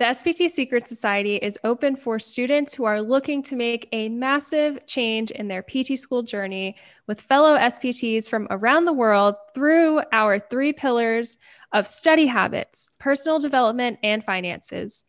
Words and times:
The 0.00 0.06
SPT 0.06 0.50
Secret 0.50 0.88
Society 0.88 1.36
is 1.36 1.58
open 1.62 1.94
for 1.94 2.18
students 2.18 2.72
who 2.72 2.84
are 2.84 3.02
looking 3.02 3.42
to 3.42 3.54
make 3.54 3.86
a 3.92 4.08
massive 4.08 4.86
change 4.86 5.30
in 5.30 5.46
their 5.46 5.62
PT 5.62 5.98
school 5.98 6.22
journey 6.22 6.76
with 7.06 7.20
fellow 7.20 7.54
SPTs 7.58 8.26
from 8.26 8.46
around 8.48 8.86
the 8.86 8.94
world 8.94 9.34
through 9.54 10.00
our 10.10 10.38
three 10.38 10.72
pillars 10.72 11.36
of 11.74 11.86
study 11.86 12.24
habits, 12.24 12.92
personal 12.98 13.40
development, 13.40 13.98
and 14.02 14.24
finances. 14.24 15.04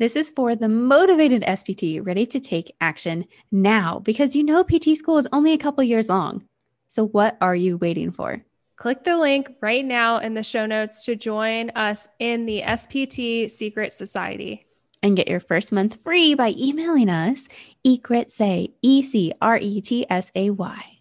This 0.00 0.16
is 0.16 0.30
for 0.30 0.56
the 0.56 0.68
motivated 0.68 1.42
SPT 1.42 2.04
ready 2.04 2.26
to 2.26 2.40
take 2.40 2.74
action 2.80 3.26
now 3.52 4.00
because 4.00 4.34
you 4.34 4.42
know 4.42 4.64
PT 4.64 4.96
school 4.96 5.16
is 5.16 5.28
only 5.30 5.52
a 5.52 5.58
couple 5.58 5.84
years 5.84 6.08
long. 6.08 6.42
So, 6.88 7.06
what 7.06 7.36
are 7.40 7.54
you 7.54 7.76
waiting 7.76 8.10
for? 8.10 8.44
Click 8.76 9.04
the 9.04 9.16
link 9.16 9.54
right 9.60 9.84
now 9.84 10.18
in 10.18 10.34
the 10.34 10.42
show 10.42 10.66
notes 10.66 11.04
to 11.04 11.14
join 11.14 11.70
us 11.70 12.08
in 12.18 12.46
the 12.46 12.62
SPT 12.62 13.50
Secret 13.50 13.92
Society. 13.92 14.66
And 15.02 15.16
get 15.16 15.28
your 15.28 15.40
first 15.40 15.72
month 15.72 15.98
free 16.02 16.34
by 16.34 16.54
emailing 16.56 17.08
us 17.08 17.48
ecretsay, 17.86 18.72
E 18.82 19.02
C 19.02 19.32
R 19.40 19.58
E 19.58 19.80
T 19.80 20.06
S 20.08 20.32
A 20.34 20.50
Y. 20.50 20.93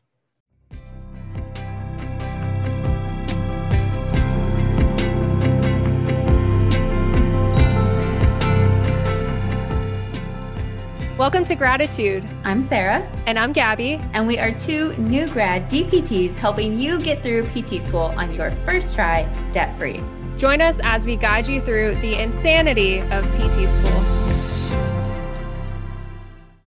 Welcome 11.24 11.46
to 11.46 11.56
Graditude. 11.56 12.28
I'm 12.44 12.62
Sarah. 12.62 13.00
And 13.28 13.40
I'm 13.40 13.54
Gabby. 13.54 13.94
And 14.12 14.28
we 14.28 14.38
are 14.38 14.52
two 14.52 14.92
new 14.98 15.26
grad 15.30 15.72
DPTs 15.72 16.36
helping 16.36 16.78
you 16.78 17.00
get 17.00 17.24
through 17.24 17.44
PT 17.44 17.82
school 17.82 18.12
on 18.18 18.34
your 18.34 18.52
first 18.66 18.94
try 18.94 19.24
debt 19.54 19.78
free. 19.78 20.04
Join 20.38 20.60
us 20.60 20.82
as 20.84 21.06
we 21.06 21.16
guide 21.16 21.48
you 21.48 21.62
through 21.62 21.96
the 22.02 22.22
insanity 22.22 23.00
of 23.00 23.24
PT 23.38 23.70
school. 23.70 24.76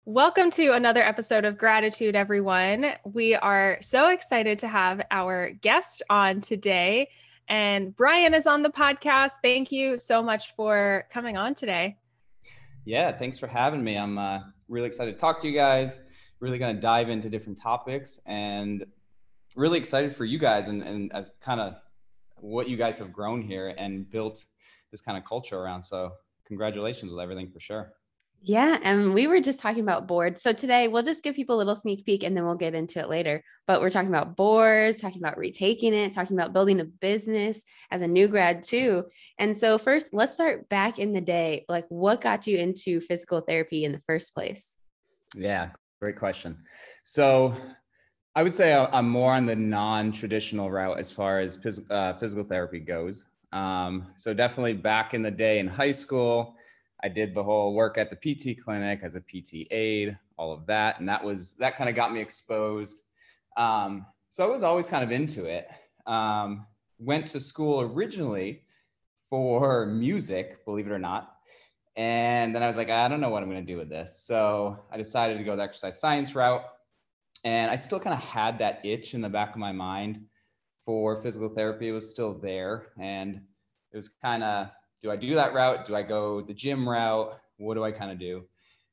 Welcome 0.04 0.52
to 0.52 0.68
another 0.68 1.02
episode 1.02 1.44
of 1.44 1.56
Graditude, 1.56 2.14
everyone. 2.14 2.92
We 3.02 3.34
are 3.34 3.78
so 3.80 4.10
excited 4.10 4.60
to 4.60 4.68
have 4.68 5.04
our 5.10 5.50
guest 5.50 6.00
on 6.08 6.40
today. 6.40 7.08
And 7.48 7.94
Brian 7.96 8.34
is 8.34 8.46
on 8.46 8.62
the 8.62 8.70
podcast. 8.70 9.32
Thank 9.42 9.72
you 9.72 9.98
so 9.98 10.22
much 10.22 10.54
for 10.54 11.08
coming 11.10 11.36
on 11.36 11.54
today. 11.54 11.96
Yeah, 12.84 13.12
thanks 13.12 13.38
for 13.38 13.46
having 13.46 13.82
me. 13.82 13.96
I'm 13.96 14.18
uh, 14.18 14.40
really 14.68 14.86
excited 14.86 15.12
to 15.12 15.18
talk 15.18 15.40
to 15.40 15.48
you 15.48 15.54
guys. 15.54 15.98
Really 16.40 16.58
going 16.58 16.74
to 16.74 16.80
dive 16.80 17.08
into 17.08 17.30
different 17.30 17.60
topics 17.60 18.20
and 18.26 18.84
really 19.56 19.78
excited 19.78 20.14
for 20.14 20.26
you 20.26 20.38
guys 20.38 20.68
and, 20.68 20.82
and 20.82 21.12
as 21.14 21.32
kind 21.40 21.60
of 21.60 21.76
what 22.36 22.68
you 22.68 22.76
guys 22.76 22.98
have 22.98 23.12
grown 23.12 23.40
here 23.40 23.74
and 23.78 24.10
built 24.10 24.44
this 24.90 25.00
kind 25.00 25.16
of 25.16 25.24
culture 25.24 25.58
around. 25.58 25.82
So, 25.82 26.12
congratulations 26.46 27.10
with 27.10 27.20
everything 27.20 27.50
for 27.50 27.58
sure. 27.58 27.92
Yeah. 28.46 28.78
And 28.82 29.14
we 29.14 29.26
were 29.26 29.40
just 29.40 29.58
talking 29.58 29.82
about 29.82 30.06
boards. 30.06 30.42
So 30.42 30.52
today 30.52 30.86
we'll 30.86 31.02
just 31.02 31.22
give 31.24 31.34
people 31.34 31.56
a 31.56 31.58
little 31.58 31.74
sneak 31.74 32.04
peek 32.04 32.22
and 32.22 32.36
then 32.36 32.44
we'll 32.44 32.56
get 32.56 32.74
into 32.74 32.98
it 32.98 33.08
later. 33.08 33.42
But 33.66 33.80
we're 33.80 33.88
talking 33.88 34.10
about 34.10 34.36
boards, 34.36 34.98
talking 34.98 35.22
about 35.22 35.38
retaking 35.38 35.94
it, 35.94 36.12
talking 36.12 36.36
about 36.36 36.52
building 36.52 36.78
a 36.80 36.84
business 36.84 37.64
as 37.90 38.02
a 38.02 38.06
new 38.06 38.28
grad 38.28 38.62
too. 38.62 39.04
And 39.38 39.56
so, 39.56 39.78
first, 39.78 40.12
let's 40.12 40.34
start 40.34 40.68
back 40.68 40.98
in 40.98 41.14
the 41.14 41.22
day. 41.22 41.64
Like, 41.70 41.86
what 41.88 42.20
got 42.20 42.46
you 42.46 42.58
into 42.58 43.00
physical 43.00 43.40
therapy 43.40 43.84
in 43.84 43.92
the 43.92 44.02
first 44.06 44.34
place? 44.34 44.76
Yeah, 45.34 45.70
great 45.98 46.16
question. 46.16 46.58
So, 47.02 47.54
I 48.36 48.42
would 48.42 48.52
say 48.52 48.74
I'm 48.74 49.08
more 49.08 49.32
on 49.32 49.46
the 49.46 49.56
non 49.56 50.12
traditional 50.12 50.70
route 50.70 50.98
as 50.98 51.10
far 51.10 51.40
as 51.40 51.56
phys- 51.56 51.90
uh, 51.90 52.12
physical 52.14 52.44
therapy 52.44 52.80
goes. 52.80 53.24
Um, 53.52 54.08
so, 54.16 54.34
definitely 54.34 54.74
back 54.74 55.14
in 55.14 55.22
the 55.22 55.30
day 55.30 55.60
in 55.60 55.66
high 55.66 55.92
school, 55.92 56.56
I 57.04 57.08
did 57.08 57.34
the 57.34 57.42
whole 57.42 57.74
work 57.74 57.98
at 57.98 58.08
the 58.08 58.16
PT 58.16 58.58
clinic 58.64 59.00
as 59.02 59.14
a 59.14 59.20
PT 59.20 59.70
aide, 59.70 60.18
all 60.38 60.52
of 60.52 60.64
that. 60.66 60.98
And 60.98 61.08
that 61.08 61.22
was, 61.22 61.52
that 61.58 61.76
kind 61.76 61.90
of 61.90 61.94
got 61.94 62.14
me 62.14 62.20
exposed. 62.20 63.02
Um, 63.58 64.06
so 64.30 64.42
I 64.42 64.50
was 64.50 64.62
always 64.62 64.88
kind 64.88 65.04
of 65.04 65.12
into 65.12 65.44
it. 65.44 65.68
Um, 66.06 66.66
went 66.98 67.26
to 67.28 67.40
school 67.40 67.82
originally 67.82 68.62
for 69.28 69.84
music, 69.84 70.64
believe 70.64 70.86
it 70.86 70.92
or 70.92 70.98
not. 70.98 71.36
And 71.94 72.54
then 72.54 72.62
I 72.62 72.66
was 72.66 72.78
like, 72.78 72.88
I 72.88 73.06
don't 73.06 73.20
know 73.20 73.28
what 73.28 73.42
I'm 73.42 73.50
going 73.50 73.64
to 73.64 73.72
do 73.72 73.78
with 73.78 73.90
this. 73.90 74.24
So 74.24 74.78
I 74.90 74.96
decided 74.96 75.36
to 75.36 75.44
go 75.44 75.54
the 75.56 75.62
exercise 75.62 76.00
science 76.00 76.34
route. 76.34 76.64
And 77.44 77.70
I 77.70 77.76
still 77.76 78.00
kind 78.00 78.14
of 78.14 78.22
had 78.22 78.58
that 78.60 78.80
itch 78.82 79.12
in 79.12 79.20
the 79.20 79.28
back 79.28 79.50
of 79.50 79.58
my 79.58 79.72
mind 79.72 80.24
for 80.86 81.16
physical 81.16 81.50
therapy. 81.50 81.88
It 81.88 81.92
was 81.92 82.08
still 82.08 82.32
there. 82.32 82.86
And 82.98 83.42
it 83.92 83.96
was 83.96 84.08
kind 84.08 84.42
of 84.42 84.70
do 85.04 85.10
I 85.10 85.16
do 85.16 85.34
that 85.34 85.52
route? 85.52 85.86
Do 85.86 85.94
I 85.94 86.02
go 86.02 86.40
the 86.40 86.54
gym 86.54 86.88
route? 86.88 87.38
What 87.58 87.74
do 87.74 87.84
I 87.84 87.92
kind 87.92 88.10
of 88.10 88.18
do? 88.18 88.44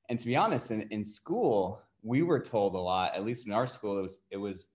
And 0.09 0.19
to 0.19 0.25
be 0.25 0.35
honest, 0.35 0.69
in, 0.69 0.81
in 0.91 1.05
school, 1.05 1.81
we 2.03 2.22
were 2.22 2.39
told 2.41 2.75
a 2.75 2.77
lot, 2.77 3.16
at 3.16 3.23
least 3.23 3.47
in 3.47 3.53
our 3.53 3.66
school, 3.66 3.97
it 3.97 4.01
was, 4.01 4.19
it 4.29 4.35
was, 4.35 4.67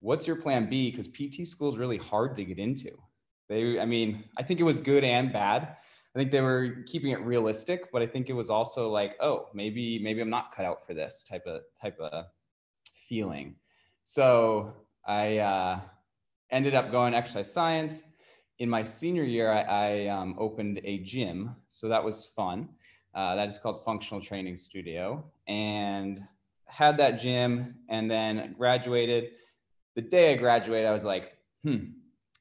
what's 0.00 0.26
your 0.26 0.36
plan 0.36 0.68
B? 0.68 0.90
Because 0.90 1.08
PT 1.08 1.48
school 1.48 1.70
is 1.70 1.78
really 1.78 1.96
hard 1.96 2.36
to 2.36 2.44
get 2.44 2.58
into. 2.58 2.90
They, 3.48 3.80
I 3.80 3.86
mean, 3.86 4.24
I 4.36 4.42
think 4.42 4.60
it 4.60 4.64
was 4.64 4.78
good 4.78 5.04
and 5.04 5.32
bad. 5.32 5.62
I 6.14 6.18
think 6.18 6.30
they 6.30 6.42
were 6.42 6.84
keeping 6.86 7.12
it 7.12 7.20
realistic, 7.22 7.90
but 7.90 8.02
I 8.02 8.06
think 8.06 8.28
it 8.28 8.34
was 8.34 8.50
also 8.50 8.90
like, 8.90 9.16
oh, 9.20 9.48
maybe, 9.54 9.98
maybe 10.02 10.20
I'm 10.20 10.28
not 10.28 10.54
cut 10.54 10.66
out 10.66 10.86
for 10.86 10.92
this 10.92 11.24
type 11.26 11.46
of, 11.46 11.62
type 11.80 11.98
of 11.98 12.26
feeling. 13.08 13.54
So 14.02 14.74
I 15.06 15.38
uh, 15.38 15.80
ended 16.50 16.74
up 16.74 16.90
going 16.90 17.14
exercise 17.14 17.50
science 17.50 18.02
in 18.58 18.68
my 18.68 18.82
senior 18.82 19.24
year, 19.24 19.50
I, 19.50 19.62
I 19.62 20.06
um, 20.08 20.36
opened 20.38 20.80
a 20.84 20.98
gym. 20.98 21.54
So 21.68 21.88
that 21.88 22.02
was 22.02 22.26
fun. 22.26 22.68
Uh, 23.14 23.34
that 23.36 23.48
is 23.48 23.58
called 23.58 23.82
Functional 23.84 24.20
Training 24.20 24.56
Studio. 24.56 25.24
And 25.48 26.22
had 26.66 26.96
that 26.98 27.20
gym 27.20 27.74
and 27.88 28.10
then 28.10 28.54
graduated. 28.58 29.32
The 29.94 30.02
day 30.02 30.32
I 30.32 30.36
graduated, 30.36 30.86
I 30.86 30.92
was 30.92 31.04
like, 31.04 31.36
hmm, 31.62 31.84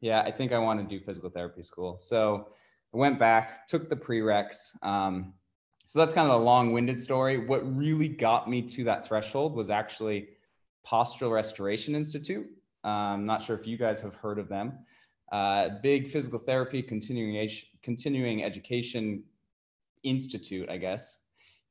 yeah, 0.01 0.21
I 0.21 0.31
think 0.31 0.51
I 0.51 0.57
want 0.57 0.79
to 0.79 0.97
do 0.97 1.03
physical 1.03 1.29
therapy 1.29 1.61
school. 1.63 1.99
So 1.99 2.49
I 2.93 2.97
went 2.97 3.19
back, 3.19 3.67
took 3.67 3.89
the 3.89 3.95
prereqs. 3.95 4.83
Um, 4.83 5.33
so 5.85 5.99
that's 5.99 6.13
kind 6.13 6.29
of 6.29 6.41
a 6.41 6.43
long 6.43 6.73
winded 6.73 6.97
story. 6.97 7.45
What 7.45 7.61
really 7.75 8.07
got 8.07 8.49
me 8.49 8.61
to 8.63 8.83
that 8.85 9.07
threshold 9.07 9.55
was 9.55 9.69
actually 9.69 10.29
Postural 10.85 11.31
Restoration 11.31 11.93
Institute. 11.93 12.47
I'm 12.83 13.13
um, 13.13 13.25
not 13.25 13.41
sure 13.41 13.57
if 13.57 13.65
you 13.67 13.77
guys 13.77 14.01
have 14.01 14.15
heard 14.15 14.39
of 14.39 14.49
them 14.49 14.79
uh, 15.33 15.69
big 15.81 16.07
physical 16.07 16.37
therapy 16.37 16.83
continuing 16.83 17.49
continuing 17.81 18.43
education 18.43 19.23
institute, 20.03 20.69
I 20.69 20.77
guess, 20.77 21.17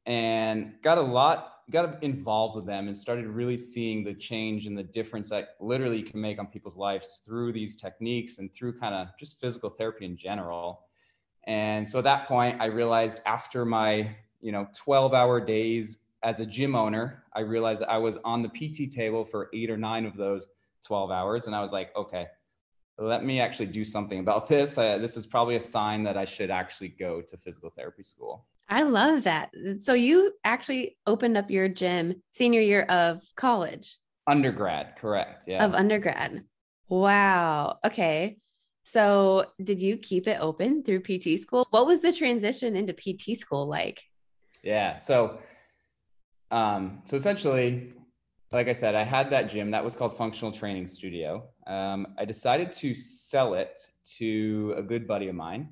and 0.04 0.74
got 0.82 0.98
a 0.98 1.02
lot 1.02 1.48
got 1.70 2.02
involved 2.02 2.56
with 2.56 2.66
them 2.66 2.88
and 2.88 2.98
started 2.98 3.28
really 3.28 3.56
seeing 3.56 4.02
the 4.02 4.12
change 4.12 4.66
and 4.66 4.76
the 4.76 4.82
difference 4.82 5.30
that 5.30 5.50
literally 5.60 5.98
you 5.98 6.04
can 6.04 6.20
make 6.20 6.40
on 6.40 6.46
people's 6.48 6.76
lives 6.76 7.22
through 7.24 7.52
these 7.52 7.76
techniques 7.76 8.38
and 8.38 8.52
through 8.52 8.76
kind 8.80 8.96
of 8.96 9.16
just 9.16 9.40
physical 9.40 9.70
therapy 9.70 10.04
in 10.06 10.16
general. 10.16 10.86
And 11.44 11.88
so 11.88 11.98
at 11.98 12.04
that 12.04 12.26
point, 12.26 12.60
I 12.60 12.64
realized 12.64 13.20
after 13.26 13.64
my 13.64 14.10
you 14.40 14.50
know 14.50 14.66
12 14.74 15.14
hour 15.14 15.40
days 15.40 15.98
as 16.24 16.40
a 16.40 16.46
gym 16.46 16.74
owner, 16.74 17.22
I 17.32 17.40
realized 17.40 17.84
I 17.84 17.98
was 17.98 18.18
on 18.24 18.42
the 18.42 18.48
PT 18.48 18.90
table 18.92 19.24
for 19.24 19.50
eight 19.54 19.70
or 19.70 19.76
nine 19.76 20.04
of 20.04 20.16
those 20.16 20.48
12 20.84 21.12
hours, 21.12 21.46
and 21.46 21.54
I 21.54 21.60
was 21.60 21.70
like, 21.70 21.94
okay 21.94 22.26
let 22.98 23.24
me 23.24 23.40
actually 23.40 23.66
do 23.66 23.84
something 23.84 24.18
about 24.18 24.46
this. 24.46 24.78
Uh, 24.78 24.98
this 24.98 25.16
is 25.16 25.26
probably 25.26 25.56
a 25.56 25.60
sign 25.60 26.02
that 26.04 26.16
I 26.16 26.24
should 26.24 26.50
actually 26.50 26.88
go 26.88 27.20
to 27.22 27.36
physical 27.36 27.70
therapy 27.70 28.02
school. 28.02 28.46
I 28.68 28.82
love 28.82 29.24
that. 29.24 29.50
So 29.78 29.94
you 29.94 30.32
actually 30.44 30.96
opened 31.06 31.36
up 31.36 31.50
your 31.50 31.68
gym 31.68 32.22
senior 32.32 32.60
year 32.60 32.82
of 32.82 33.22
college. 33.36 33.98
Undergrad, 34.26 34.96
correct. 34.96 35.44
Yeah. 35.46 35.64
Of 35.64 35.74
undergrad. 35.74 36.44
Wow. 36.88 37.78
Okay. 37.84 38.38
So 38.84 39.46
did 39.62 39.80
you 39.80 39.96
keep 39.96 40.26
it 40.26 40.38
open 40.40 40.82
through 40.82 41.00
PT 41.00 41.38
school? 41.40 41.66
What 41.70 41.86
was 41.86 42.00
the 42.00 42.12
transition 42.12 42.76
into 42.76 42.92
PT 42.92 43.38
school 43.38 43.66
like? 43.66 44.02
Yeah. 44.62 44.94
So 44.96 45.38
um 46.50 47.02
so 47.04 47.16
essentially 47.16 47.94
like 48.52 48.68
I 48.68 48.72
said, 48.72 48.94
I 48.94 49.02
had 49.02 49.30
that 49.30 49.48
gym 49.48 49.70
that 49.70 49.82
was 49.82 49.94
called 49.94 50.16
Functional 50.16 50.52
Training 50.52 50.86
Studio. 50.86 51.48
Um, 51.66 52.08
I 52.18 52.24
decided 52.24 52.70
to 52.72 52.94
sell 52.94 53.54
it 53.54 53.80
to 54.18 54.74
a 54.76 54.82
good 54.82 55.06
buddy 55.06 55.28
of 55.28 55.34
mine. 55.34 55.70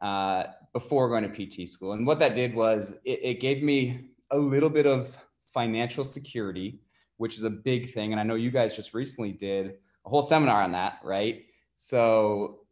Uh, 0.00 0.44
before 0.74 1.08
going 1.08 1.26
to 1.26 1.46
PT 1.46 1.66
school. 1.66 1.92
And 1.92 2.06
what 2.06 2.18
that 2.18 2.34
did 2.34 2.54
was 2.54 3.00
it, 3.06 3.20
it 3.22 3.40
gave 3.40 3.62
me 3.62 4.10
a 4.32 4.36
little 4.36 4.68
bit 4.68 4.86
of 4.86 5.16
financial 5.48 6.04
security, 6.04 6.80
which 7.16 7.38
is 7.38 7.44
a 7.44 7.50
big 7.50 7.94
thing. 7.94 8.12
And 8.12 8.20
I 8.20 8.24
know 8.24 8.34
you 8.34 8.50
guys 8.50 8.76
just 8.76 8.92
recently 8.92 9.32
did 9.32 9.76
a 10.04 10.10
whole 10.10 10.20
seminar 10.20 10.62
on 10.62 10.72
that, 10.72 10.98
right? 11.02 11.44
So 11.76 12.66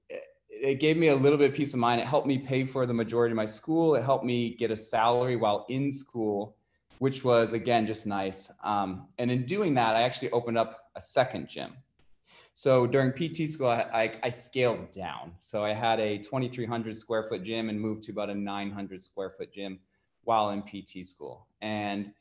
it 0.50 0.74
gave 0.80 0.98
me 0.98 1.08
a 1.08 1.16
little 1.16 1.38
bit 1.38 1.50
of 1.50 1.56
peace 1.56 1.72
of 1.72 1.78
mind. 1.78 2.00
It 2.00 2.06
helped 2.06 2.26
me 2.26 2.38
pay 2.38 2.66
for 2.66 2.84
the 2.84 2.92
majority 2.92 3.32
of 3.32 3.36
my 3.36 3.46
school. 3.46 3.94
It 3.94 4.04
helped 4.04 4.26
me 4.26 4.54
get 4.56 4.70
a 4.70 4.76
salary 4.76 5.36
while 5.36 5.64
in 5.70 5.90
school, 5.90 6.56
which 7.02 7.24
was 7.24 7.52
again 7.52 7.84
just 7.84 8.06
nice. 8.06 8.52
Um, 8.62 9.08
and 9.18 9.28
in 9.28 9.44
doing 9.44 9.74
that, 9.74 9.96
I 9.96 10.02
actually 10.02 10.30
opened 10.30 10.56
up 10.56 10.90
a 10.94 11.00
second 11.00 11.48
gym. 11.48 11.72
So 12.52 12.86
during 12.86 13.10
PT 13.10 13.48
school, 13.50 13.70
I, 13.70 13.80
I, 13.92 14.18
I 14.22 14.30
scaled 14.30 14.92
down. 14.92 15.32
So 15.40 15.64
I 15.64 15.74
had 15.74 15.98
a 15.98 16.18
2,300 16.18 16.96
square 16.96 17.26
foot 17.28 17.42
gym 17.42 17.70
and 17.70 17.80
moved 17.80 18.04
to 18.04 18.12
about 18.12 18.30
a 18.30 18.34
900 18.36 19.02
square 19.02 19.30
foot 19.36 19.52
gym 19.52 19.80
while 20.22 20.50
in 20.50 20.62
PT 20.62 21.04
school. 21.04 21.48
And 21.60 22.12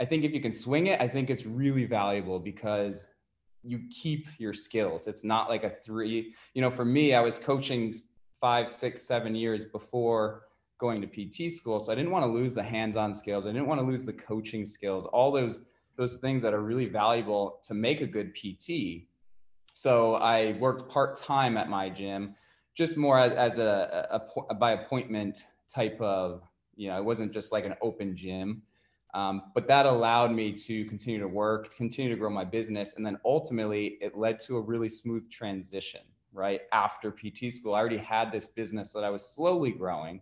I 0.00 0.04
think 0.04 0.22
if 0.22 0.34
you 0.34 0.42
can 0.42 0.52
swing 0.52 0.88
it, 0.88 1.00
I 1.00 1.08
think 1.08 1.30
it's 1.30 1.46
really 1.46 1.86
valuable 1.86 2.38
because 2.38 3.06
you 3.62 3.84
keep 3.88 4.26
your 4.36 4.52
skills. 4.52 5.06
It's 5.06 5.24
not 5.24 5.48
like 5.48 5.64
a 5.64 5.70
three, 5.70 6.34
you 6.52 6.60
know, 6.60 6.70
for 6.70 6.84
me, 6.84 7.14
I 7.14 7.22
was 7.22 7.38
coaching 7.38 7.94
five, 8.38 8.68
six, 8.68 9.00
seven 9.00 9.34
years 9.34 9.64
before 9.64 10.42
going 10.78 11.00
to 11.00 11.06
PT 11.06 11.52
school. 11.52 11.80
So 11.80 11.92
I 11.92 11.94
didn't 11.94 12.10
want 12.10 12.24
to 12.24 12.30
lose 12.30 12.54
the 12.54 12.62
hands-on 12.62 13.14
skills. 13.14 13.46
I 13.46 13.52
didn't 13.52 13.66
want 13.66 13.80
to 13.80 13.86
lose 13.86 14.04
the 14.06 14.12
coaching 14.12 14.66
skills, 14.66 15.06
all 15.06 15.32
those 15.32 15.60
those 15.96 16.18
things 16.18 16.42
that 16.42 16.52
are 16.52 16.60
really 16.60 16.86
valuable 16.86 17.58
to 17.62 17.72
make 17.72 18.02
a 18.02 18.06
good 18.06 18.34
PT. 18.34 19.06
So 19.72 20.16
I 20.16 20.56
worked 20.60 20.90
part-time 20.90 21.56
at 21.56 21.68
my 21.70 21.88
gym, 21.88 22.34
just 22.74 22.96
more 22.96 23.18
as, 23.18 23.32
as 23.32 23.58
a, 23.58 24.06
a, 24.10 24.20
a 24.50 24.54
by 24.54 24.72
appointment 24.72 25.44
type 25.68 25.98
of, 26.00 26.42
you 26.76 26.88
know, 26.88 26.98
it 26.98 27.04
wasn't 27.04 27.32
just 27.32 27.52
like 27.52 27.64
an 27.64 27.74
open 27.80 28.14
gym. 28.14 28.62
Um, 29.14 29.44
but 29.54 29.66
that 29.68 29.86
allowed 29.86 30.32
me 30.32 30.52
to 30.52 30.84
continue 30.84 31.18
to 31.18 31.28
work, 31.28 31.74
continue 31.74 32.10
to 32.10 32.18
grow 32.18 32.28
my 32.28 32.44
business. 32.44 32.96
And 32.96 33.06
then 33.06 33.16
ultimately, 33.24 33.96
it 34.02 34.16
led 34.16 34.38
to 34.40 34.58
a 34.58 34.60
really 34.60 34.90
smooth 34.90 35.30
transition, 35.30 36.02
right? 36.34 36.60
After 36.72 37.10
PT 37.10 37.50
school, 37.52 37.74
I 37.74 37.78
already 37.78 37.96
had 37.96 38.30
this 38.30 38.48
business 38.48 38.92
that 38.92 39.04
I 39.04 39.10
was 39.10 39.26
slowly 39.26 39.70
growing. 39.70 40.20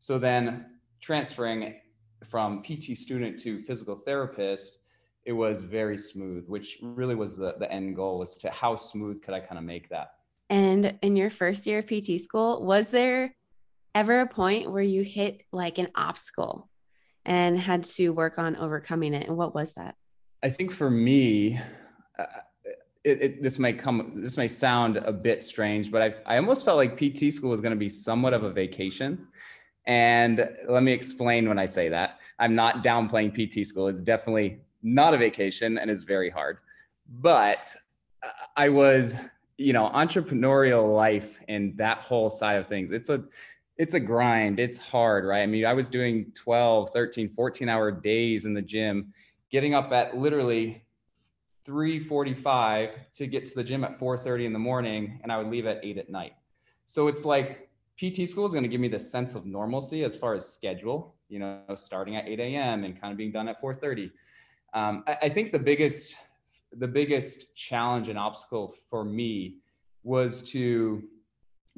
So 0.00 0.18
then 0.18 0.66
transferring 1.00 1.76
from 2.28 2.62
PT 2.62 2.96
student 2.96 3.38
to 3.40 3.62
physical 3.62 3.96
therapist, 3.96 4.78
it 5.24 5.32
was 5.32 5.60
very 5.60 5.96
smooth, 5.96 6.46
which 6.48 6.78
really 6.82 7.14
was 7.14 7.36
the, 7.36 7.54
the 7.58 7.70
end 7.70 7.94
goal 7.94 8.18
was 8.18 8.34
to 8.36 8.50
how 8.50 8.76
smooth 8.76 9.22
could 9.22 9.34
I 9.34 9.40
kind 9.40 9.58
of 9.58 9.64
make 9.64 9.88
that. 9.90 10.14
And 10.48 10.98
in 11.02 11.14
your 11.16 11.30
first 11.30 11.66
year 11.66 11.78
of 11.78 11.86
PT 11.86 12.20
school, 12.20 12.64
was 12.64 12.88
there 12.88 13.34
ever 13.94 14.20
a 14.20 14.26
point 14.26 14.70
where 14.70 14.82
you 14.82 15.02
hit 15.02 15.42
like 15.52 15.78
an 15.78 15.88
obstacle 15.94 16.68
and 17.24 17.58
had 17.58 17.84
to 17.84 18.10
work 18.10 18.38
on 18.38 18.56
overcoming 18.56 19.14
it. 19.14 19.28
And 19.28 19.36
what 19.36 19.54
was 19.54 19.72
that? 19.74 19.94
I 20.42 20.50
think 20.50 20.72
for 20.72 20.90
me, 20.90 21.60
uh, 22.18 22.24
it, 23.04 23.22
it, 23.22 23.42
this 23.42 23.58
may 23.58 23.72
come, 23.72 24.20
this 24.22 24.36
may 24.36 24.48
sound 24.48 24.96
a 24.98 25.12
bit 25.12 25.44
strange, 25.44 25.90
but 25.90 26.02
I, 26.02 26.34
I 26.34 26.36
almost 26.36 26.64
felt 26.64 26.76
like 26.76 26.96
PT 26.96 27.32
school 27.32 27.50
was 27.50 27.60
going 27.60 27.72
to 27.72 27.78
be 27.78 27.88
somewhat 27.88 28.34
of 28.34 28.42
a 28.42 28.50
vacation. 28.50 29.26
And 29.90 30.48
let 30.68 30.84
me 30.84 30.92
explain 30.92 31.48
when 31.48 31.58
I 31.58 31.66
say 31.66 31.88
that. 31.88 32.20
I'm 32.38 32.54
not 32.54 32.84
downplaying 32.84 33.34
PT 33.34 33.66
school. 33.66 33.88
It's 33.88 34.00
definitely 34.00 34.60
not 34.84 35.14
a 35.14 35.18
vacation 35.18 35.78
and 35.78 35.90
it's 35.90 36.04
very 36.04 36.30
hard. 36.30 36.58
But 37.18 37.74
I 38.56 38.68
was, 38.68 39.16
you 39.58 39.72
know, 39.72 39.90
entrepreneurial 39.92 40.94
life 40.94 41.40
and 41.48 41.76
that 41.76 41.98
whole 41.98 42.30
side 42.30 42.54
of 42.54 42.68
things. 42.68 42.92
It's 42.92 43.10
a 43.10 43.24
it's 43.78 43.94
a 43.94 44.00
grind. 44.00 44.60
It's 44.60 44.78
hard, 44.78 45.24
right? 45.24 45.42
I 45.42 45.46
mean, 45.46 45.66
I 45.66 45.72
was 45.72 45.88
doing 45.88 46.30
12, 46.36 46.90
13, 46.90 47.28
14 47.28 47.68
hour 47.68 47.90
days 47.90 48.46
in 48.46 48.54
the 48.54 48.62
gym, 48.62 49.12
getting 49.50 49.74
up 49.74 49.90
at 49.90 50.16
literally 50.16 50.84
3:45 51.66 52.94
to 53.14 53.26
get 53.26 53.44
to 53.46 53.56
the 53.56 53.64
gym 53.64 53.82
at 53.82 53.98
4:30 53.98 54.44
in 54.46 54.52
the 54.52 54.58
morning 54.60 55.18
and 55.24 55.32
I 55.32 55.38
would 55.38 55.48
leave 55.48 55.66
at 55.66 55.80
8 55.82 55.98
at 55.98 56.10
night. 56.10 56.34
So 56.86 57.08
it's 57.08 57.24
like 57.24 57.69
PT 58.00 58.26
school 58.26 58.46
is 58.46 58.52
going 58.52 58.62
to 58.62 58.68
give 58.68 58.80
me 58.80 58.88
this 58.88 59.10
sense 59.10 59.34
of 59.34 59.44
normalcy 59.44 60.04
as 60.04 60.16
far 60.16 60.34
as 60.34 60.48
schedule, 60.48 61.14
you 61.28 61.38
know, 61.38 61.60
starting 61.74 62.16
at 62.16 62.26
8 62.26 62.40
a.m. 62.40 62.84
and 62.84 62.98
kind 62.98 63.12
of 63.12 63.18
being 63.18 63.32
done 63.32 63.48
at 63.48 63.60
4:30. 63.60 64.10
Um, 64.72 65.04
I, 65.06 65.18
I 65.22 65.28
think 65.28 65.52
the 65.52 65.58
biggest 65.58 66.16
the 66.72 66.88
biggest 66.88 67.54
challenge 67.56 68.08
and 68.08 68.18
obstacle 68.18 68.74
for 68.88 69.04
me 69.04 69.56
was 70.02 70.40
to 70.52 71.02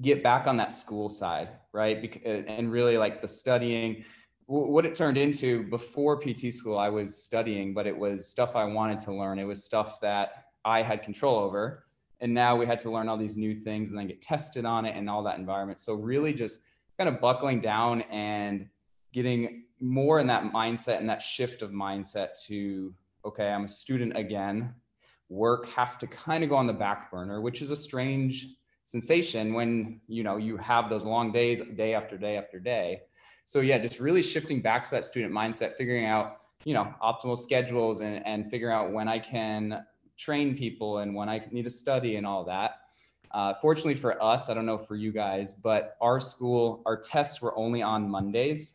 get 0.00 0.22
back 0.22 0.46
on 0.46 0.56
that 0.58 0.70
school 0.70 1.08
side, 1.08 1.48
right? 1.72 2.20
Uh, 2.24 2.28
and 2.28 2.70
really 2.70 2.98
like 2.98 3.20
the 3.20 3.28
studying. 3.28 4.04
What 4.46 4.84
it 4.84 4.94
turned 4.94 5.16
into 5.16 5.64
before 5.70 6.20
PT 6.20 6.52
school, 6.52 6.78
I 6.78 6.88
was 6.88 7.16
studying, 7.16 7.72
but 7.72 7.86
it 7.86 7.96
was 7.96 8.28
stuff 8.28 8.54
I 8.54 8.64
wanted 8.64 8.98
to 9.00 9.14
learn. 9.14 9.38
It 9.38 9.44
was 9.44 9.64
stuff 9.64 10.00
that 10.02 10.44
I 10.64 10.82
had 10.82 11.02
control 11.02 11.36
over. 11.36 11.84
And 12.22 12.32
now 12.32 12.56
we 12.56 12.64
had 12.64 12.78
to 12.80 12.90
learn 12.90 13.08
all 13.08 13.18
these 13.18 13.36
new 13.36 13.54
things 13.54 13.90
and 13.90 13.98
then 13.98 14.06
get 14.06 14.22
tested 14.22 14.64
on 14.64 14.86
it 14.86 14.96
and 14.96 15.10
all 15.10 15.22
that 15.24 15.38
environment. 15.38 15.80
So, 15.80 15.94
really, 15.94 16.32
just 16.32 16.60
kind 16.98 17.08
of 17.08 17.20
buckling 17.20 17.60
down 17.60 18.02
and 18.02 18.68
getting 19.12 19.64
more 19.80 20.20
in 20.20 20.26
that 20.28 20.44
mindset 20.52 20.98
and 20.98 21.08
that 21.08 21.20
shift 21.20 21.60
of 21.60 21.70
mindset 21.70 22.28
to, 22.46 22.94
okay, 23.26 23.50
I'm 23.50 23.64
a 23.64 23.68
student 23.68 24.16
again. 24.16 24.74
Work 25.28 25.66
has 25.70 25.96
to 25.98 26.06
kind 26.06 26.42
of 26.44 26.50
go 26.50 26.56
on 26.56 26.66
the 26.66 26.72
back 26.72 27.10
burner, 27.10 27.40
which 27.40 27.60
is 27.60 27.70
a 27.70 27.76
strange 27.76 28.56
sensation 28.84 29.54
when 29.54 30.00
you 30.08 30.22
know 30.22 30.36
you 30.36 30.56
have 30.56 30.90
those 30.90 31.04
long 31.04 31.30
days 31.32 31.62
day 31.76 31.94
after 31.94 32.18
day 32.18 32.36
after 32.36 32.58
day 32.58 33.00
so 33.44 33.60
yeah 33.60 33.78
just 33.78 34.00
really 34.00 34.22
shifting 34.22 34.60
back 34.60 34.82
to 34.84 34.90
that 34.90 35.04
student 35.04 35.32
mindset 35.32 35.72
figuring 35.74 36.06
out 36.06 36.38
you 36.64 36.74
know 36.74 36.92
optimal 37.02 37.38
schedules 37.38 38.00
and, 38.00 38.26
and 38.26 38.50
figuring 38.50 38.74
out 38.74 38.92
when 38.92 39.06
i 39.06 39.18
can 39.18 39.84
train 40.22 40.56
people 40.56 40.98
and 40.98 41.14
when 41.14 41.28
i 41.28 41.40
need 41.50 41.64
to 41.64 41.70
study 41.70 42.16
and 42.16 42.26
all 42.26 42.44
that 42.44 42.76
uh, 43.32 43.54
fortunately 43.54 43.94
for 43.94 44.22
us 44.22 44.48
i 44.48 44.54
don't 44.54 44.66
know 44.66 44.78
for 44.78 44.94
you 44.94 45.12
guys 45.12 45.54
but 45.54 45.96
our 46.00 46.20
school 46.20 46.82
our 46.86 46.98
tests 46.98 47.40
were 47.40 47.56
only 47.56 47.82
on 47.82 48.08
mondays 48.08 48.74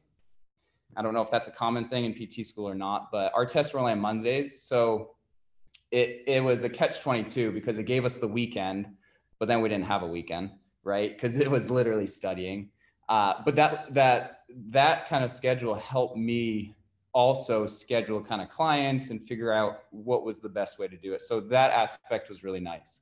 i 0.95 1.01
don't 1.01 1.13
know 1.13 1.21
if 1.21 1.31
that's 1.31 1.47
a 1.47 1.51
common 1.51 1.87
thing 1.87 2.05
in 2.05 2.13
pt 2.13 2.45
school 2.45 2.67
or 2.67 2.75
not 2.75 3.09
but 3.11 3.31
our 3.35 3.45
tests 3.45 3.73
were 3.73 3.79
only 3.79 3.91
on 3.91 3.99
mondays 3.99 4.61
so 4.61 5.11
it, 5.91 6.23
it 6.27 6.43
was 6.43 6.63
a 6.65 6.69
catch 6.69 6.99
22 7.01 7.51
because 7.51 7.77
it 7.77 7.83
gave 7.83 8.03
us 8.03 8.17
the 8.17 8.27
weekend 8.27 8.89
but 9.39 9.47
then 9.47 9.61
we 9.61 9.69
didn't 9.69 9.85
have 9.85 10.03
a 10.03 10.07
weekend, 10.07 10.51
right? 10.83 11.13
Because 11.13 11.39
it 11.39 11.49
was 11.49 11.69
literally 11.69 12.07
studying. 12.07 12.69
Uh, 13.09 13.35
but 13.45 13.55
that 13.55 13.93
that 13.93 14.41
that 14.69 15.07
kind 15.07 15.23
of 15.23 15.31
schedule 15.31 15.75
helped 15.75 16.17
me 16.17 16.75
also 17.17 17.65
schedule 17.65 18.21
kind 18.21 18.41
of 18.41 18.49
clients 18.49 19.09
and 19.09 19.21
figure 19.21 19.51
out 19.51 19.83
what 19.89 20.23
was 20.23 20.39
the 20.39 20.49
best 20.49 20.77
way 20.77 20.87
to 20.87 20.95
do 20.97 21.13
it. 21.13 21.21
So 21.21 21.39
that 21.39 21.71
aspect 21.71 22.29
was 22.29 22.43
really 22.43 22.59
nice. 22.59 23.01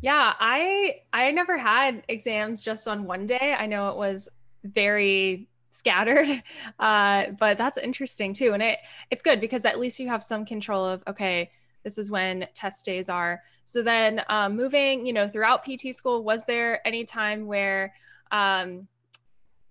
Yeah, 0.00 0.34
I 0.38 1.00
I 1.12 1.32
never 1.32 1.58
had 1.58 2.04
exams 2.08 2.62
just 2.62 2.86
on 2.86 3.04
one 3.04 3.26
day. 3.26 3.56
I 3.58 3.66
know 3.66 3.88
it 3.88 3.96
was 3.96 4.28
very 4.64 5.48
scattered 5.70 6.42
uh, 6.78 7.26
but 7.38 7.58
that's 7.58 7.76
interesting 7.76 8.32
too 8.32 8.54
and 8.54 8.62
it 8.62 8.78
it's 9.10 9.20
good 9.20 9.40
because 9.42 9.66
at 9.66 9.78
least 9.78 10.00
you 10.00 10.08
have 10.08 10.22
some 10.22 10.46
control 10.46 10.86
of 10.86 11.02
okay 11.06 11.50
this 11.86 11.98
is 11.98 12.10
when 12.10 12.48
test 12.52 12.84
days 12.84 13.08
are. 13.08 13.44
So 13.64 13.80
then 13.80 14.20
um, 14.28 14.56
moving, 14.56 15.06
you 15.06 15.12
know, 15.12 15.28
throughout 15.28 15.64
PT 15.64 15.94
school, 15.94 16.24
was 16.24 16.44
there 16.44 16.84
any 16.84 17.04
time 17.04 17.46
where 17.46 17.94
um, 18.32 18.88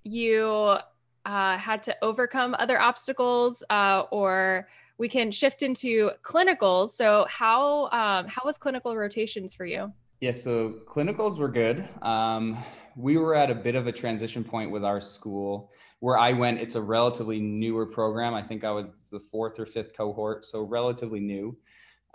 you 0.06 0.78
uh, 1.26 1.58
had 1.58 1.84
to 1.84 1.96
overcome 2.02 2.56
other 2.60 2.80
obstacles 2.80 3.64
uh, 3.70 4.04
or 4.12 4.68
we 4.98 5.10
can 5.10 5.32
shift 5.32 5.62
into 5.64 6.12
clinicals. 6.24 6.90
So 6.90 7.26
how, 7.30 7.86
um, 7.90 8.28
how 8.28 8.44
was 8.46 8.58
clinical 8.58 8.96
rotations 8.96 9.54
for 9.54 9.66
you? 9.66 9.92
Yeah, 10.22 10.32
so 10.32 10.76
clinicals 10.88 11.38
were 11.38 11.50
good. 11.50 11.88
Um, 12.02 12.58
we 12.96 13.18
were 13.18 13.36
at 13.36 13.52
a 13.52 13.56
bit 13.56 13.76
of 13.76 13.88
a 13.88 13.92
transition 13.92 14.44
point 14.44 14.72
with 14.72 14.86
our 14.86 15.02
school 15.02 15.72
where 16.00 16.18
I 16.18 16.32
went. 16.32 16.62
It's 16.62 16.76
a 16.76 16.82
relatively 16.82 17.42
newer 17.42 17.86
program. 17.86 18.34
I 18.34 18.42
think 18.42 18.64
I 18.64 18.72
was 18.72 19.10
the 19.10 19.20
fourth 19.20 19.60
or 19.60 19.66
fifth 19.66 19.96
cohort, 19.96 20.46
so 20.46 20.64
relatively 20.64 21.20
new. 21.20 21.58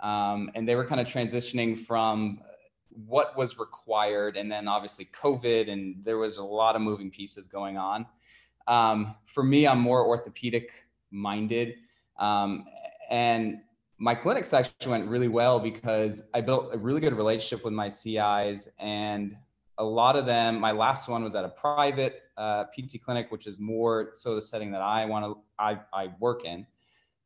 Um, 0.01 0.49
and 0.55 0.67
they 0.67 0.75
were 0.75 0.85
kind 0.85 0.99
of 0.99 1.05
transitioning 1.05 1.77
from 1.77 2.41
what 2.93 3.37
was 3.37 3.57
required 3.57 4.37
and 4.37 4.51
then 4.51 4.67
obviously 4.67 5.05
covid 5.13 5.71
and 5.71 5.95
there 6.03 6.17
was 6.17 6.37
a 6.37 6.43
lot 6.43 6.75
of 6.75 6.81
moving 6.81 7.09
pieces 7.09 7.47
going 7.47 7.77
on 7.77 8.05
um, 8.67 9.15
for 9.25 9.43
me 9.43 9.67
i'm 9.67 9.79
more 9.79 10.05
orthopedic 10.05 10.85
minded 11.11 11.75
um, 12.19 12.65
and 13.09 13.59
my 13.97 14.15
clinics 14.15 14.53
actually 14.53 14.91
went 14.91 15.07
really 15.07 15.27
well 15.27 15.59
because 15.59 16.29
i 16.33 16.41
built 16.41 16.69
a 16.73 16.77
really 16.77 17.01
good 17.01 17.13
relationship 17.13 17.63
with 17.63 17.73
my 17.73 17.87
cis 17.87 18.67
and 18.79 19.35
a 19.77 19.83
lot 19.83 20.15
of 20.15 20.25
them 20.25 20.59
my 20.59 20.71
last 20.71 21.07
one 21.07 21.23
was 21.23 21.35
at 21.35 21.45
a 21.45 21.49
private 21.49 22.23
uh, 22.37 22.65
pt 22.75 23.01
clinic 23.03 23.31
which 23.31 23.47
is 23.47 23.59
more 23.59 24.11
so 24.13 24.35
the 24.35 24.41
setting 24.41 24.71
that 24.71 24.81
i 24.81 25.05
want 25.05 25.25
to 25.25 25.37
I, 25.59 25.79
I 25.93 26.09
work 26.19 26.45
in 26.45 26.65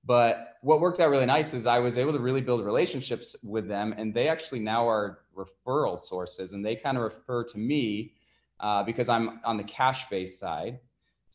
but 0.05 0.57
what 0.61 0.81
worked 0.81 0.99
out 0.99 1.09
really 1.09 1.25
nice 1.25 1.53
is 1.53 1.65
I 1.65 1.79
was 1.79 1.97
able 1.97 2.13
to 2.13 2.19
really 2.19 2.41
build 2.41 2.63
relationships 2.63 3.35
with 3.43 3.67
them, 3.67 3.93
and 3.97 4.13
they 4.13 4.27
actually 4.27 4.59
now 4.59 4.87
are 4.87 5.19
referral 5.35 5.99
sources, 5.99 6.53
and 6.53 6.63
they 6.63 6.75
kind 6.75 6.95
of 6.95 7.03
refer 7.03 7.43
to 7.45 7.57
me 7.57 8.13
uh, 8.59 8.83
because 8.83 9.09
I'm 9.09 9.39
on 9.43 9.57
the 9.57 9.63
cash 9.63 10.07
based 10.09 10.39
side. 10.39 10.79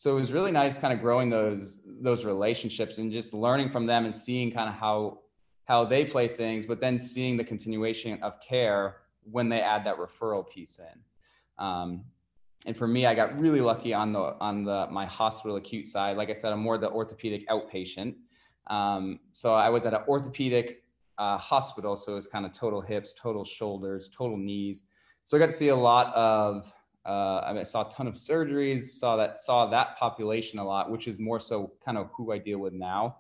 So 0.01 0.17
it 0.17 0.21
was 0.21 0.33
really 0.33 0.51
nice 0.51 0.79
kind 0.79 0.95
of 0.95 1.01
growing 1.03 1.29
those 1.29 1.83
those 2.01 2.25
relationships 2.25 2.97
and 2.97 3.13
just 3.13 3.35
learning 3.35 3.69
from 3.69 3.85
them 3.85 4.07
and 4.07 4.15
seeing 4.15 4.51
kind 4.51 4.67
of 4.67 4.75
how 4.75 5.19
how 5.67 5.85
they 5.85 6.07
play 6.07 6.27
things 6.27 6.65
but 6.65 6.81
then 6.81 6.97
seeing 6.99 7.37
the 7.37 7.45
continuation 7.45 8.19
of 8.23 8.41
care 8.41 9.03
when 9.31 9.51
they 9.51 9.61
add 9.61 9.85
that 9.85 9.99
referral 9.99 10.49
piece 10.49 10.79
in. 10.79 10.97
Um, 11.63 12.03
and 12.65 12.75
for 12.75 12.89
me 12.89 13.05
i 13.05 13.15
got 13.15 13.39
really 13.39 13.61
lucky 13.61 13.93
on 13.93 14.15
the 14.15 14.35
on 14.41 14.65
the 14.65 14.87
my 14.91 15.05
hospital 15.05 15.57
acute 15.57 15.87
side. 15.87 16.17
Like 16.17 16.31
i 16.31 16.33
said 16.33 16.51
i'm 16.51 16.61
more 16.61 16.79
the 16.79 16.91
orthopedic 16.91 17.47
outpatient. 17.49 18.15
Um, 18.69 19.21
so 19.33 19.53
i 19.53 19.69
was 19.69 19.85
at 19.85 19.93
an 19.93 20.05
orthopedic 20.09 20.83
uh, 21.19 21.37
hospital 21.37 21.95
so 21.95 22.13
it 22.13 22.15
was 22.15 22.27
kind 22.27 22.47
of 22.47 22.53
total 22.53 22.81
hips 22.81 23.13
total 23.13 23.45
shoulders 23.45 24.09
total 24.17 24.39
knees. 24.39 24.85
So 25.25 25.37
i 25.37 25.41
got 25.41 25.51
to 25.51 25.59
see 25.63 25.69
a 25.69 25.77
lot 25.77 26.07
of 26.15 26.73
uh, 27.07 27.41
I, 27.47 27.53
mean, 27.53 27.61
I 27.61 27.65
saw 27.65 27.87
a 27.87 27.91
ton 27.91 28.07
of 28.07 28.15
surgeries, 28.15 28.83
saw 28.83 29.17
that 29.17 29.39
saw 29.39 29.67
that 29.67 29.97
population 29.97 30.59
a 30.59 30.65
lot, 30.65 30.91
which 30.91 31.09
is 31.09 31.19
more 31.19 31.41
so 31.41 31.73
kind 31.85 31.97
of 31.97 32.11
who 32.15 32.33
I 32.33 32.39
deal 32.39 32.59
with 32.59 32.73
now. 32.73 33.17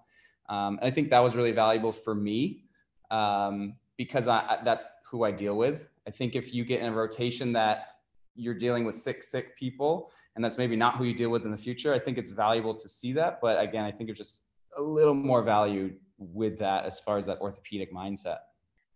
Um, 0.48 0.78
I 0.82 0.90
think 0.90 1.10
that 1.10 1.20
was 1.20 1.34
really 1.34 1.52
valuable 1.52 1.92
for 1.92 2.14
me 2.14 2.64
um, 3.10 3.74
because 3.96 4.28
I, 4.28 4.38
I, 4.38 4.58
that's 4.64 4.88
who 5.08 5.24
I 5.24 5.30
deal 5.30 5.56
with. 5.56 5.80
I 6.06 6.10
think 6.10 6.34
if 6.34 6.52
you 6.52 6.64
get 6.64 6.80
in 6.80 6.88
a 6.88 6.92
rotation 6.92 7.52
that 7.52 7.96
you're 8.34 8.54
dealing 8.54 8.84
with 8.84 8.94
sick, 8.94 9.22
sick 9.22 9.56
people, 9.56 10.10
and 10.34 10.44
that's 10.44 10.58
maybe 10.58 10.76
not 10.76 10.96
who 10.96 11.04
you 11.04 11.14
deal 11.14 11.30
with 11.30 11.44
in 11.44 11.50
the 11.50 11.58
future, 11.58 11.94
I 11.94 11.98
think 11.98 12.18
it's 12.18 12.30
valuable 12.30 12.74
to 12.74 12.88
see 12.88 13.12
that. 13.14 13.40
But 13.40 13.62
again, 13.62 13.84
I 13.84 13.92
think 13.92 14.10
it's 14.10 14.18
just 14.18 14.42
a 14.76 14.82
little 14.82 15.14
more 15.14 15.42
value 15.42 15.92
with 16.18 16.58
that 16.58 16.84
as 16.84 17.00
far 17.00 17.16
as 17.16 17.26
that 17.26 17.40
orthopedic 17.40 17.92
mindset. 17.94 18.38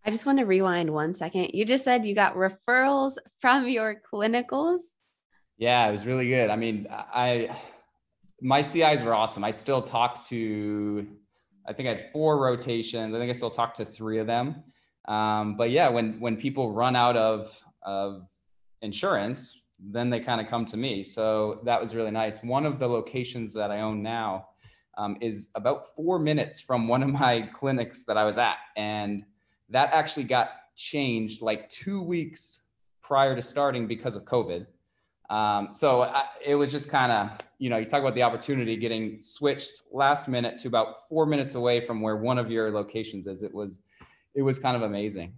I 0.05 0.11
just 0.11 0.25
want 0.27 0.37
to 0.37 0.45
rewind 0.45 0.93
one 0.93 1.13
second. 1.13 1.51
You 1.53 1.65
just 1.65 1.83
said 1.83 2.05
you 2.05 2.13
got 2.13 2.35
referrals 2.35 3.17
from 3.39 3.67
your 3.67 3.95
clinicals. 4.13 4.77
Yeah, 5.57 5.87
it 5.87 5.91
was 5.91 6.05
really 6.05 6.27
good. 6.27 6.49
I 6.49 6.55
mean, 6.55 6.87
I 6.91 7.55
my 8.41 8.61
CIs 8.61 9.01
were 9.01 9.15
awesome. 9.15 9.43
I 9.43 9.51
still 9.51 9.81
talk 9.81 10.23
to 10.27 11.07
I 11.67 11.73
think 11.73 11.87
I 11.87 11.93
had 11.93 12.11
four 12.11 12.39
rotations. 12.39 13.15
I 13.15 13.17
think 13.17 13.29
I 13.29 13.33
still 13.33 13.49
talk 13.49 13.73
to 13.75 13.85
three 13.85 14.19
of 14.19 14.27
them. 14.27 14.63
Um, 15.07 15.57
but 15.57 15.71
yeah, 15.71 15.89
when 15.89 16.19
when 16.19 16.37
people 16.37 16.71
run 16.71 16.95
out 16.95 17.17
of 17.17 17.59
of 17.81 18.27
insurance, 18.81 19.59
then 19.79 20.11
they 20.11 20.19
kind 20.19 20.39
of 20.39 20.47
come 20.47 20.65
to 20.65 20.77
me. 20.77 21.03
So 21.03 21.61
that 21.63 21.81
was 21.81 21.95
really 21.95 22.11
nice. 22.11 22.43
One 22.43 22.65
of 22.65 22.77
the 22.77 22.87
locations 22.87 23.53
that 23.53 23.71
I 23.71 23.81
own 23.81 24.03
now 24.03 24.49
um, 24.97 25.17
is 25.21 25.49
about 25.55 25.95
four 25.95 26.19
minutes 26.19 26.59
from 26.59 26.87
one 26.87 27.01
of 27.01 27.09
my 27.09 27.41
clinics 27.53 28.05
that 28.05 28.17
I 28.17 28.23
was 28.23 28.37
at, 28.37 28.57
and 28.75 29.23
that 29.69 29.89
actually 29.93 30.23
got 30.25 30.51
changed 30.75 31.41
like 31.41 31.69
two 31.69 32.01
weeks 32.01 32.65
prior 33.01 33.35
to 33.35 33.41
starting 33.41 33.87
because 33.87 34.15
of 34.15 34.25
COVID. 34.25 34.65
Um, 35.29 35.69
so 35.73 36.03
I, 36.03 36.25
it 36.43 36.55
was 36.55 36.71
just 36.71 36.89
kind 36.89 37.11
of, 37.11 37.31
you 37.57 37.69
know, 37.69 37.77
you 37.77 37.85
talk 37.85 38.01
about 38.01 38.15
the 38.15 38.23
opportunity 38.23 38.77
getting 38.77 39.19
switched 39.19 39.81
last 39.91 40.27
minute 40.27 40.59
to 40.59 40.67
about 40.67 41.07
four 41.09 41.25
minutes 41.25 41.55
away 41.55 41.81
from 41.81 42.01
where 42.01 42.17
one 42.17 42.37
of 42.37 42.51
your 42.51 42.71
locations 42.71 43.25
is. 43.25 43.41
It 43.41 43.53
was, 43.53 43.81
it 44.35 44.43
was 44.43 44.59
kind 44.59 44.75
of 44.75 44.83
amazing. 44.83 45.33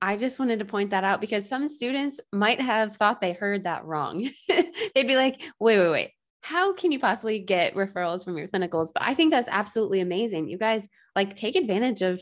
I 0.00 0.16
just 0.16 0.38
wanted 0.38 0.58
to 0.58 0.64
point 0.64 0.90
that 0.90 1.04
out 1.04 1.20
because 1.20 1.48
some 1.48 1.68
students 1.68 2.18
might 2.32 2.60
have 2.60 2.96
thought 2.96 3.20
they 3.20 3.32
heard 3.32 3.64
that 3.64 3.84
wrong. 3.84 4.28
They'd 4.48 5.06
be 5.06 5.16
like, 5.16 5.40
wait, 5.60 5.78
wait, 5.78 5.90
wait. 5.90 6.10
How 6.40 6.72
can 6.72 6.90
you 6.90 6.98
possibly 6.98 7.38
get 7.38 7.74
referrals 7.76 8.24
from 8.24 8.36
your 8.36 8.48
clinicals? 8.48 8.88
But 8.92 9.04
I 9.04 9.14
think 9.14 9.30
that's 9.30 9.48
absolutely 9.48 10.00
amazing. 10.00 10.48
You 10.48 10.58
guys 10.58 10.88
like 11.14 11.36
take 11.36 11.54
advantage 11.54 12.02
of 12.02 12.20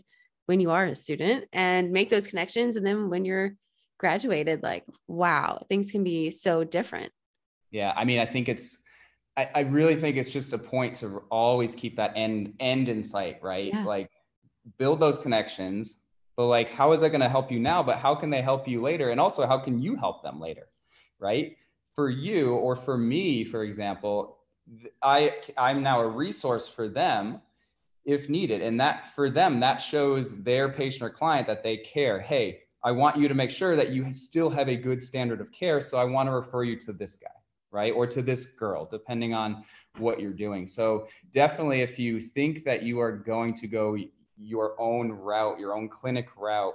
when 0.50 0.58
you 0.58 0.72
are 0.72 0.86
a 0.86 0.96
student 0.96 1.44
and 1.52 1.92
make 1.92 2.10
those 2.10 2.26
connections. 2.26 2.74
And 2.74 2.84
then 2.84 3.08
when 3.08 3.24
you're 3.24 3.54
graduated, 4.00 4.64
like, 4.64 4.84
wow, 5.06 5.64
things 5.68 5.92
can 5.92 6.02
be 6.02 6.32
so 6.32 6.64
different. 6.64 7.12
Yeah. 7.70 7.92
I 7.96 8.04
mean, 8.04 8.18
I 8.18 8.26
think 8.26 8.48
it's, 8.48 8.78
I, 9.36 9.48
I 9.54 9.60
really 9.60 9.94
think 9.94 10.16
it's 10.16 10.32
just 10.32 10.52
a 10.52 10.58
point 10.58 10.96
to 10.96 11.22
always 11.30 11.76
keep 11.76 11.94
that 11.96 12.14
end 12.16 12.54
end 12.58 12.88
in 12.88 13.04
sight, 13.04 13.38
right? 13.40 13.72
Yeah. 13.72 13.84
Like 13.84 14.10
build 14.76 14.98
those 14.98 15.18
connections, 15.18 15.98
but 16.36 16.46
like 16.46 16.72
how 16.72 16.90
is 16.90 17.00
that 17.02 17.10
going 17.10 17.20
to 17.20 17.28
help 17.28 17.52
you 17.52 17.60
now? 17.60 17.80
But 17.80 17.98
how 17.98 18.16
can 18.16 18.28
they 18.28 18.42
help 18.42 18.66
you 18.66 18.82
later? 18.82 19.10
And 19.10 19.20
also 19.20 19.46
how 19.46 19.58
can 19.58 19.80
you 19.80 19.94
help 19.94 20.24
them 20.24 20.40
later? 20.40 20.66
Right. 21.20 21.56
For 21.94 22.10
you 22.10 22.54
or 22.56 22.74
for 22.74 22.98
me, 22.98 23.44
for 23.44 23.62
example, 23.62 24.38
I 25.00 25.36
I'm 25.56 25.80
now 25.84 26.00
a 26.00 26.08
resource 26.08 26.66
for 26.66 26.88
them 26.88 27.40
if 28.10 28.28
needed. 28.28 28.62
And 28.62 28.80
that 28.80 29.08
for 29.08 29.30
them, 29.30 29.60
that 29.60 29.78
shows 29.78 30.42
their 30.42 30.68
patient 30.68 31.02
or 31.02 31.10
client 31.10 31.46
that 31.46 31.62
they 31.62 31.78
care. 31.78 32.20
Hey, 32.20 32.60
I 32.82 32.92
want 32.92 33.16
you 33.16 33.28
to 33.28 33.34
make 33.34 33.50
sure 33.50 33.76
that 33.76 33.90
you 33.90 34.12
still 34.14 34.50
have 34.50 34.68
a 34.68 34.76
good 34.76 35.00
standard 35.02 35.40
of 35.40 35.52
care. 35.52 35.80
So 35.80 35.98
I 35.98 36.04
want 36.04 36.28
to 36.28 36.32
refer 36.32 36.64
you 36.64 36.76
to 36.80 36.92
this 36.92 37.16
guy, 37.16 37.28
right? 37.70 37.92
Or 37.92 38.06
to 38.06 38.22
this 38.22 38.46
girl, 38.46 38.86
depending 38.90 39.34
on 39.34 39.64
what 39.98 40.20
you're 40.20 40.32
doing. 40.32 40.66
So 40.66 41.08
definitely, 41.30 41.82
if 41.82 41.98
you 41.98 42.20
think 42.20 42.64
that 42.64 42.82
you 42.82 43.00
are 43.00 43.12
going 43.12 43.54
to 43.54 43.66
go 43.66 43.96
your 44.36 44.80
own 44.80 45.12
route, 45.12 45.58
your 45.58 45.76
own 45.76 45.88
clinic 45.88 46.28
route, 46.36 46.74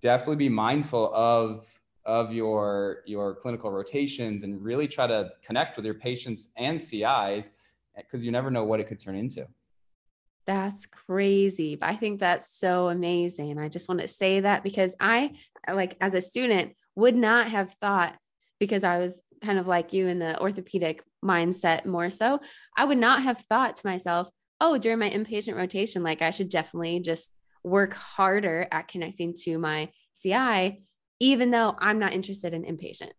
definitely 0.00 0.36
be 0.36 0.48
mindful 0.48 1.12
of 1.14 1.66
of 2.06 2.32
your 2.32 3.02
your 3.04 3.34
clinical 3.34 3.70
rotations 3.70 4.42
and 4.42 4.62
really 4.62 4.88
try 4.88 5.06
to 5.06 5.30
connect 5.44 5.76
with 5.76 5.84
your 5.84 5.94
patients 5.94 6.48
and 6.56 6.80
CIs 6.80 7.50
because 7.96 8.24
you 8.24 8.30
never 8.30 8.50
know 8.50 8.64
what 8.64 8.80
it 8.80 8.88
could 8.88 8.98
turn 8.98 9.16
into. 9.16 9.46
That's 10.46 10.86
crazy. 10.86 11.76
But 11.76 11.90
I 11.90 11.96
think 11.96 12.20
that's 12.20 12.56
so 12.56 12.88
amazing. 12.88 13.58
I 13.58 13.68
just 13.68 13.88
want 13.88 14.00
to 14.00 14.08
say 14.08 14.40
that 14.40 14.62
because 14.62 14.94
I, 14.98 15.32
like, 15.68 15.96
as 16.00 16.14
a 16.14 16.20
student, 16.20 16.74
would 16.96 17.14
not 17.14 17.48
have 17.48 17.74
thought, 17.80 18.16
because 18.58 18.84
I 18.84 18.98
was 18.98 19.22
kind 19.42 19.58
of 19.58 19.66
like 19.66 19.92
you 19.92 20.08
in 20.08 20.18
the 20.18 20.40
orthopedic 20.40 21.02
mindset 21.24 21.86
more 21.86 22.10
so, 22.10 22.40
I 22.76 22.84
would 22.84 22.98
not 22.98 23.22
have 23.22 23.38
thought 23.38 23.76
to 23.76 23.86
myself, 23.86 24.28
oh, 24.60 24.76
during 24.76 24.98
my 24.98 25.08
inpatient 25.08 25.56
rotation, 25.56 26.02
like, 26.02 26.20
I 26.20 26.30
should 26.30 26.48
definitely 26.48 27.00
just 27.00 27.32
work 27.62 27.94
harder 27.94 28.66
at 28.72 28.88
connecting 28.88 29.34
to 29.44 29.58
my 29.58 29.90
CI, 30.20 30.82
even 31.20 31.50
though 31.50 31.74
I'm 31.78 31.98
not 31.98 32.12
interested 32.12 32.54
in 32.54 32.64
inpatient. 32.64 33.12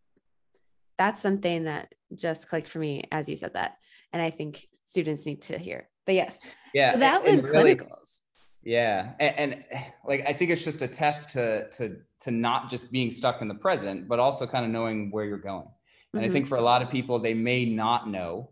That's 0.97 1.21
something 1.21 1.63
that 1.63 1.93
just 2.13 2.49
clicked 2.49 2.67
for 2.67 2.79
me 2.79 3.03
as 3.11 3.29
you 3.29 3.35
said 3.35 3.53
that. 3.53 3.77
And 4.13 4.21
I 4.21 4.29
think 4.29 4.65
students 4.83 5.25
need 5.25 5.43
to 5.43 5.57
hear. 5.57 5.89
But 6.11 6.15
yes, 6.15 6.39
yeah 6.73 6.91
so 6.91 6.99
that 6.99 7.23
was 7.23 7.41
really, 7.41 7.73
clinicals. 7.73 8.19
Yeah 8.63 9.13
and, 9.21 9.37
and, 9.37 9.65
like 10.05 10.25
i 10.27 10.33
think 10.33 10.51
it's 10.51 10.65
just 10.65 10.81
a 10.81 10.87
test 10.89 11.31
to 11.31 11.69
to 11.69 11.95
to 12.19 12.31
not 12.31 12.69
just 12.69 12.91
being 12.91 13.11
stuck 13.11 13.41
in 13.41 13.47
the 13.47 13.55
present 13.55 14.09
but 14.09 14.19
also 14.19 14.45
kind 14.45 14.65
of 14.65 14.71
knowing 14.71 15.09
where 15.09 15.23
you're 15.23 15.37
going. 15.37 15.69
And 16.13 16.21
mm-hmm. 16.21 16.29
i 16.29 16.33
think 16.33 16.47
for 16.47 16.57
a 16.57 16.61
lot 16.61 16.81
of 16.81 16.89
people 16.89 17.17
they 17.17 17.33
may 17.33 17.63
not 17.63 18.09
know 18.09 18.49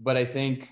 but 0.00 0.16
i 0.16 0.24
think 0.24 0.68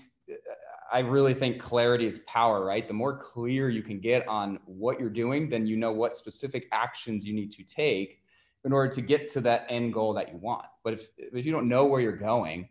i 0.91 0.99
really 0.99 1.33
think 1.33 1.61
clarity 1.61 2.05
is 2.05 2.19
power 2.27 2.65
right? 2.65 2.85
The 2.85 2.93
more 2.93 3.17
clear 3.17 3.69
you 3.69 3.81
can 3.81 4.01
get 4.01 4.27
on 4.27 4.59
what 4.65 4.99
you're 4.99 5.09
doing 5.09 5.49
then 5.49 5.65
you 5.65 5.77
know 5.77 5.93
what 5.93 6.13
specific 6.13 6.67
actions 6.73 7.23
you 7.23 7.33
need 7.33 7.53
to 7.53 7.63
take 7.63 8.19
in 8.65 8.73
order 8.73 8.91
to 8.91 9.01
get 9.01 9.29
to 9.29 9.39
that 9.41 9.67
end 9.69 9.93
goal 9.93 10.13
that 10.15 10.33
you 10.33 10.37
want. 10.39 10.65
But 10.83 10.95
if 10.95 11.07
if 11.17 11.45
you 11.45 11.53
don't 11.53 11.69
know 11.69 11.85
where 11.85 12.01
you're 12.01 12.17
going 12.17 12.67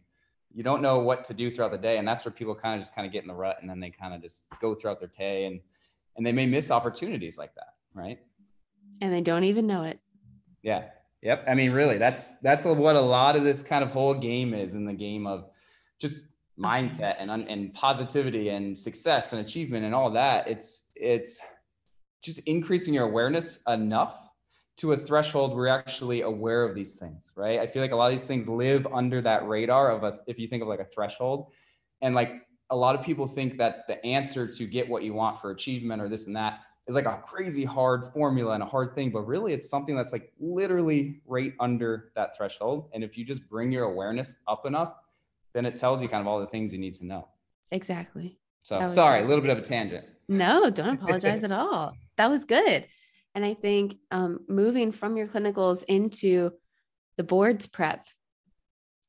you 0.55 0.63
don't 0.63 0.81
know 0.81 1.01
what 1.01 1.25
to 1.25 1.35
do 1.35 1.51
throughout 1.51 1.73
the 1.73 1.79
day 1.79 1.99
and 1.99 2.07
that's 2.07 2.25
where 2.25 2.33
people 2.33 2.55
kind 2.55 2.75
of 2.75 2.81
just 2.81 2.95
kind 2.95 3.07
of 3.07 3.13
get 3.13 3.23
in 3.23 3.29
the 3.29 3.35
rut 3.35 3.59
and 3.61 3.69
then 3.69 3.81
they 3.81 3.91
kind 3.91 4.15
of 4.15 4.23
just 4.23 4.47
go 4.61 4.75
throughout 4.75 5.01
their 5.01 5.09
day 5.09 5.47
and 5.47 5.61
and 6.17 6.25
they 6.25 6.33
may 6.33 6.47
miss 6.47 6.71
opportunities 6.71 7.37
like 7.37 7.55
that 7.55 7.75
right? 7.95 8.19
And 9.01 9.13
they 9.13 9.21
don't 9.21 9.45
even 9.45 9.67
know 9.67 9.85
it. 9.85 9.99
Yeah. 10.63 10.85
Yep. 11.23 11.45
I 11.49 11.55
mean 11.55 11.73
really 11.73 11.99
that's 11.99 12.39
that's 12.41 12.65
what 12.65 12.97
a 12.97 13.01
lot 13.01 13.37
of 13.37 13.45
this 13.45 13.63
kind 13.63 13.83
of 13.83 13.91
whole 13.91 14.15
game 14.15 14.53
is 14.55 14.75
in 14.75 14.85
the 14.85 14.93
game 14.93 15.27
of 15.27 15.49
just 15.99 16.35
mindset 16.59 17.17
and 17.19 17.31
and 17.31 17.75
positivity 17.75 18.51
and 18.51 18.79
success 18.79 19.33
and 19.33 19.45
achievement 19.45 19.85
and 19.85 19.95
all 19.95 20.11
that. 20.11 20.47
It's 20.49 20.91
it's 20.95 21.41
just 22.23 22.41
increasing 22.41 22.95
your 22.95 23.05
awareness 23.05 23.61
enough 23.69 24.24
to 24.77 24.93
a 24.93 24.97
threshold 24.97 25.55
we're 25.55 25.69
actually 25.69 26.23
aware 26.23 26.65
of 26.65 26.75
these 26.75 26.97
things 26.97 27.33
right? 27.37 27.61
I 27.61 27.67
feel 27.67 27.83
like 27.83 27.93
a 27.93 27.97
lot 27.97 28.07
of 28.07 28.19
these 28.19 28.27
things 28.27 28.49
live 28.49 28.87
under 28.93 29.21
that 29.23 29.47
radar 29.47 29.91
of 29.91 30.05
a 30.05 30.21
if 30.27 30.39
you 30.39 30.49
think 30.49 30.63
of 30.63 30.69
like 30.69 30.81
a 30.81 30.85
threshold. 30.85 31.53
And 32.03 32.15
like 32.15 32.47
a 32.71 32.77
lot 32.77 32.95
of 32.95 33.05
people 33.05 33.27
think 33.27 33.57
that 33.59 33.87
the 33.87 34.05
answer 34.05 34.47
to 34.47 34.67
get 34.67 34.89
what 34.89 35.03
you 35.03 35.15
want 35.15 35.39
for 35.39 35.51
achievement 35.51 36.03
or 36.03 36.09
this 36.09 36.27
and 36.27 36.37
that 36.37 36.61
is 36.87 36.95
like 36.95 37.07
a 37.07 37.23
crazy 37.25 37.65
hard 37.65 38.05
formula 38.05 38.53
and 38.53 38.63
a 38.63 38.67
hard 38.67 38.95
thing 38.95 39.11
but 39.11 39.21
really 39.21 39.55
it's 39.55 39.71
something 39.71 39.97
that's 39.97 40.13
like 40.13 40.33
literally 40.39 41.21
right 41.27 41.55
under 41.61 42.11
that 42.15 42.37
threshold. 42.37 42.91
And 42.93 43.05
if 43.05 43.17
you 43.17 43.25
just 43.25 43.49
bring 43.49 43.73
your 43.73 43.85
awareness 43.85 44.37
up 44.49 44.67
enough 44.67 44.95
then 45.53 45.65
it 45.67 45.77
tells 45.77 46.03
you 46.03 46.09
kind 46.09 46.21
of 46.21 46.27
all 46.27 46.41
the 46.41 46.49
things 46.49 46.73
you 46.73 46.81
need 46.81 46.95
to 46.97 47.07
know. 47.07 47.29
Exactly. 47.71 48.39
So 48.65 48.89
sorry 48.89 49.21
good. 49.21 49.27
a 49.27 49.29
little 49.29 49.43
bit 49.43 49.51
of 49.51 49.59
a 49.59 49.63
tangent. 49.63 50.05
No 50.29 50.69
don't 50.71 51.01
apologize 51.01 51.45
at 51.45 51.53
all. 51.53 51.95
That 52.17 52.29
was 52.29 52.45
good 52.45 52.87
and 53.35 53.45
I 53.45 53.55
think 53.55 53.97
um, 54.11 54.41
moving 54.49 54.93
from 54.93 55.17
your 55.17 55.27
clinicals 55.27 55.85
into 55.89 56.53
the 57.17 57.25
boards 57.25 57.67
prep, 57.67 58.07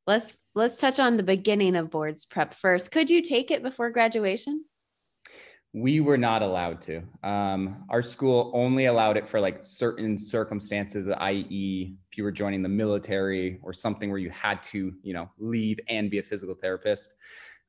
let's 0.08 0.38
let's 0.56 0.78
touch 0.78 1.00
on 1.00 1.18
the 1.18 1.24
beginning 1.24 1.76
of 1.76 1.90
boards 1.90 2.26
prep 2.26 2.54
first. 2.54 2.92
Could 2.92 3.10
you 3.10 3.22
take 3.22 3.52
it 3.52 3.64
before 3.64 3.90
graduation? 3.90 4.66
we 5.76 6.00
were 6.00 6.18
not 6.18 6.42
allowed 6.42 6.80
to. 6.80 7.04
Um, 7.22 7.84
our 7.90 8.02
school 8.02 8.50
only 8.54 8.86
allowed 8.86 9.18
it 9.18 9.28
for 9.28 9.42
like 9.42 9.58
certain 9.62 10.18
circumstances, 10.18 11.10
i.e., 11.10 11.98
if 12.10 12.18
you 12.18 12.24
were 12.24 12.32
joining 12.32 12.64
the 12.64 12.70
military 12.70 13.60
or 13.62 13.74
something 13.74 14.10
where 14.10 14.18
you 14.18 14.30
had 14.30 14.64
to, 14.64 14.94
you 15.04 15.14
know, 15.14 15.30
leave 15.38 15.78
and 15.90 16.10
be 16.10 16.20
a 16.20 16.24
physical 16.24 16.56
therapist. 16.56 17.12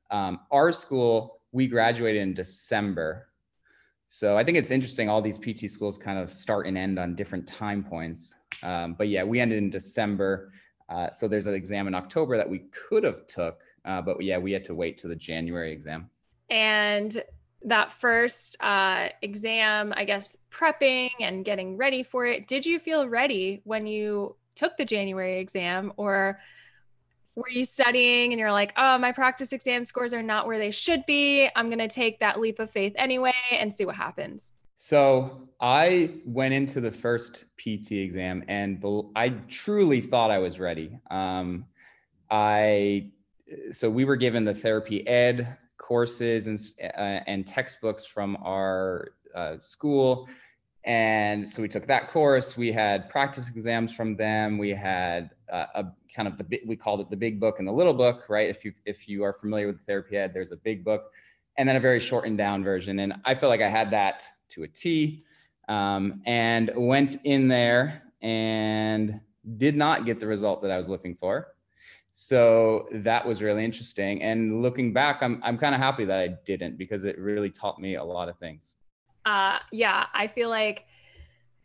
Um, 0.09 0.39
our 0.51 0.71
school, 0.71 1.41
we 1.51 1.67
graduated 1.67 2.21
in 2.21 2.33
December. 2.33 3.26
So 4.09 4.37
I 4.37 4.43
think 4.43 4.57
it's 4.57 4.71
interesting. 4.71 5.09
All 5.09 5.21
these 5.21 5.37
PT 5.37 5.69
schools 5.69 5.97
kind 5.97 6.17
of 6.17 6.31
start 6.31 6.65
and 6.65 6.77
end 6.77 6.97
on 6.97 7.15
different 7.15 7.47
time 7.47 7.83
points. 7.83 8.35
Um, 8.63 8.95
but 8.97 9.09
yeah, 9.09 9.23
we 9.23 9.39
ended 9.39 9.57
in 9.57 9.69
December. 9.69 10.51
Uh, 10.89 11.11
so 11.11 11.27
there's 11.27 11.47
an 11.47 11.53
exam 11.53 11.87
in 11.87 11.95
October 11.95 12.37
that 12.37 12.49
we 12.49 12.59
could 12.71 13.03
have 13.03 13.27
took, 13.27 13.59
uh, 13.83 14.01
but 14.01 14.21
yeah, 14.23 14.37
we 14.37 14.51
had 14.53 14.63
to 14.65 14.75
wait 14.75 14.97
to 14.99 15.07
the 15.07 15.15
January 15.15 15.73
exam. 15.73 16.09
And 16.49 17.21
that 17.63 17.91
first 17.91 18.55
uh, 18.61 19.09
exam, 19.21 19.93
I 19.97 20.05
guess, 20.05 20.37
prepping 20.51 21.09
and 21.19 21.43
getting 21.43 21.75
ready 21.75 22.03
for 22.03 22.25
it, 22.25 22.47
did 22.47 22.65
you 22.65 22.79
feel 22.79 23.09
ready 23.09 23.61
when 23.65 23.87
you 23.87 24.37
took 24.55 24.77
the 24.77 24.85
January 24.85 25.39
exam 25.39 25.91
or 25.97 26.39
were 27.37 27.49
you 27.49 27.63
studying 27.65 28.33
and 28.33 28.39
you're 28.39 28.51
like, 28.51 28.73
oh, 28.77 28.97
my 28.97 29.11
practice 29.11 29.53
exam 29.53 29.85
scores 29.85 30.11
are 30.11 30.23
not 30.23 30.47
where 30.47 30.57
they 30.57 30.71
should 30.71 31.05
be. 31.05 31.47
I'm 31.55 31.67
going 31.67 31.77
to 31.77 31.87
take 31.87 32.19
that 32.19 32.39
leap 32.39 32.59
of 32.59 32.71
faith 32.71 32.93
anyway 32.97 33.31
and 33.51 33.71
see 33.71 33.85
what 33.85 33.95
happens? 33.95 34.53
So 34.75 35.47
I 35.61 36.09
went 36.25 36.55
into 36.55 36.81
the 36.81 36.91
first 36.91 37.45
PT 37.57 37.91
exam 37.93 38.43
and 38.47 38.83
I 39.15 39.29
truly 39.47 40.01
thought 40.01 40.31
I 40.31 40.39
was 40.39 40.59
ready. 40.59 40.99
Um, 41.11 41.65
I 42.31 43.11
so 43.71 43.89
we 43.89 44.03
were 44.03 44.15
given 44.15 44.43
the 44.43 44.53
therapy 44.53 45.07
ed 45.07 45.57
courses 45.77 46.47
and, 46.47 46.59
uh, 46.83 47.21
and 47.27 47.45
textbooks 47.45 48.03
from 48.03 48.35
our 48.43 49.13
uh, 49.35 49.57
school. 49.59 50.27
And 50.83 51.49
so 51.49 51.61
we 51.61 51.67
took 51.67 51.85
that 51.87 52.09
course. 52.09 52.57
We 52.57 52.71
had 52.71 53.09
practice 53.09 53.47
exams 53.47 53.93
from 53.93 54.15
them. 54.15 54.57
We 54.57 54.71
had 54.71 55.31
uh, 55.51 55.65
a 55.75 55.85
kind 56.17 56.27
of 56.27 56.37
the 56.37 56.61
we 56.65 56.75
called 56.75 56.99
it 56.99 57.09
the 57.11 57.15
big 57.15 57.39
book 57.39 57.59
and 57.59 57.67
the 57.67 57.71
little 57.71 57.93
book, 57.93 58.25
right? 58.27 58.49
If 58.49 58.65
you 58.65 58.73
if 58.85 59.07
you 59.07 59.23
are 59.23 59.31
familiar 59.31 59.67
with 59.67 59.77
the 59.77 59.83
therapy 59.85 60.17
ed, 60.17 60.33
there's 60.33 60.51
a 60.51 60.57
big 60.57 60.83
book, 60.83 61.11
and 61.57 61.69
then 61.69 61.75
a 61.75 61.79
very 61.79 61.99
shortened 61.99 62.39
down 62.39 62.63
version. 62.63 62.99
And 62.99 63.13
I 63.23 63.35
feel 63.35 63.49
like 63.49 63.61
I 63.61 63.69
had 63.69 63.91
that 63.91 64.27
to 64.49 64.63
a 64.63 64.67
T, 64.67 65.23
um, 65.69 66.21
and 66.25 66.71
went 66.75 67.17
in 67.23 67.47
there 67.47 68.01
and 68.21 69.21
did 69.57 69.77
not 69.77 70.05
get 70.05 70.19
the 70.19 70.27
result 70.27 70.61
that 70.63 70.71
I 70.71 70.77
was 70.77 70.89
looking 70.89 71.15
for. 71.15 71.49
So 72.13 72.87
that 72.93 73.23
was 73.27 73.43
really 73.43 73.63
interesting. 73.63 74.23
And 74.23 74.63
looking 74.63 74.91
back, 74.91 75.21
I'm 75.21 75.39
I'm 75.43 75.57
kind 75.59 75.75
of 75.75 75.79
happy 75.79 76.03
that 76.05 76.17
I 76.17 76.29
didn't 76.45 76.77
because 76.79 77.05
it 77.05 77.15
really 77.19 77.51
taught 77.51 77.79
me 77.79 77.95
a 77.95 78.03
lot 78.03 78.27
of 78.27 78.39
things. 78.39 78.75
Uh, 79.23 79.59
yeah, 79.71 80.07
I 80.15 80.27
feel 80.27 80.49
like 80.49 80.85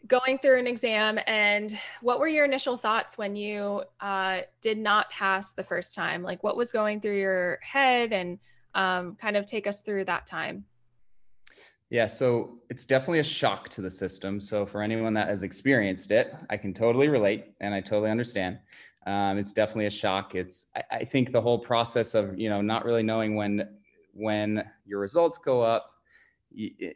going 0.06 0.38
through 0.38 0.59
an 0.59 0.66
exam 0.66 1.18
and 1.26 1.78
what 2.00 2.18
were 2.18 2.28
your 2.28 2.44
initial 2.44 2.76
thoughts 2.76 3.16
when 3.16 3.37
you 3.37 3.82
uh, 4.00 4.40
did 4.61 4.78
not 4.78 5.11
pass 5.11 5.52
the 5.52 5.64
first 5.64 5.94
time? 5.94 6.23
Like 6.23 6.42
what 6.42 6.56
was 6.56 6.73
going 6.73 7.00
through 7.00 7.18
your 7.18 7.59
head 7.62 8.12
and 8.12 8.38
um, 8.75 9.16
kind 9.21 9.37
of 9.37 9.47
take 9.47 9.66
us 9.66 9.82
through 9.82 10.06
that 10.06 10.26
time? 10.26 10.64
Yeah 11.90 12.06
so 12.06 12.59
it's 12.71 12.87
definitely 12.87 13.18
a 13.18 13.25
shock 13.25 13.68
to 13.71 13.82
the 13.82 13.90
system. 13.90 14.40
So 14.40 14.64
for 14.64 14.82
anyone 14.82 15.12
that 15.14 15.28
has 15.28 15.42
experienced 15.42 16.11
it 16.11 16.35
i 16.50 16.56
can 16.56 16.73
totally 16.73 17.09
relate 17.09 17.52
and 17.61 17.75
i 17.75 17.80
totally 17.80 18.11
understand. 18.11 18.59
Um, 19.06 19.37
it's 19.37 19.52
definitely 19.52 19.87
a 19.87 19.90
shock. 19.90 20.35
It's 20.35 20.71
I, 20.76 20.82
I, 20.99 21.04
think 21.04 21.32
the 21.32 21.40
whole 21.40 21.59
process 21.59 22.14
of 22.14 22.38
you 22.38 22.49
know 22.49 22.61
not 22.61 22.85
really 22.85 23.02
knowing 23.02 23.35
when 23.35 23.68
when 24.14 24.64
your 24.85 25.00
results 25.00 25.38
go 25.38 25.61
up, 25.61 25.92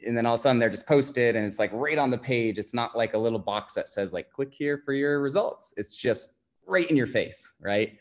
and 0.07 0.17
then 0.17 0.27
all 0.27 0.35
of 0.35 0.41
a 0.41 0.43
sudden 0.43 0.59
they're 0.59 0.71
just 0.71 0.87
posted 0.87 1.37
and 1.37 1.47
it's 1.47 1.59
like 1.59 1.73
right 1.73 1.99
on 1.99 2.11
the 2.11 2.19
page. 2.19 2.59
It's 2.59 2.75
not 2.75 2.97
like 2.97 3.15
a 3.15 3.19
little 3.19 3.39
box 3.39 3.75
that 3.75 3.89
says 3.89 4.13
like 4.13 4.31
click 4.31 4.53
here 4.53 4.77
for 4.77 4.93
your 4.93 5.21
results. 5.21 5.75
It's 5.77 5.97
just 5.97 6.43
right 6.67 6.89
in 6.91 6.97
your 6.97 7.07
face, 7.07 7.55
right? 7.61 7.97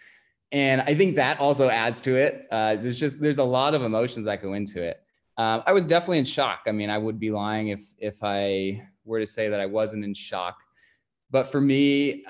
And 0.52 0.82
I 0.82 0.96
think 0.96 1.16
that 1.16 1.40
also 1.40 1.70
adds 1.70 2.02
to 2.02 2.16
it. 2.16 2.48
Uh, 2.52 2.76
there's 2.76 3.00
just 3.00 3.20
there's 3.20 3.40
a 3.40 3.44
lot 3.44 3.74
of 3.74 3.82
emotions 3.82 4.26
that 4.26 4.42
go 4.42 4.54
into 4.54 4.82
it. 4.82 5.02
Um, 5.38 5.64
I 5.66 5.74
was 5.74 5.86
definitely 5.86 6.20
in 6.20 6.26
shock. 6.26 6.62
I 6.68 6.72
mean, 6.72 6.90
I 6.90 6.98
would 6.98 7.20
be 7.20 7.32
lying 7.32 7.70
if 7.70 7.94
if 7.98 8.24
I 8.24 8.88
were 9.04 9.20
to 9.20 9.28
say 9.28 9.50
that 9.50 9.60
I 9.60 9.66
wasn't 9.66 10.04
in 10.04 10.14
shock. 10.14 10.58
But 11.32 11.48
for 11.48 11.60
me, 11.60 12.24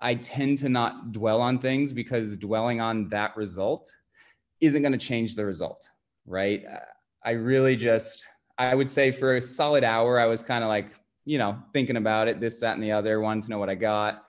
I 0.00 0.14
tend 0.16 0.58
to 0.58 0.68
not 0.68 1.12
dwell 1.12 1.40
on 1.40 1.58
things 1.58 1.92
because 1.92 2.36
dwelling 2.36 2.80
on 2.80 3.08
that 3.10 3.36
result 3.36 3.94
isn't 4.60 4.82
going 4.82 4.92
to 4.92 4.98
change 4.98 5.36
the 5.36 5.44
result, 5.44 5.88
right? 6.26 6.64
I 7.24 7.30
really 7.32 7.76
just, 7.76 8.26
I 8.58 8.74
would 8.74 8.88
say 8.88 9.10
for 9.10 9.36
a 9.36 9.40
solid 9.40 9.84
hour, 9.84 10.18
I 10.18 10.26
was 10.26 10.42
kind 10.42 10.64
of 10.64 10.68
like, 10.68 10.90
you 11.24 11.38
know, 11.38 11.56
thinking 11.72 11.96
about 11.96 12.28
it, 12.28 12.40
this, 12.40 12.60
that, 12.60 12.74
and 12.74 12.82
the 12.82 12.92
other, 12.92 13.20
wanting 13.20 13.42
to 13.42 13.50
know 13.50 13.58
what 13.58 13.70
I 13.70 13.74
got. 13.74 14.24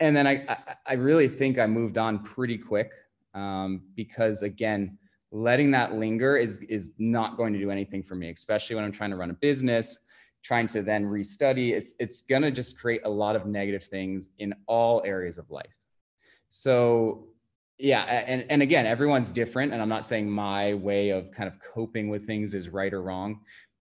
And 0.00 0.14
then 0.14 0.26
I, 0.26 0.58
I 0.86 0.94
really 0.94 1.28
think 1.28 1.58
I 1.58 1.66
moved 1.66 1.96
on 1.96 2.22
pretty 2.22 2.58
quick 2.58 2.92
um, 3.34 3.82
because 3.94 4.42
again, 4.42 4.98
letting 5.30 5.70
that 5.70 5.94
linger 5.94 6.36
is 6.36 6.58
is 6.68 6.92
not 6.98 7.38
going 7.38 7.54
to 7.54 7.58
do 7.58 7.70
anything 7.70 8.02
for 8.02 8.14
me, 8.14 8.28
especially 8.30 8.76
when 8.76 8.84
I'm 8.84 8.92
trying 8.92 9.10
to 9.10 9.16
run 9.16 9.30
a 9.30 9.34
business 9.34 9.98
trying 10.42 10.66
to 10.66 10.82
then 10.82 11.04
restudy 11.04 11.72
it's 11.72 11.94
it's 11.98 12.22
going 12.22 12.42
to 12.42 12.50
just 12.50 12.78
create 12.78 13.00
a 13.04 13.08
lot 13.08 13.36
of 13.36 13.46
negative 13.46 13.84
things 13.84 14.28
in 14.38 14.52
all 14.66 15.02
areas 15.04 15.38
of 15.38 15.50
life 15.50 15.76
so 16.48 17.28
yeah 17.82 18.02
and 18.26 18.46
and 18.48 18.62
again 18.62 18.86
everyone's 18.86 19.30
different 19.30 19.72
and 19.72 19.82
i'm 19.82 19.88
not 19.88 20.04
saying 20.04 20.30
my 20.30 20.74
way 20.74 21.10
of 21.10 21.30
kind 21.32 21.48
of 21.48 21.58
coping 21.60 22.08
with 22.08 22.26
things 22.26 22.54
is 22.54 22.68
right 22.70 22.92
or 22.94 23.02
wrong. 23.02 23.40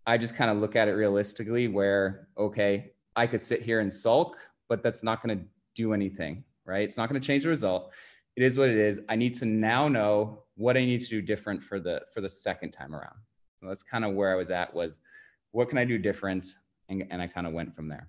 I 0.07 0.17
just 0.17 0.35
kind 0.35 0.49
of 0.49 0.57
look 0.57 0.75
at 0.75 0.87
it 0.87 0.93
realistically 0.93 1.67
where 1.67 2.29
okay 2.37 2.91
i 3.15 3.27
could 3.27 3.41
sit 3.41 3.61
here 3.61 3.79
and 3.79 3.91
sulk 3.91 4.37
but 4.67 4.81
that's 4.81 5.03
not 5.03 5.21
going 5.21 5.37
to 5.37 5.45
do 5.75 5.93
anything 5.93 6.43
right? 6.69 6.83
It's 6.83 6.97
not 6.97 7.09
going 7.09 7.19
to 7.19 7.25
change 7.25 7.43
the 7.43 7.49
result. 7.49 7.91
It 8.35 8.43
is 8.43 8.55
what 8.55 8.69
it 8.69 8.77
is. 8.77 9.01
I 9.09 9.15
need 9.15 9.33
to 9.35 9.45
now 9.45 9.87
know 9.87 10.43
what 10.55 10.77
i 10.77 10.81
need 10.85 10.99
to 10.99 11.07
do 11.07 11.21
different 11.21 11.63
for 11.63 11.79
the 11.79 12.01
for 12.13 12.21
the 12.21 12.29
second 12.29 12.71
time 12.71 12.93
around. 12.93 13.15
That's 13.61 13.83
kind 13.83 14.05
of 14.05 14.13
where 14.13 14.31
i 14.31 14.35
was 14.35 14.49
at 14.51 14.73
was 14.73 14.99
what 15.51 15.67
can 15.67 15.77
I 15.77 15.85
do 15.85 15.97
different? 15.97 16.45
And, 16.89 17.05
and 17.09 17.21
I 17.21 17.27
kind 17.27 17.47
of 17.47 17.53
went 17.53 17.75
from 17.75 17.87
there. 17.87 18.07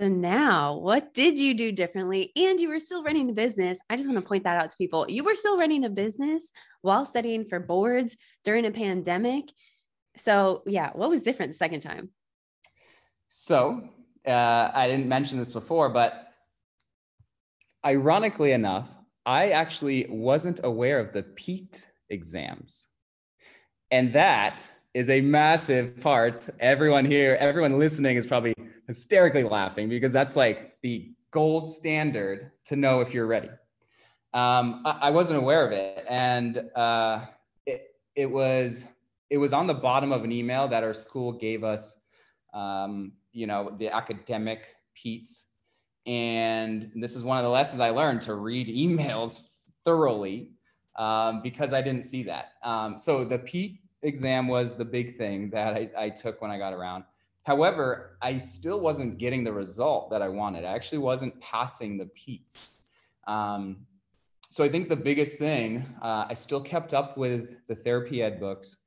So 0.00 0.08
now, 0.08 0.78
what 0.78 1.12
did 1.12 1.38
you 1.38 1.52
do 1.52 1.72
differently? 1.72 2.32
And 2.34 2.58
you 2.58 2.70
were 2.70 2.80
still 2.80 3.02
running 3.02 3.28
a 3.28 3.34
business. 3.34 3.78
I 3.90 3.96
just 3.96 4.08
want 4.08 4.18
to 4.18 4.26
point 4.26 4.44
that 4.44 4.56
out 4.56 4.70
to 4.70 4.76
people. 4.78 5.04
You 5.10 5.24
were 5.24 5.34
still 5.34 5.58
running 5.58 5.84
a 5.84 5.90
business 5.90 6.50
while 6.80 7.04
studying 7.04 7.44
for 7.44 7.60
boards 7.60 8.16
during 8.42 8.64
a 8.64 8.70
pandemic. 8.70 9.50
So, 10.16 10.62
yeah, 10.64 10.90
what 10.94 11.10
was 11.10 11.22
different 11.22 11.52
the 11.52 11.58
second 11.58 11.80
time? 11.80 12.08
So, 13.28 13.90
uh, 14.26 14.70
I 14.72 14.88
didn't 14.88 15.06
mention 15.06 15.38
this 15.38 15.52
before, 15.52 15.90
but 15.90 16.28
ironically 17.84 18.52
enough, 18.52 18.96
I 19.26 19.50
actually 19.50 20.06
wasn't 20.08 20.60
aware 20.64 20.98
of 20.98 21.12
the 21.12 21.24
PEAT 21.24 21.86
exams. 22.08 22.86
And 23.90 24.14
that 24.14 24.62
is 24.94 25.10
a 25.10 25.20
massive 25.20 26.00
part. 26.00 26.48
Everyone 26.58 27.04
here, 27.04 27.36
everyone 27.38 27.78
listening 27.78 28.16
is 28.16 28.26
probably 28.26 28.54
hysterically 28.90 29.44
laughing 29.44 29.88
because 29.88 30.10
that's 30.10 30.34
like 30.34 30.76
the 30.82 31.12
gold 31.30 31.68
standard 31.68 32.50
to 32.64 32.74
know 32.74 33.00
if 33.00 33.14
you're 33.14 33.28
ready. 33.28 33.48
Um, 34.34 34.82
I, 34.84 34.98
I, 35.02 35.10
wasn't 35.10 35.38
aware 35.38 35.64
of 35.64 35.70
it, 35.70 36.04
and 36.08 36.58
uh, 36.74 37.26
it 37.66 37.94
it 38.16 38.26
was 38.26 38.84
it 39.28 39.38
was 39.38 39.52
on 39.52 39.68
the 39.68 39.74
bottom 39.74 40.10
of 40.10 40.24
an 40.24 40.32
email 40.32 40.66
that 40.66 40.82
our 40.82 40.92
school 40.92 41.30
gave 41.30 41.62
us. 41.62 42.00
Um, 42.52 43.12
you 43.32 43.46
know, 43.46 43.76
the 43.78 43.94
academic 43.94 44.74
PEATs, 44.96 45.44
and 46.06 46.90
this 46.96 47.14
is 47.14 47.22
one 47.22 47.38
of 47.38 47.44
the 47.44 47.50
lessons 47.50 47.80
I 47.80 47.90
learned 47.90 48.22
to 48.22 48.34
read 48.34 48.66
emails 48.84 49.50
thoroughly 49.84 50.50
um, 50.96 51.42
because 51.42 51.72
I 51.72 51.80
didn't 51.80 52.02
see 52.02 52.24
that. 52.24 52.54
Um, 52.64 52.98
so 52.98 53.24
the 53.24 53.38
PEAT 53.38 53.78
exam 54.02 54.48
was 54.48 54.74
the 54.74 54.84
big 54.84 55.16
thing 55.16 55.48
that 55.50 55.74
I, 55.76 55.90
I 55.96 56.10
took 56.10 56.42
when 56.42 56.50
I 56.50 56.58
got 56.58 56.72
around. 56.72 57.04
However, 57.44 58.18
I 58.20 58.36
still 58.36 58.80
wasn't 58.80 59.18
getting 59.18 59.44
the 59.44 59.52
result 59.52 60.10
that 60.10 60.22
I 60.22 60.28
wanted. 60.28 60.64
I 60.64 60.74
actually 60.74 60.98
wasn't 60.98 61.40
passing 61.40 61.96
the 61.96 62.06
PEATs. 62.06 62.90
Um, 63.26 63.86
so 64.50 64.64
I 64.64 64.68
think 64.68 64.88
the 64.88 64.96
biggest 64.96 65.38
thing, 65.38 65.86
uh, 66.02 66.26
I 66.28 66.34
still 66.34 66.60
kept 66.60 66.92
up 66.92 67.16
with 67.16 67.56
the 67.68 67.74
therapy 67.74 68.22
ed 68.22 68.40
books, 68.40 68.78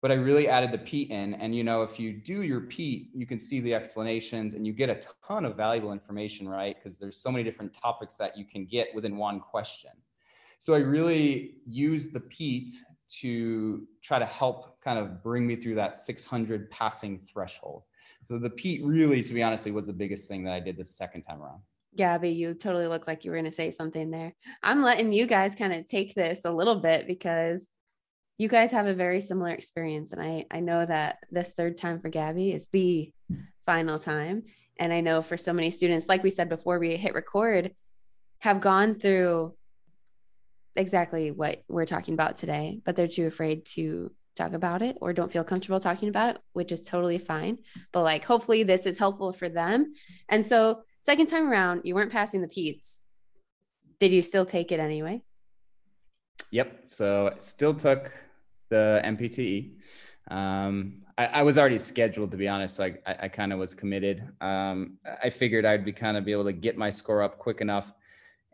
but 0.00 0.10
I 0.10 0.14
really 0.14 0.48
added 0.48 0.72
the 0.72 0.78
PEAT 0.78 1.10
in. 1.10 1.34
And 1.34 1.54
you 1.54 1.64
know, 1.64 1.82
if 1.82 1.98
you 1.98 2.12
do 2.12 2.42
your 2.42 2.60
PEAT, 2.62 3.10
you 3.12 3.26
can 3.26 3.38
see 3.38 3.60
the 3.60 3.74
explanations 3.74 4.54
and 4.54 4.66
you 4.66 4.72
get 4.72 4.88
a 4.88 5.00
ton 5.26 5.44
of 5.44 5.56
valuable 5.56 5.92
information, 5.92 6.48
right? 6.48 6.76
Because 6.76 6.96
there's 6.98 7.16
so 7.16 7.30
many 7.30 7.44
different 7.44 7.74
topics 7.74 8.16
that 8.16 8.38
you 8.38 8.44
can 8.44 8.64
get 8.64 8.94
within 8.94 9.16
one 9.16 9.40
question. 9.40 9.90
So 10.58 10.74
I 10.74 10.78
really 10.78 11.56
used 11.66 12.12
the 12.12 12.20
PEAT 12.20 12.70
to 13.20 13.86
try 14.02 14.18
to 14.18 14.26
help 14.26 14.80
kind 14.80 14.98
of 14.98 15.22
bring 15.22 15.46
me 15.46 15.56
through 15.56 15.74
that 15.74 15.96
600 15.96 16.70
passing 16.70 17.18
threshold. 17.18 17.82
So 18.30 18.38
the 18.38 18.48
PEAT 18.48 18.84
really, 18.84 19.24
to 19.24 19.34
be 19.34 19.42
honestly, 19.42 19.72
was 19.72 19.88
the 19.88 19.92
biggest 19.92 20.28
thing 20.28 20.44
that 20.44 20.52
I 20.52 20.60
did 20.60 20.76
the 20.76 20.84
second 20.84 21.22
time 21.22 21.42
around. 21.42 21.62
Gabby, 21.96 22.30
you 22.30 22.54
totally 22.54 22.86
look 22.86 23.08
like 23.08 23.24
you 23.24 23.32
were 23.32 23.36
going 23.36 23.44
to 23.46 23.50
say 23.50 23.72
something 23.72 24.12
there. 24.12 24.32
I'm 24.62 24.84
letting 24.84 25.12
you 25.12 25.26
guys 25.26 25.56
kind 25.56 25.72
of 25.72 25.84
take 25.88 26.14
this 26.14 26.42
a 26.44 26.52
little 26.52 26.76
bit 26.76 27.08
because 27.08 27.66
you 28.38 28.46
guys 28.46 28.70
have 28.70 28.86
a 28.86 28.94
very 28.94 29.20
similar 29.20 29.50
experience. 29.50 30.12
And 30.12 30.22
I, 30.22 30.44
I 30.48 30.60
know 30.60 30.86
that 30.86 31.18
this 31.32 31.54
third 31.56 31.76
time 31.76 31.98
for 31.98 32.08
Gabby 32.08 32.52
is 32.52 32.68
the 32.70 33.12
final 33.66 33.98
time. 33.98 34.44
And 34.78 34.92
I 34.92 35.00
know 35.00 35.22
for 35.22 35.36
so 35.36 35.52
many 35.52 35.72
students, 35.72 36.06
like 36.08 36.22
we 36.22 36.30
said 36.30 36.48
before 36.48 36.78
we 36.78 36.94
hit 36.96 37.14
record, 37.14 37.74
have 38.38 38.60
gone 38.60 38.94
through 38.94 39.56
exactly 40.76 41.32
what 41.32 41.64
we're 41.66 41.84
talking 41.84 42.14
about 42.14 42.36
today, 42.36 42.80
but 42.84 42.94
they're 42.94 43.08
too 43.08 43.26
afraid 43.26 43.64
to 43.74 44.12
talk 44.40 44.52
about 44.52 44.82
it 44.82 44.96
or 45.00 45.12
don't 45.12 45.32
feel 45.32 45.44
comfortable 45.44 45.80
talking 45.80 46.08
about 46.08 46.36
it, 46.36 46.42
which 46.52 46.72
is 46.72 46.80
totally 46.80 47.18
fine. 47.18 47.58
But 47.92 48.02
like, 48.02 48.24
hopefully, 48.24 48.62
this 48.62 48.86
is 48.86 48.98
helpful 48.98 49.32
for 49.32 49.48
them. 49.48 49.94
And 50.28 50.44
so, 50.44 50.82
second 51.00 51.26
time 51.26 51.50
around, 51.50 51.82
you 51.84 51.94
weren't 51.94 52.12
passing 52.12 52.40
the 52.40 52.48
PEATs. 52.48 53.00
Did 53.98 54.12
you 54.12 54.22
still 54.22 54.46
take 54.46 54.72
it 54.72 54.80
anyway? 54.80 55.22
Yep. 56.50 56.84
So, 56.86 57.32
I 57.34 57.38
still 57.38 57.74
took 57.74 58.12
the 58.70 59.00
NPTE. 59.04 59.72
Um, 60.30 61.02
I, 61.18 61.26
I, 61.26 61.42
was 61.42 61.58
already 61.58 61.76
scheduled 61.78 62.30
to 62.30 62.36
be 62.36 62.46
honest, 62.46 62.76
so 62.76 62.84
I, 62.84 62.94
I, 63.04 63.16
I 63.22 63.28
kind 63.28 63.52
of 63.52 63.58
was 63.58 63.74
committed. 63.74 64.22
Um, 64.40 64.98
I 65.22 65.28
figured 65.28 65.64
I'd 65.64 65.84
be 65.84 65.92
kind 65.92 66.16
of 66.16 66.24
be 66.24 66.30
able 66.32 66.44
to 66.44 66.52
get 66.52 66.78
my 66.78 66.88
score 66.88 67.22
up 67.22 67.38
quick 67.38 67.60
enough 67.60 67.92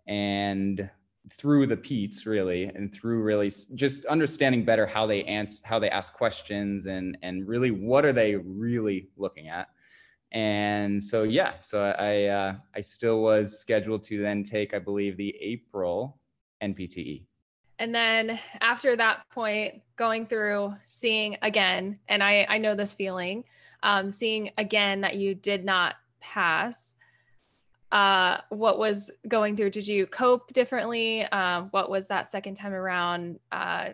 and 0.07 0.89
through 1.31 1.67
the 1.67 1.77
PEATs 1.77 2.27
really 2.27 2.65
and 2.65 2.95
through 2.95 3.23
really 3.23 3.51
just 3.75 4.05
understanding 4.07 4.65
better 4.65 4.87
how 4.87 5.07
they 5.07 5.25
answer 5.25 5.63
how 5.67 5.79
they 5.79 5.91
ask 5.91 6.15
questions 6.15 6.87
and 6.87 7.19
and 7.23 7.49
really 7.49 7.71
what 7.71 8.05
are 8.05 8.13
they 8.13 8.37
really 8.37 9.09
looking 9.17 9.49
at. 9.49 9.69
And 10.33 11.03
so 11.03 11.23
yeah 11.23 11.55
so 11.61 11.83
i 11.83 12.25
uh, 12.25 12.57
i 12.75 12.81
still 12.81 13.23
was 13.23 13.59
scheduled 13.59 14.03
to 14.05 14.21
then 14.21 14.43
take 14.43 14.75
i 14.75 14.79
believe 14.79 15.17
the 15.17 15.35
april 15.41 16.19
npte 16.63 17.25
and 17.79 17.95
then 17.95 18.39
after 18.61 18.97
that 18.97 19.29
point 19.31 19.75
going 19.97 20.27
through 20.27 20.75
seeing 20.87 21.37
again 21.43 21.99
and 22.09 22.23
i 22.23 22.47
i 22.49 22.59
know 22.59 22.75
this 22.75 22.93
feeling 22.93 23.45
um, 23.83 24.11
seeing 24.11 24.51
again 24.59 25.01
that 25.03 25.17
you 25.17 25.35
did 25.35 25.65
not 25.65 25.97
pass 26.21 26.97
uh, 27.93 28.39
what 28.51 28.79
was 28.79 29.11
going 29.29 29.57
through? 29.57 29.71
Did 29.71 29.87
you 29.87 30.07
cope 30.07 30.53
differently? 30.53 31.23
Um, 31.25 31.69
what 31.71 31.91
was 31.91 32.07
that 32.09 32.31
second 32.31 32.55
time 32.55 32.73
around 32.73 33.39
uh, 33.53 33.91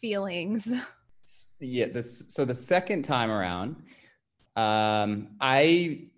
feelings? 0.00 0.72
Yeah, 1.60 1.88
this. 1.88 2.32
So 2.32 2.46
the 2.46 2.54
second 2.54 3.02
time 3.02 3.30
around, 3.30 3.76
um, 4.56 5.28
I 5.42 6.08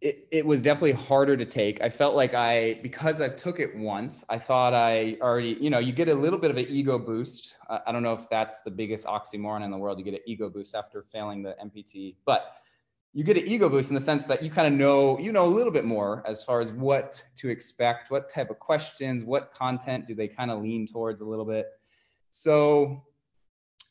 it, 0.00 0.26
it 0.32 0.46
was 0.46 0.62
definitely 0.62 0.92
harder 0.92 1.36
to 1.36 1.44
take. 1.44 1.82
I 1.82 1.90
felt 1.90 2.14
like 2.14 2.32
I, 2.32 2.80
because 2.82 3.20
I've 3.20 3.36
took 3.36 3.60
it 3.60 3.76
once, 3.76 4.24
I 4.30 4.38
thought 4.38 4.72
I 4.72 5.18
already, 5.20 5.58
you 5.60 5.68
know, 5.68 5.78
you 5.78 5.92
get 5.92 6.08
a 6.08 6.14
little 6.14 6.38
bit 6.38 6.50
of 6.50 6.56
an 6.56 6.66
ego 6.68 6.98
boost. 6.98 7.58
Uh, 7.68 7.80
I 7.86 7.92
don't 7.92 8.02
know 8.02 8.14
if 8.14 8.28
that's 8.30 8.62
the 8.62 8.70
biggest 8.70 9.06
oxymoron 9.06 9.62
in 9.62 9.70
the 9.70 9.76
world. 9.76 9.98
You 9.98 10.04
get 10.04 10.14
an 10.14 10.20
ego 10.26 10.48
boost 10.48 10.74
after 10.74 11.02
failing 11.02 11.42
the 11.42 11.54
MPT, 11.62 12.16
but 12.24 12.56
you 13.12 13.24
get 13.24 13.36
an 13.36 13.46
ego 13.46 13.68
boost 13.68 13.90
in 13.90 13.94
the 13.94 14.00
sense 14.00 14.26
that 14.26 14.42
you 14.42 14.50
kind 14.50 14.72
of 14.72 14.78
know 14.78 15.18
you 15.18 15.32
know 15.32 15.44
a 15.44 15.46
little 15.46 15.72
bit 15.72 15.84
more 15.84 16.22
as 16.26 16.42
far 16.42 16.60
as 16.60 16.72
what 16.72 17.22
to 17.36 17.48
expect 17.48 18.10
what 18.10 18.28
type 18.28 18.50
of 18.50 18.58
questions 18.58 19.24
what 19.24 19.52
content 19.52 20.06
do 20.06 20.14
they 20.14 20.28
kind 20.28 20.50
of 20.50 20.62
lean 20.62 20.86
towards 20.86 21.20
a 21.20 21.24
little 21.24 21.44
bit. 21.44 21.66
So 22.30 23.02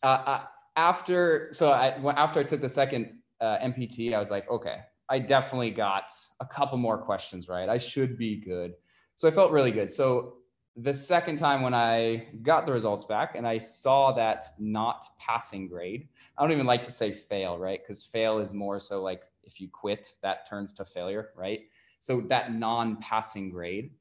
uh, 0.03 0.43
after 0.75 1.49
so 1.51 1.71
I, 1.71 1.87
after 2.15 2.39
i 2.39 2.43
took 2.43 2.61
the 2.61 2.69
second 2.69 3.13
uh, 3.41 3.57
npt 3.57 4.13
i 4.13 4.19
was 4.19 4.31
like 4.31 4.49
okay 4.49 4.77
i 5.09 5.19
definitely 5.19 5.71
got 5.71 6.09
a 6.39 6.45
couple 6.45 6.77
more 6.77 6.97
questions 6.97 7.49
right? 7.49 7.67
I 7.67 7.77
should 7.77 8.17
be 8.17 8.39
good. 8.39 8.73
So 9.15 9.27
i 9.27 9.31
felt 9.31 9.51
really 9.51 9.71
good. 9.71 9.91
So 9.91 10.35
the 10.81 10.93
second 10.93 11.37
time 11.37 11.61
when 11.61 11.73
I 11.73 12.27
got 12.41 12.65
the 12.65 12.71
results 12.71 13.03
back 13.03 13.35
and 13.35 13.45
I 13.47 13.57
saw 13.57 14.13
that 14.13 14.45
not 14.59 15.05
passing 15.17 15.67
grade, 15.67 16.07
I 16.37 16.41
don't 16.41 16.51
even 16.51 16.65
like 16.65 16.83
to 16.85 16.91
say 16.91 17.11
fail, 17.11 17.57
right? 17.57 17.81
Because 17.81 18.05
fail 18.05 18.39
is 18.39 18.53
more 18.53 18.79
so 18.79 19.01
like 19.01 19.23
if 19.43 19.59
you 19.59 19.67
quit, 19.67 20.13
that 20.21 20.47
turns 20.47 20.71
to 20.73 20.85
failure, 20.85 21.29
right? 21.35 21.61
So 21.99 22.21
that 22.21 22.53
non-passing 22.53 23.51
grade, 23.51 23.91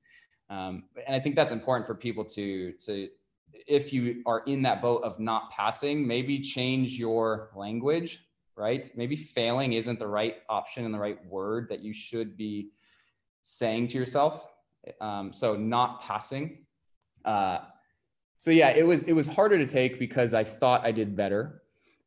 um, 0.50 0.84
and 1.06 1.16
I 1.16 1.20
think 1.20 1.34
that's 1.34 1.52
important 1.52 1.86
for 1.86 1.94
people 1.94 2.24
to 2.26 2.72
to 2.72 3.08
if 3.66 3.92
you 3.92 4.22
are 4.26 4.40
in 4.46 4.62
that 4.62 4.80
boat 4.80 5.02
of 5.02 5.18
not 5.18 5.50
passing, 5.50 6.06
maybe 6.06 6.38
change 6.38 6.98
your 6.98 7.50
language, 7.56 8.24
right? 8.56 8.88
Maybe 8.94 9.16
failing 9.16 9.72
isn't 9.72 9.98
the 9.98 10.06
right 10.06 10.36
option 10.48 10.84
and 10.84 10.94
the 10.94 10.98
right 10.98 11.18
word 11.26 11.68
that 11.70 11.80
you 11.80 11.92
should 11.92 12.36
be 12.36 12.70
saying 13.42 13.88
to 13.88 13.98
yourself. 13.98 14.46
Um, 15.00 15.32
so 15.32 15.56
not 15.56 16.02
passing 16.02 16.66
uh, 17.28 17.60
so 18.38 18.50
yeah, 18.50 18.70
it 18.70 18.86
was 18.86 19.02
it 19.02 19.12
was 19.12 19.26
harder 19.26 19.58
to 19.58 19.66
take 19.66 19.98
because 19.98 20.32
I 20.32 20.44
thought 20.44 20.84
I 20.84 20.92
did 20.92 21.14
better. 21.14 21.62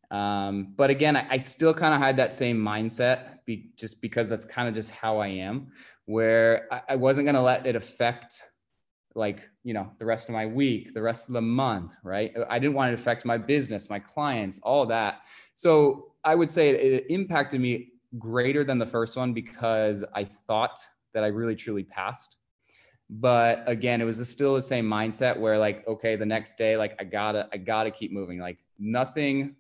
Um, 0.10 0.74
but 0.76 0.90
again, 0.90 1.16
I, 1.16 1.28
I 1.30 1.38
still 1.38 1.74
kind 1.74 1.94
of 1.94 2.02
had 2.02 2.18
that 2.18 2.32
same 2.32 2.58
mindset, 2.58 3.46
be, 3.46 3.72
just 3.78 4.02
because 4.02 4.28
that's 4.28 4.44
kind 4.44 4.68
of 4.68 4.74
just 4.74 4.90
how 4.90 5.20
I 5.20 5.28
am, 5.28 5.72
where 6.06 6.68
I, 6.72 6.82
I 6.90 6.96
wasn't 6.96 7.26
going 7.26 7.36
to 7.36 7.42
let 7.42 7.66
it 7.66 7.76
affect 7.76 8.42
like 9.14 9.48
you 9.64 9.74
know 9.74 9.92
the 10.00 10.06
rest 10.06 10.30
of 10.30 10.34
my 10.34 10.46
week 10.46 10.94
the 10.94 11.02
rest 11.02 11.28
of 11.28 11.34
the 11.34 11.42
month 11.42 11.94
right? 12.04 12.34
I 12.50 12.60
didn't 12.60 12.76
want 12.76 12.92
it 12.92 12.96
to 12.96 13.02
affect 13.02 13.26
my 13.26 13.38
business 13.38 13.90
my 13.90 14.00
clients 14.00 14.60
all 14.64 14.86
that. 14.88 15.22
So 15.54 16.14
i 16.24 16.34
would 16.36 16.50
say 16.50 16.70
it, 16.70 16.94
it 16.94 17.06
impacted 17.10 17.60
me 17.60 17.90
greater 18.18 18.64
than 18.64 18.78
the 18.78 18.86
first 18.86 19.18
one 19.18 19.34
because 19.34 20.04
i 20.14 20.24
thought 20.24 20.80
that 21.14 21.24
i 21.24 21.28
really 21.28 21.56
truly 21.56 21.84
passed 21.84 22.38
but 23.12 23.64
again 23.68 24.00
it 24.00 24.06
was 24.06 24.28
still 24.30 24.56
the 24.56 24.62
same 24.62 24.86
mindset 24.86 25.38
where 25.38 25.58
like 25.58 25.86
okay 25.86 26.16
the 26.16 26.26
next 26.26 26.58
day 26.58 26.78
like 26.78 26.96
i 27.00 27.04
gotta 27.04 27.48
i 27.52 27.58
gotta 27.58 27.92
keep 27.92 28.12
moving. 28.12 28.40
Like 28.40 28.58
nothing 28.80 29.56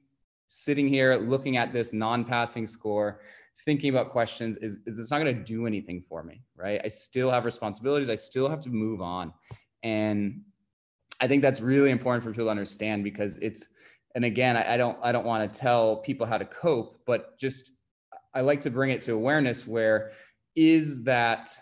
sitting 0.47 0.87
here 0.87 1.15
looking 1.17 1.57
at 1.57 1.73
this 1.73 1.93
non-passing 1.93 2.65
score 2.65 3.21
thinking 3.65 3.89
about 3.89 4.09
questions 4.09 4.57
is, 4.57 4.79
is 4.85 4.97
it's 4.97 5.11
not 5.11 5.19
going 5.19 5.35
to 5.35 5.43
do 5.43 5.67
anything 5.67 6.01
for 6.07 6.23
me 6.23 6.41
right? 6.55 6.81
I 6.83 6.87
still 6.87 7.29
have 7.29 7.45
responsibilities. 7.45 8.09
I 8.09 8.15
still 8.15 8.49
have 8.49 8.61
to 8.61 8.69
move 8.69 9.01
on. 9.01 9.33
And 9.83 10.41
i 11.21 11.27
think 11.27 11.41
that's 11.41 11.61
really 11.61 11.91
important 11.91 12.23
for 12.23 12.31
people 12.31 12.45
to 12.45 12.51
understand 12.51 13.03
because 13.03 13.37
it's 13.37 13.67
and 14.15 14.25
again 14.25 14.57
i, 14.57 14.73
I 14.73 14.77
don't 14.77 14.97
i 15.01 15.11
don't 15.11 15.25
want 15.25 15.51
to 15.51 15.59
tell 15.59 15.97
people 15.97 16.25
how 16.25 16.37
to 16.37 16.45
cope 16.45 16.99
but 17.05 17.37
just 17.39 17.71
i 18.33 18.41
like 18.41 18.59
to 18.61 18.69
bring 18.69 18.89
it 18.89 19.01
to 19.01 19.13
awareness 19.13 19.65
where 19.65 20.11
is 20.55 21.03
that 21.03 21.55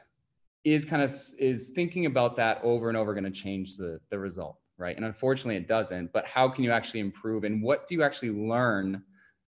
is 0.64 0.86
kind 0.86 1.02
of 1.02 1.12
is 1.40 1.70
thinking 1.70 2.06
about 2.06 2.36
that 2.36 2.60
over 2.64 2.90
and 2.90 2.98
over 2.98 3.14
going 3.14 3.24
to 3.24 3.32
change 3.32 3.78
the 3.78 4.00
the 4.10 4.20
result 4.20 4.58
right? 4.80 4.96
And 4.96 5.06
unfortunately 5.06 5.58
it 5.58 5.68
doesn't 5.68 6.12
but 6.14 6.26
how 6.26 6.48
can 6.50 6.64
you 6.64 6.72
actually 6.72 7.02
improve 7.02 7.44
and 7.44 7.62
what 7.62 7.86
do 7.86 7.94
you 7.94 8.02
actually 8.02 8.32
learn 8.32 9.04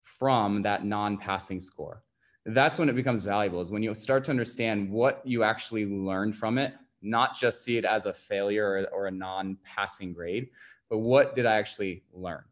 from 0.03 0.63
that 0.63 0.85
non-passing 0.85 1.61
score? 1.61 2.03
That's 2.45 2.79
when 2.79 2.89
it 2.89 2.97
becomes 2.97 3.23
valuable 3.23 3.61
is 3.61 3.71
when 3.71 3.85
you 3.85 3.95
start 3.95 4.25
to 4.25 4.33
understand 4.33 4.91
what 4.91 5.23
you 5.25 5.45
actually 5.45 5.87
learned 5.87 6.35
from 6.35 6.59
it 6.59 6.75
not 7.05 7.37
just 7.37 7.65
see 7.65 7.79
it 7.79 7.85
as 7.85 8.07
a 8.07 8.13
failure 8.13 8.89
or, 8.93 9.01
or 9.01 9.07
a 9.07 9.11
non-passing 9.11 10.13
grade 10.13 10.49
but 10.91 10.99
what 10.99 11.35
did 11.35 11.47
i 11.47 11.57
actually 11.57 12.03
learn? 12.13 12.43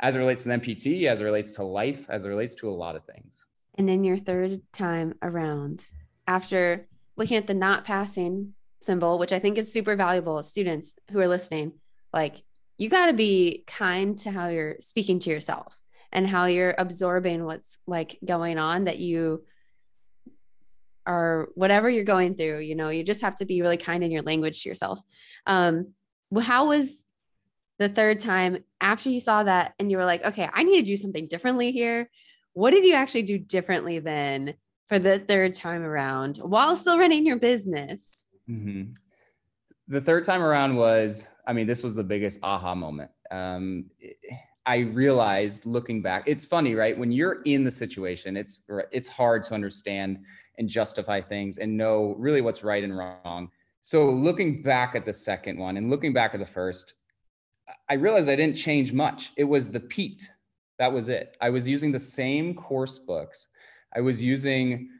As 0.00 0.16
it 0.16 0.18
relates 0.18 0.42
to 0.42 0.48
the 0.48 0.54
npt 0.54 1.06
as 1.06 1.20
it 1.20 1.24
relates 1.24 1.50
to 1.52 1.62
life 1.62 2.08
as 2.08 2.24
it 2.24 2.28
relates 2.28 2.54
to 2.56 2.70
a 2.70 2.72
lot 2.72 2.96
of 2.96 3.04
things. 3.04 3.46
And 3.76 3.88
then 3.88 4.02
your 4.02 4.18
third 4.18 4.60
time 4.72 5.14
around 5.22 5.84
after 6.26 6.84
looking 7.16 7.36
at 7.36 7.46
the 7.46 7.54
not 7.54 7.84
passing 7.84 8.54
symbol, 8.80 9.18
which 9.18 9.32
I 9.32 9.38
think 9.38 9.58
is 9.58 9.72
super 9.72 9.96
valuable 9.96 10.42
students 10.42 10.94
who 11.10 11.20
are 11.20 11.28
listening, 11.28 11.72
like 12.12 12.42
you 12.76 12.88
got 12.88 13.06
to 13.06 13.12
be 13.12 13.64
kind 13.66 14.16
to 14.18 14.30
how 14.30 14.48
you're 14.48 14.76
speaking 14.80 15.18
to 15.20 15.30
yourself 15.30 15.80
and 16.12 16.26
how 16.26 16.46
you're 16.46 16.74
absorbing 16.76 17.44
what's 17.44 17.78
like 17.86 18.18
going 18.24 18.58
on 18.58 18.84
that 18.84 18.98
you 18.98 19.44
are 21.06 21.48
whatever 21.54 21.90
you're 21.90 22.04
going 22.04 22.34
through, 22.34 22.60
you 22.60 22.74
know, 22.74 22.88
you 22.88 23.04
just 23.04 23.20
have 23.20 23.36
to 23.36 23.44
be 23.44 23.60
really 23.60 23.76
kind 23.76 24.02
in 24.02 24.10
your 24.10 24.22
language 24.22 24.62
to 24.62 24.68
yourself. 24.68 25.00
Um, 25.46 25.92
how 26.40 26.68
was 26.68 27.04
the 27.78 27.88
third 27.88 28.20
time 28.20 28.58
after 28.80 29.10
you 29.10 29.20
saw 29.20 29.42
that 29.42 29.74
and 29.78 29.90
you 29.90 29.98
were 29.98 30.04
like, 30.04 30.24
okay, 30.24 30.48
I 30.52 30.62
need 30.62 30.80
to 30.80 30.86
do 30.86 30.96
something 30.96 31.28
differently 31.28 31.72
here? 31.72 32.08
What 32.54 32.70
did 32.70 32.84
you 32.84 32.94
actually 32.94 33.22
do 33.22 33.38
differently 33.38 33.98
than 33.98 34.54
for 34.88 34.98
the 34.98 35.18
third 35.18 35.54
time 35.54 35.82
around 35.82 36.38
while 36.38 36.76
still 36.76 36.98
running 36.98 37.26
your 37.26 37.38
business? 37.38 38.26
Mm-hmm. 38.48 38.92
The 39.88 40.00
third 40.00 40.24
time 40.24 40.42
around 40.42 40.76
was, 40.76 41.28
I 41.46 41.52
mean, 41.52 41.66
this 41.66 41.82
was 41.82 41.94
the 41.94 42.04
biggest 42.04 42.38
aha 42.42 42.74
moment. 42.74 43.10
Um, 43.30 43.90
I 44.66 44.78
realized 44.78 45.66
looking 45.66 46.00
back, 46.00 46.24
it's 46.26 46.46
funny, 46.46 46.74
right? 46.74 46.96
When 46.96 47.12
you're 47.12 47.42
in 47.42 47.64
the 47.64 47.70
situation, 47.70 48.36
it's 48.36 48.62
it's 48.92 49.08
hard 49.08 49.42
to 49.44 49.54
understand 49.54 50.20
and 50.56 50.68
justify 50.68 51.20
things 51.20 51.58
and 51.58 51.76
know 51.76 52.14
really 52.18 52.40
what's 52.40 52.64
right 52.64 52.82
and 52.82 52.96
wrong. 52.96 53.50
So 53.82 54.10
looking 54.10 54.62
back 54.62 54.94
at 54.94 55.04
the 55.04 55.12
second 55.12 55.58
one 55.58 55.76
and 55.76 55.90
looking 55.90 56.14
back 56.14 56.32
at 56.32 56.40
the 56.40 56.46
first, 56.46 56.94
I 57.90 57.94
realized 57.94 58.30
I 58.30 58.36
didn't 58.36 58.56
change 58.56 58.92
much. 58.92 59.32
It 59.36 59.44
was 59.44 59.68
the 59.68 59.80
PEAT. 59.80 60.30
That 60.78 60.92
was 60.92 61.10
it. 61.10 61.36
I 61.40 61.50
was 61.50 61.68
using 61.68 61.92
the 61.92 62.00
same 62.00 62.54
course 62.54 62.98
books 62.98 63.48
I 63.96 64.00
was 64.00 64.22
using, 64.22 64.90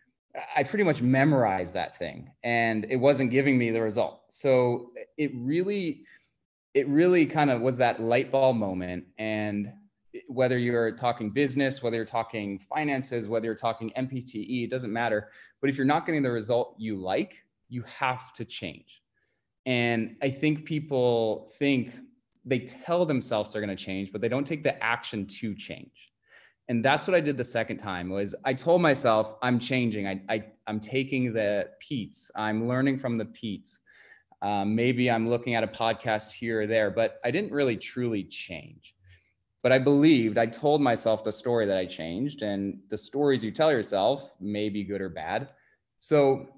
I 0.57 0.63
pretty 0.63 0.85
much 0.85 1.03
memorized 1.03 1.75
that 1.75 1.99
thing 1.99 2.31
and 2.43 2.87
it 2.89 2.97
wasn't 2.97 3.31
giving 3.31 3.59
me 3.59 3.71
the 3.71 3.83
result. 3.83 4.23
So 4.29 4.91
it 5.17 5.33
really, 5.35 6.05
it 6.75 6.89
really 6.89 7.27
kind 7.27 7.51
of 7.51 7.61
was 7.61 7.77
that 7.79 8.01
light 8.01 8.33
bulb 8.33 8.57
moment. 8.57 9.05
And 9.19 9.73
whether 10.29 10.59
you're 10.59 10.93
talking 10.93 11.31
business, 11.31 11.83
whether 11.83 11.97
you're 11.97 12.05
talking 12.05 12.59
finances, 12.59 13.29
whether 13.29 13.47
you're 13.47 13.55
talking 13.55 13.91
NPTE, 13.97 14.65
it 14.65 14.71
doesn't 14.71 14.93
matter. 14.93 15.31
But 15.61 15.71
if 15.71 15.77
you're 15.77 15.87
not 15.87 16.07
getting 16.07 16.23
the 16.23 16.31
result 16.31 16.77
you 16.79 16.97
like, 16.97 17.45
you 17.69 17.83
have 17.83 18.33
to 18.35 18.45
change. 18.45 19.03
And 19.67 20.17
I 20.23 20.31
think 20.31 20.65
people 20.65 21.51
think 21.59 21.95
they 22.45 22.61
tell 22.61 23.07
themselves 23.07 23.53
they're 23.53 23.63
going 23.63 23.75
to 23.75 23.85
change, 23.85 24.13
but 24.13 24.21
they 24.21 24.29
don't 24.29 24.47
take 24.47 24.63
the 24.63 24.83
action 24.83 25.27
to 25.27 25.55
change. 25.55 26.13
And 26.69 26.85
that's 26.85 27.07
what 27.07 27.15
I 27.15 27.21
did 27.21 27.37
the 27.37 27.45
second 27.45 27.77
time 27.77 28.09
was 28.09 28.35
I 28.45 28.55
told 28.55 28.81
myself 28.81 29.35
I'm 29.43 29.59
changing. 29.59 30.07
I, 30.07 30.23
I 30.29 30.45
I'm 30.67 30.81
taking 30.81 31.33
the 31.33 31.69
PEATs. 31.81 32.31
I'm 32.35 32.67
learning 32.67 32.99
from 32.99 33.19
the 33.19 33.27
PEATs. 33.27 33.81
Um, 34.41 34.75
maybe 34.75 35.11
I'm 35.11 35.29
looking 35.29 35.55
at 35.55 35.65
a 35.65 35.69
podcast 35.69 36.33
here 36.33 36.63
or 36.63 36.67
there, 36.67 36.91
but 36.91 37.19
I 37.25 37.31
didn't 37.31 37.53
really 37.53 37.77
truly 37.77 38.25
change. 38.25 38.95
But 39.63 39.73
I 39.73 39.79
believed, 39.79 40.37
I 40.37 40.45
told 40.47 40.83
myself 40.83 41.25
the 41.25 41.33
story 41.33 41.65
that 41.65 41.79
I 41.79 41.87
changed, 41.87 42.43
and 42.43 42.79
the 42.91 42.99
stories 42.99 43.43
you 43.43 43.51
tell 43.51 43.73
yourself 43.73 44.35
may 44.39 44.69
be 44.69 44.85
good 44.85 45.01
or 45.01 45.09
bad. 45.09 45.49
So 45.99 46.49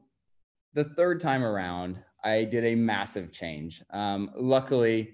the 0.74 0.84
third 0.84 1.20
time 1.20 1.44
around, 1.44 1.98
I 2.24 2.42
did 2.42 2.64
a 2.64 2.74
massive 2.74 3.30
change. 3.30 3.82
Um, 3.90 4.32
luckily, 4.34 5.12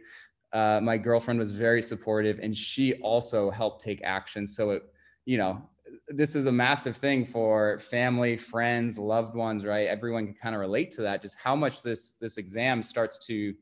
uh, 0.53 0.81
my 0.83 0.97
girlfriend 0.97 1.39
was 1.39 1.51
very 1.51 1.83
supportive 1.83 2.39
and 2.43 2.57
she 2.57 2.95
also 2.95 3.51
helped 3.51 3.83
take 3.83 4.01
action. 4.03 4.47
So 4.47 4.71
it, 4.71 4.83
you 5.25 5.39
know, 5.39 5.63
this 6.09 6.35
is 6.35 6.47
a 6.47 6.53
massive 6.53 6.97
thing 6.97 7.25
for 7.25 7.79
family, 7.79 8.37
friends, 8.37 8.99
loved 8.99 9.35
ones, 9.35 9.65
right? 9.65 9.89
Everyone 9.89 10.27
can 10.27 10.35
kind 10.35 10.55
of 10.55 10.61
relate 10.61 10.91
to 10.93 11.03
that. 11.03 11.23
Just 11.23 11.37
how 11.43 11.57
much 11.57 11.83
this 11.83 12.13
this 12.15 12.39
exam 12.39 12.83
starts 12.83 13.19
to 13.27 13.55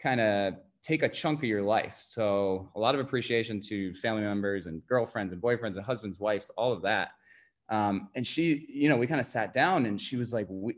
kind 0.00 0.20
of 0.20 0.54
take 0.82 1.02
a 1.02 1.08
chunk 1.08 1.40
of 1.40 1.44
your 1.44 1.62
life. 1.62 1.96
So 2.00 2.70
a 2.76 2.80
lot 2.80 2.94
of 2.94 3.00
appreciation 3.00 3.60
to 3.68 3.92
family 3.94 4.22
members 4.22 4.66
and 4.66 4.84
girlfriends 4.86 5.32
and 5.32 5.42
boyfriends 5.42 5.76
and 5.76 5.84
husbands, 5.84 6.20
wives, 6.20 6.50
all 6.56 6.72
of 6.72 6.82
that. 6.82 7.10
Um, 7.68 8.08
and 8.14 8.26
she, 8.26 8.66
you 8.68 8.88
know, 8.88 8.96
we 8.96 9.06
kind 9.06 9.20
of 9.20 9.26
sat 9.26 9.52
down 9.52 9.86
and 9.86 10.00
she 10.00 10.16
was 10.16 10.32
like, 10.32 10.46
we, 10.48 10.76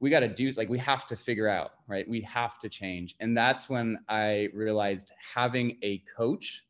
we 0.00 0.10
got 0.10 0.20
to 0.20 0.28
do 0.28 0.52
like 0.52 0.68
we 0.68 0.78
have 0.78 1.06
to 1.06 1.16
figure 1.16 1.48
out 1.48 1.72
right? 1.86 2.08
We 2.08 2.20
have 2.22 2.58
to 2.60 2.68
change. 2.68 3.14
And 3.20 3.36
that's 3.36 3.68
when 3.68 3.98
i 4.08 4.48
realized 4.54 5.10
having 5.34 5.78
a 5.82 5.98
coach 6.16 6.64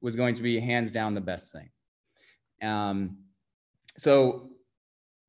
was 0.00 0.16
going 0.16 0.34
to 0.34 0.42
be 0.42 0.58
hands 0.60 0.90
down 0.90 1.14
the 1.14 1.20
best 1.20 1.52
thing. 1.52 1.68
Um, 2.62 3.18
so 3.96 4.50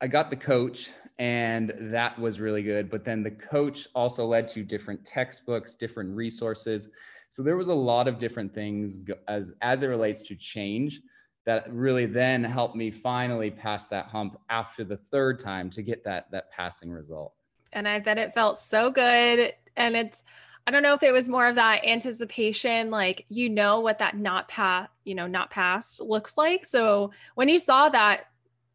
i 0.02 0.08
got 0.08 0.30
the 0.30 0.36
coach 0.36 0.90
and 1.18 1.74
that 1.78 2.20
was 2.20 2.42
really 2.42 2.64
good. 2.64 2.90
But 2.90 3.06
then 3.06 3.24
the 3.24 3.32
coach 3.32 3.88
also 3.96 4.26
led 4.26 4.48
to 4.50 4.64
different 4.64 5.06
textbooks 5.06 5.76
different 5.76 6.16
resources. 6.16 6.90
So 7.30 7.44
there 7.44 7.58
was 7.58 7.70
a 7.70 7.74
lot 7.74 8.08
of 8.08 8.20
different 8.20 8.54
things 8.54 9.00
as 9.28 9.54
as 9.62 9.84
it 9.84 9.88
relates 9.88 10.22
to 10.24 10.36
change 10.36 11.02
that 11.46 11.72
really 11.72 12.06
then 12.06 12.44
helped 12.44 12.76
me 12.76 12.92
finally 12.92 13.52
pass 13.52 13.88
that 13.88 14.08
hump 14.08 14.40
after 14.50 14.84
the 14.84 14.98
third 14.98 15.40
time 15.40 15.70
to 15.70 15.82
get 15.82 16.04
that 16.04 16.30
that 16.32 16.52
passing 16.52 16.92
result. 16.92 17.34
And 17.74 17.88
i 17.88 18.00
bet 18.00 18.18
it 18.18 18.34
felt 18.34 18.60
so 18.60 18.92
good. 18.92 19.54
And 19.78 19.96
it's 19.96 20.24
i 20.68 20.72
don't 20.72 20.84
know 20.84 20.94
if 20.94 21.04
it 21.04 21.12
was 21.12 21.30
more 21.30 21.48
of 21.48 21.56
that 21.56 21.86
anticipation 21.86 22.90
like 22.90 23.26
you 23.30 23.50
know 23.50 23.82
what 23.82 24.00
that 24.00 24.18
not 24.18 24.48
pass 24.48 24.88
you 25.04 25.14
know 25.14 25.28
not 25.28 25.52
passed 25.52 26.02
looks 26.02 26.38
like. 26.38 26.66
So 26.66 27.12
when 27.36 27.50
you 27.50 27.60
saw 27.60 27.90
that 27.90 28.26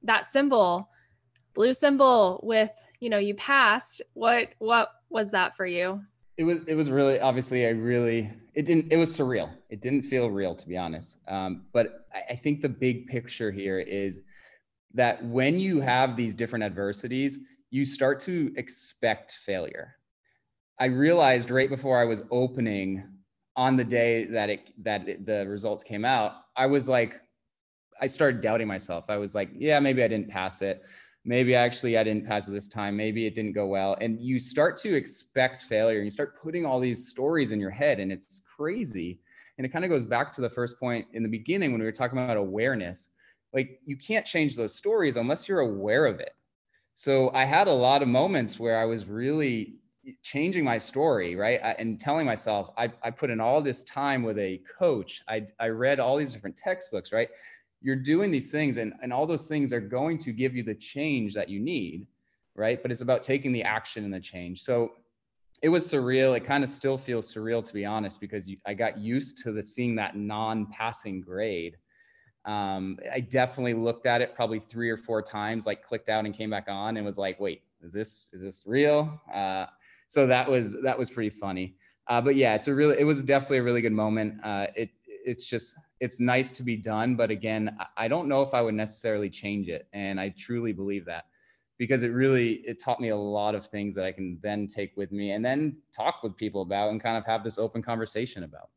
that 0.05 0.27
symbol 0.27 0.89
blue 1.55 1.75
symbol 1.75 2.41
with 2.43 2.71
you 3.01 3.11
know 3.11 3.19
you 3.19 3.35
passed 3.35 4.03
what 4.15 4.49
what 4.59 4.91
was 5.09 5.33
that 5.33 5.57
for 5.57 5.67
you 5.67 6.03
it 6.40 6.44
was 6.44 6.61
it 6.61 6.74
was 6.74 6.90
really 6.90 7.20
obviously 7.20 7.66
i 7.66 7.68
really 7.68 8.33
it 8.55 8.64
didn't 8.64 8.90
it 8.90 8.96
was 8.96 9.16
surreal. 9.16 9.50
It 9.68 9.83
didn't 9.83 10.03
feel 10.03 10.29
real 10.31 10.55
to 10.55 10.66
be 10.66 10.76
honest. 10.76 11.18
Um, 11.29 11.66
but 11.72 12.07
I, 12.14 12.33
I 12.33 12.35
think 12.35 12.62
the 12.62 12.68
big 12.68 13.07
picture 13.07 13.50
here 13.50 13.79
is 13.79 14.22
that 14.94 15.22
when 15.24 15.61
you 15.61 15.81
have 15.81 16.16
these 16.16 16.35
different 16.35 16.64
adversities 16.64 17.38
you 17.72 17.85
start 17.85 18.18
to 18.20 18.53
expect 18.57 19.33
failure. 19.33 19.94
I 20.79 20.87
realized 20.87 21.50
right 21.50 21.68
before 21.68 21.98
i 22.00 22.05
was 22.05 22.22
opening 22.31 23.05
on 23.55 23.76
the 23.76 23.85
day 23.85 24.24
that 24.24 24.48
it 24.48 24.72
that 24.83 25.07
it, 25.07 25.26
the 25.26 25.46
results 25.46 25.85
came 25.85 26.07
out 26.07 26.33
i 26.57 26.64
was 26.64 26.88
like 26.88 27.20
i 28.00 28.07
started 28.07 28.40
doubting 28.40 28.66
myself. 28.66 29.05
I 29.11 29.18
was 29.18 29.35
like 29.35 29.50
yeah 29.55 29.79
maybe 29.79 30.03
i 30.03 30.09
didn't 30.09 30.31
pass 30.31 30.62
it 30.62 30.83
maybe 31.25 31.55
actually 31.55 31.99
I 31.99 32.05
didn't 32.05 32.27
pass 32.27 32.47
this 32.47 32.69
time. 32.69 32.97
Maybe 32.97 33.27
it 33.27 33.35
didn't 33.35 33.53
go 33.53 33.67
well. 33.67 33.97
And 34.01 34.21
you 34.21 34.39
start 34.39 34.77
to 34.79 34.95
expect 34.95 35.61
failure 35.63 35.99
and 35.99 36.07
you 36.07 36.11
start 36.11 36.41
putting 36.41 36.65
all 36.65 36.81
these 36.81 37.09
stories 37.09 37.53
in 37.53 37.61
your 37.61 37.71
head 37.71 38.01
and 38.01 38.11
it's 38.11 38.43
crazy. 38.57 39.21
And 39.59 39.67
it 39.67 39.71
kind 39.71 39.85
of 39.85 39.91
goes 39.91 40.07
back 40.07 40.33
to 40.33 40.41
the 40.41 40.49
first 40.49 40.79
point 40.81 41.07
in 41.13 41.23
the 41.23 41.29
beginning 41.29 41.73
when 41.73 41.81
we 41.81 41.87
were 41.87 41.93
talking 41.93 42.19
about 42.19 42.37
awareness. 42.37 43.11
Like 43.53 43.81
you 43.85 43.97
can't 43.97 44.25
change 44.25 44.57
those 44.57 44.75
stories 44.75 45.17
unless 45.17 45.49
you're 45.49 45.61
aware 45.61 46.07
of 46.07 46.21
it. 46.21 46.35
So 46.95 47.31
I 47.35 47.45
had 47.45 47.69
a 47.69 47.73
lot 47.73 48.03
of 48.03 48.09
moments 48.09 48.59
where 48.59 48.79
I 48.79 48.85
was 48.85 49.07
really 49.07 49.77
changing 50.23 50.65
my 50.65 50.79
story, 50.79 51.37
right? 51.37 51.61
And 51.79 52.01
telling 52.01 52.25
myself, 52.25 52.71
I, 52.79 52.91
I 53.03 53.11
put 53.11 53.31
in 53.31 53.41
all 53.41 53.61
this 53.61 53.83
time 53.85 54.23
with 54.23 54.39
a 54.39 54.63
coach. 54.79 55.23
I, 55.29 55.47
I 55.59 55.69
read 55.69 56.01
all 56.01 56.17
these 56.17 56.33
different 56.33 56.57
textbooks, 56.57 57.13
right? 57.13 57.29
You're 57.83 57.97
doing 57.97 58.31
these 58.31 58.51
things 58.51 58.77
and, 58.77 58.93
and 59.03 59.12
all 59.12 59.27
those 59.27 59.47
things 59.47 59.73
are 59.73 59.81
going 59.81 60.19
to 60.19 60.33
give 60.33 60.55
you 60.55 60.62
the 60.62 60.75
change 60.75 61.35
that 61.35 61.49
you 61.49 61.61
need 61.61 62.07
right? 62.55 62.83
But 62.83 62.90
it's 62.90 63.01
about 63.01 63.23
taking 63.23 63.53
the 63.53 63.62
action 63.62 64.05
and 64.05 64.12
the 64.12 64.21
change. 64.21 64.62
So 64.62 64.93
it 65.62 65.69
was 65.69 65.90
surreal. 65.90 66.37
It 66.37 66.45
kind 66.45 66.64
of 66.64 66.71
still 66.71 66.97
feels 66.97 67.33
surreal 67.33 67.64
to 67.64 67.73
be 67.73 67.85
honest 67.85 68.21
because 68.21 68.49
you, 68.49 68.57
i 68.66 68.75
got 68.75 68.99
used 68.99 69.38
to 69.38 69.53
the 69.53 69.62
seeing 69.62 69.95
that 69.97 70.16
non-passing 70.16 71.23
grade. 71.23 71.77
Um, 72.47 72.99
i 73.12 73.21
definitely 73.21 73.75
looked 73.75 74.07
at 74.07 74.23
it 74.23 74.35
probably 74.35 74.59
three 74.59 74.88
or 74.88 74.97
four 74.97 75.21
times 75.21 75.66
like 75.66 75.83
clicked 75.83 76.09
out 76.09 76.25
and 76.25 76.35
came 76.35 76.49
back 76.49 76.69
on 76.69 76.97
and 76.97 77.05
was 77.05 77.19
like 77.19 77.38
wait 77.38 77.61
is 77.83 77.93
this 77.93 78.31
is 78.33 78.40
this 78.40 78.64
real? 78.66 79.21
Uh, 79.33 79.66
so 80.09 80.27
that 80.27 80.51
was 80.51 80.81
that 80.83 80.99
was 80.99 81.11
pretty 81.11 81.29
funny. 81.29 81.77
Uh, 82.07 82.21
but 82.21 82.37
yeah 82.37 82.55
it's 82.55 82.66
a 82.69 82.75
really 82.75 82.99
it 82.99 83.05
was 83.05 83.23
definitely 83.23 83.59
a 83.59 83.62
really 83.62 83.83
good 83.83 83.93
moment. 83.93 84.43
Uh, 84.43 84.66
it 84.75 84.90
it's 85.07 85.45
just 85.45 85.77
it's 86.01 86.19
nice 86.19 86.51
to 86.51 86.63
be 86.63 86.77
done 86.77 87.15
but 87.15 87.31
again 87.31 87.77
i 87.97 88.09
don't 88.09 88.29
know 88.29 88.43
if 88.43 88.55
i 88.55 88.61
would 88.61 88.75
necessarily 88.75 89.31
change 89.31 89.69
it 89.69 89.87
and 89.93 90.19
i 90.21 90.29
truly 90.31 90.73
believe 90.73 91.05
that 91.05 91.25
because 91.79 92.03
it 92.03 92.09
really 92.09 92.63
it 92.67 92.79
taught 92.79 93.01
me 93.01 93.09
a 93.09 93.17
lot 93.17 93.55
of 93.55 93.67
things 93.67 93.95
that 93.95 94.05
i 94.05 94.13
can 94.13 94.39
then 94.43 94.67
take 94.67 94.93
with 94.97 95.13
me 95.13 95.33
and 95.33 95.45
then 95.45 95.77
talk 95.97 96.23
with 96.23 96.37
people 96.37 96.63
about 96.63 96.91
and 96.91 97.03
kind 97.03 97.17
of 97.17 97.25
have 97.25 97.43
this 97.43 97.59
open 97.59 97.83
conversation 97.83 98.43
about. 98.45 98.69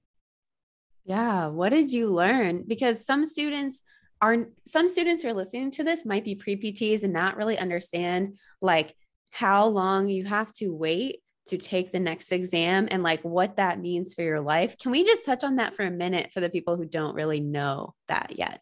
Yeah 1.06 1.48
what 1.48 1.70
did 1.70 1.92
you 1.92 2.08
learn? 2.08 2.64
Because 2.66 3.06
some 3.06 3.26
students 3.26 3.82
are 4.22 4.48
some 4.66 4.88
students 4.88 5.22
who 5.22 5.28
are 5.30 5.34
listening 5.34 5.70
to 5.72 5.84
this 5.84 6.06
might 6.06 6.24
be 6.24 6.36
pre-pts 6.36 7.04
and 7.04 7.12
not 7.12 7.36
really 7.36 7.58
understand 7.58 8.38
like 8.62 8.96
how 9.32 9.66
long 9.66 10.08
you 10.08 10.24
have 10.24 10.54
to 10.54 10.74
wait 10.74 11.23
to 11.46 11.58
take 11.58 11.92
the 11.92 12.00
next 12.00 12.32
exam 12.32 12.88
and 12.92 13.04
like 13.04 13.22
what 13.22 13.58
that 13.58 13.80
means 13.80 14.14
for 14.14 14.22
your 14.22 14.40
life. 14.40 14.78
Can 14.78 14.92
we 14.92 15.04
just 15.04 15.26
touch 15.26 15.44
on 15.44 15.58
that 15.58 15.76
for 15.76 15.84
a 15.84 15.92
minute 15.92 16.32
for 16.32 16.40
the 16.40 16.50
people 16.50 16.78
who 16.78 16.86
don't 16.86 17.16
really 17.16 17.40
know 17.40 17.94
that 18.08 18.34
yet? 18.38 18.62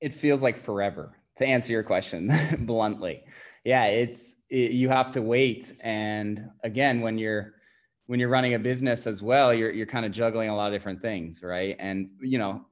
It 0.00 0.14
feels 0.14 0.42
like 0.42 0.56
forever 0.56 1.16
to 1.36 1.46
answer 1.46 1.72
your 1.72 1.82
question 1.82 2.30
bluntly. 2.60 3.24
Yeah, 3.64 3.86
it's 3.86 4.44
it, 4.50 4.72
you 4.72 4.88
have 4.88 5.12
to 5.12 5.22
wait 5.22 5.74
and 5.80 6.48
again 6.62 7.00
when 7.00 7.18
you're 7.18 7.54
when 8.06 8.18
you're 8.18 8.30
running 8.30 8.54
a 8.54 8.58
business 8.58 9.06
as 9.06 9.22
well, 9.22 9.52
you're 9.52 9.70
you're 9.70 9.86
kind 9.86 10.06
of 10.06 10.12
juggling 10.12 10.48
a 10.48 10.56
lot 10.56 10.68
of 10.68 10.72
different 10.72 11.02
things, 11.02 11.42
right? 11.42 11.76
And 11.78 12.10
you 12.20 12.38
know, 12.38 12.64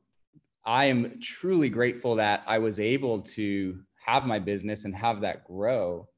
I 0.64 0.86
am 0.86 1.20
truly 1.20 1.68
grateful 1.68 2.16
that 2.16 2.42
I 2.46 2.58
was 2.58 2.80
able 2.80 3.20
to 3.22 3.78
have 4.04 4.26
my 4.26 4.38
business 4.38 4.84
and 4.84 4.94
have 4.96 5.20
that 5.20 5.44
grow 5.44 6.08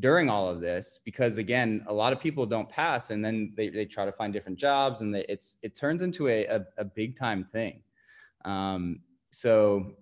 during 0.00 0.30
all 0.30 0.48
of 0.48 0.60
this 0.60 1.00
because 1.04 1.36
again 1.36 1.84
a 1.86 1.92
lot 1.92 2.12
of 2.12 2.20
people 2.20 2.46
don't 2.46 2.68
pass 2.68 3.10
and 3.10 3.22
then 3.22 3.52
they, 3.56 3.68
they 3.68 3.84
try 3.84 4.06
to 4.06 4.12
find 4.12 4.32
different 4.32 4.58
jobs 4.58 5.02
and 5.02 5.14
they, 5.14 5.24
it's 5.28 5.58
it 5.62 5.74
turns 5.74 6.00
into 6.00 6.28
a, 6.28 6.46
a, 6.46 6.64
a 6.78 6.84
big 6.84 7.16
time 7.16 7.44
thing. 7.44 7.82
Um, 8.44 9.00
so 9.30 9.92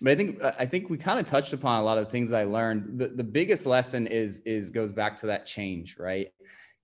but 0.00 0.12
i 0.12 0.14
think 0.14 0.40
i 0.58 0.64
think 0.64 0.88
we 0.90 0.96
kind 0.96 1.18
of 1.18 1.26
touched 1.26 1.52
upon 1.52 1.80
a 1.80 1.82
lot 1.82 1.98
of 1.98 2.10
things 2.10 2.32
i 2.32 2.44
learned. 2.44 2.98
The, 2.98 3.08
the 3.08 3.24
biggest 3.24 3.66
lesson 3.66 4.06
is 4.06 4.40
is 4.40 4.70
goes 4.70 4.92
back 4.92 5.16
to 5.18 5.26
that 5.26 5.46
change 5.46 5.96
right? 5.98 6.28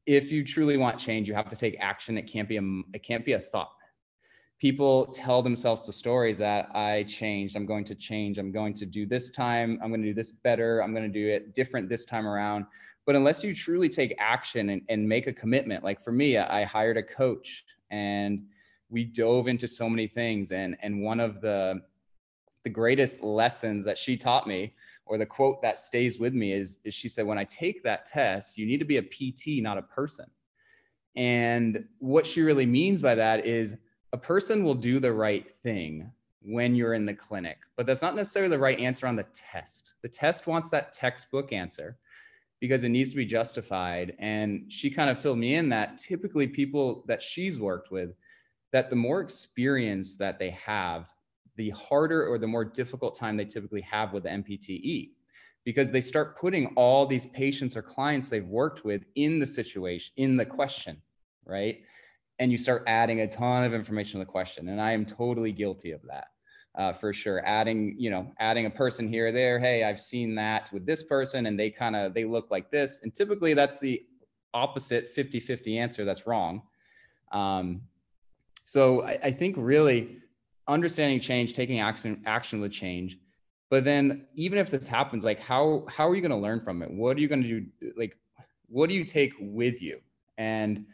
If 0.06 0.30
you 0.30 0.44
truly 0.44 0.76
want 0.76 0.98
change 0.98 1.28
you 1.28 1.34
have 1.34 1.48
to 1.48 1.56
take 1.56 1.76
action. 1.80 2.18
It 2.18 2.22
can't 2.22 2.48
be 2.48 2.58
a 2.58 2.62
it 2.92 3.02
can't 3.02 3.24
be 3.24 3.32
a 3.32 3.40
thought 3.40 3.72
people 4.60 5.06
tell 5.06 5.42
themselves 5.42 5.86
the 5.86 5.92
stories 5.92 6.38
that 6.38 6.74
I 6.74 7.04
changed, 7.04 7.56
I'm 7.56 7.66
going 7.66 7.84
to 7.84 7.94
change, 7.94 8.38
I'm 8.38 8.52
going 8.52 8.74
to 8.74 8.86
do 8.86 9.06
this 9.06 9.30
time, 9.30 9.78
I'm 9.82 9.90
going 9.90 10.02
to 10.02 10.08
do 10.08 10.14
this 10.14 10.32
better, 10.32 10.82
I'm 10.82 10.94
going 10.94 11.10
to 11.10 11.20
do 11.20 11.28
it 11.28 11.54
different 11.54 11.88
this 11.88 12.04
time 12.04 12.26
around. 12.26 12.66
But 13.06 13.16
unless 13.16 13.44
you 13.44 13.54
truly 13.54 13.88
take 13.88 14.14
action 14.18 14.70
and, 14.70 14.82
and 14.88 15.06
make 15.06 15.26
a 15.26 15.32
commitment, 15.32 15.84
like 15.84 16.00
for 16.00 16.12
me, 16.12 16.38
I 16.38 16.64
hired 16.64 16.96
a 16.96 17.02
coach 17.02 17.64
and 17.90 18.42
we 18.88 19.04
dove 19.04 19.48
into 19.48 19.68
so 19.68 19.88
many 19.88 20.06
things. 20.06 20.52
And, 20.52 20.76
and 20.80 21.02
one 21.02 21.20
of 21.20 21.40
the, 21.40 21.82
the 22.62 22.70
greatest 22.70 23.22
lessons 23.22 23.84
that 23.84 23.98
she 23.98 24.16
taught 24.16 24.46
me, 24.46 24.72
or 25.04 25.18
the 25.18 25.26
quote 25.26 25.60
that 25.60 25.78
stays 25.78 26.18
with 26.18 26.32
me, 26.32 26.52
is, 26.52 26.78
is 26.84 26.94
she 26.94 27.08
said, 27.08 27.26
When 27.26 27.36
I 27.36 27.44
take 27.44 27.82
that 27.82 28.06
test, 28.06 28.56
you 28.56 28.64
need 28.64 28.78
to 28.78 28.86
be 28.86 28.96
a 28.96 29.02
PT, 29.02 29.62
not 29.62 29.76
a 29.76 29.82
person. 29.82 30.26
And 31.16 31.84
what 31.98 32.26
she 32.26 32.40
really 32.40 32.66
means 32.66 33.02
by 33.02 33.14
that 33.14 33.44
is 33.44 33.76
a 34.14 34.16
person 34.16 34.62
will 34.62 34.76
do 34.76 35.00
the 35.00 35.12
right 35.12 35.44
thing 35.64 36.08
when 36.40 36.76
you're 36.76 36.94
in 36.94 37.04
the 37.04 37.12
clinic, 37.12 37.58
but 37.76 37.84
that's 37.84 38.00
not 38.00 38.14
necessarily 38.14 38.48
the 38.48 38.60
right 38.60 38.78
answer 38.78 39.08
on 39.08 39.16
the 39.16 39.26
test. 39.34 39.94
The 40.02 40.08
test 40.08 40.46
wants 40.46 40.70
that 40.70 40.92
textbook 40.92 41.52
answer 41.52 41.98
because 42.60 42.84
it 42.84 42.90
needs 42.90 43.10
to 43.10 43.16
be 43.16 43.26
justified. 43.26 44.14
And 44.20 44.70
she 44.72 44.88
kind 44.88 45.10
of 45.10 45.18
filled 45.18 45.38
me 45.38 45.56
in 45.56 45.68
that 45.70 45.98
typically 45.98 46.46
people 46.46 47.02
that 47.08 47.20
she's 47.20 47.58
worked 47.58 47.90
with, 47.90 48.14
that 48.70 48.88
the 48.88 48.94
more 48.94 49.20
experience 49.20 50.16
that 50.18 50.38
they 50.38 50.50
have, 50.50 51.12
the 51.56 51.70
harder 51.70 52.24
or 52.24 52.38
the 52.38 52.46
more 52.46 52.64
difficult 52.64 53.16
time 53.16 53.36
they 53.36 53.44
typically 53.44 53.80
have 53.80 54.12
with 54.12 54.22
the 54.22 54.28
NPTE 54.28 55.10
because 55.64 55.90
they 55.90 56.00
start 56.00 56.38
putting 56.38 56.68
all 56.76 57.04
these 57.04 57.26
patients 57.26 57.76
or 57.76 57.82
clients 57.82 58.28
they've 58.28 58.46
worked 58.46 58.84
with 58.84 59.02
in 59.16 59.40
the 59.40 59.46
situation, 59.46 60.12
in 60.18 60.36
the 60.36 60.46
question, 60.46 61.02
right? 61.44 61.80
And 62.38 62.50
you 62.50 62.58
start 62.58 62.84
adding 62.86 63.20
a 63.20 63.28
ton 63.28 63.64
of 63.64 63.74
information 63.74 64.18
to 64.20 64.26
the 64.26 64.30
question. 64.30 64.68
And 64.68 64.80
I 64.80 64.92
am 64.92 65.06
totally 65.06 65.52
guilty 65.52 65.92
of 65.92 66.02
that. 66.08 66.26
Uh, 66.76 66.92
for 66.92 67.12
sure 67.12 67.40
adding 67.46 67.94
you 67.96 68.10
know 68.10 68.32
adding 68.40 68.66
a 68.66 68.70
person 68.70 69.08
here 69.08 69.30
there 69.30 69.60
hey 69.60 69.84
i've 69.84 70.00
seen 70.00 70.34
that 70.34 70.68
with 70.72 70.84
this 70.84 71.04
person 71.04 71.46
and 71.46 71.56
they 71.56 71.70
kind 71.70 71.94
of 71.94 72.12
they 72.12 72.24
look 72.24 72.50
like 72.50 72.68
this 72.68 73.02
and 73.04 73.14
typically 73.14 73.54
that's 73.54 73.78
the 73.78 74.02
opposite 74.54 75.08
50 75.08 75.38
50 75.38 75.78
answer 75.78 76.04
that's 76.04 76.26
wrong 76.26 76.62
um, 77.30 77.82
so 78.64 79.04
I, 79.04 79.18
I 79.24 79.30
think 79.30 79.54
really 79.56 80.18
understanding 80.66 81.20
change 81.20 81.54
taking 81.54 81.78
action 81.78 82.20
action 82.26 82.60
with 82.60 82.72
change 82.72 83.18
but 83.70 83.84
then 83.84 84.26
even 84.34 84.58
if 84.58 84.70
this 84.70 84.86
happens 84.86 85.24
like 85.24 85.40
how 85.40 85.84
how 85.88 86.08
are 86.08 86.14
you 86.14 86.22
going 86.22 86.30
to 86.30 86.36
learn 86.36 86.58
from 86.58 86.82
it 86.82 86.90
what 86.90 87.16
are 87.16 87.20
you 87.20 87.28
going 87.28 87.42
to 87.42 87.60
do 87.60 87.92
like 87.96 88.16
what 88.68 88.88
do 88.88 88.94
you 88.94 89.04
take 89.04 89.32
with 89.38 89.82
you 89.82 90.00
and 90.38 90.86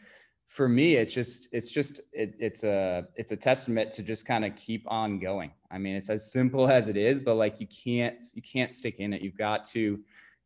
for 0.51 0.67
me 0.67 0.95
it's 0.95 1.13
just 1.13 1.47
it's 1.53 1.71
just 1.71 2.01
it, 2.11 2.35
it's 2.37 2.65
a 2.65 3.07
it's 3.15 3.31
a 3.31 3.37
testament 3.37 3.89
to 3.89 4.03
just 4.03 4.25
kind 4.25 4.43
of 4.43 4.53
keep 4.57 4.83
on 4.91 5.17
going. 5.17 5.49
I 5.71 5.77
mean 5.77 5.95
it's 5.95 6.09
as 6.09 6.29
simple 6.29 6.67
as 6.69 6.89
it 6.89 6.97
is 6.97 7.21
but 7.21 7.35
like 7.35 7.61
you 7.61 7.67
can't 7.67 8.21
you 8.35 8.41
can't 8.41 8.69
stick 8.69 8.99
in 8.99 9.13
it. 9.13 9.21
You've 9.21 9.37
got 9.37 9.63
to 9.69 9.97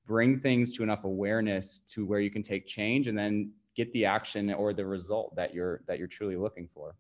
bring 0.06 0.40
things 0.40 0.72
to 0.74 0.84
enough 0.84 1.06
awareness 1.06 1.80
to 1.90 2.06
where 2.06 2.20
you 2.20 2.30
can 2.30 2.44
take 2.44 2.68
change 2.68 3.08
and 3.08 3.18
then 3.18 3.52
get 3.76 3.92
the 3.94 4.06
action 4.06 4.54
or 4.54 4.74
the 4.74 4.86
result 4.86 5.36
that 5.38 5.56
you're 5.56 5.82
that 5.88 5.98
you're 5.98 6.08
truly 6.08 6.36
looking 6.36 6.70
for. 6.72 6.96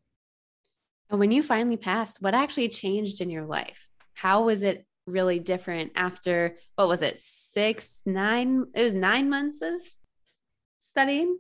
And 1.12 1.20
when 1.20 1.30
you 1.30 1.44
finally 1.44 1.78
passed 1.78 2.24
what 2.24 2.34
actually 2.34 2.70
changed 2.70 3.22
in 3.22 3.30
your 3.30 3.46
life? 3.46 3.88
How 4.16 4.46
was 4.46 4.64
it 4.64 4.84
really 5.06 5.38
different 5.38 5.92
after 5.96 6.58
what 6.74 6.88
was 6.88 7.04
it 7.04 7.20
six 7.20 8.02
nine 8.08 8.66
it 8.74 8.82
was 8.82 8.96
nine 8.96 9.30
months 9.30 9.62
of 9.62 9.80
studying 10.82 11.38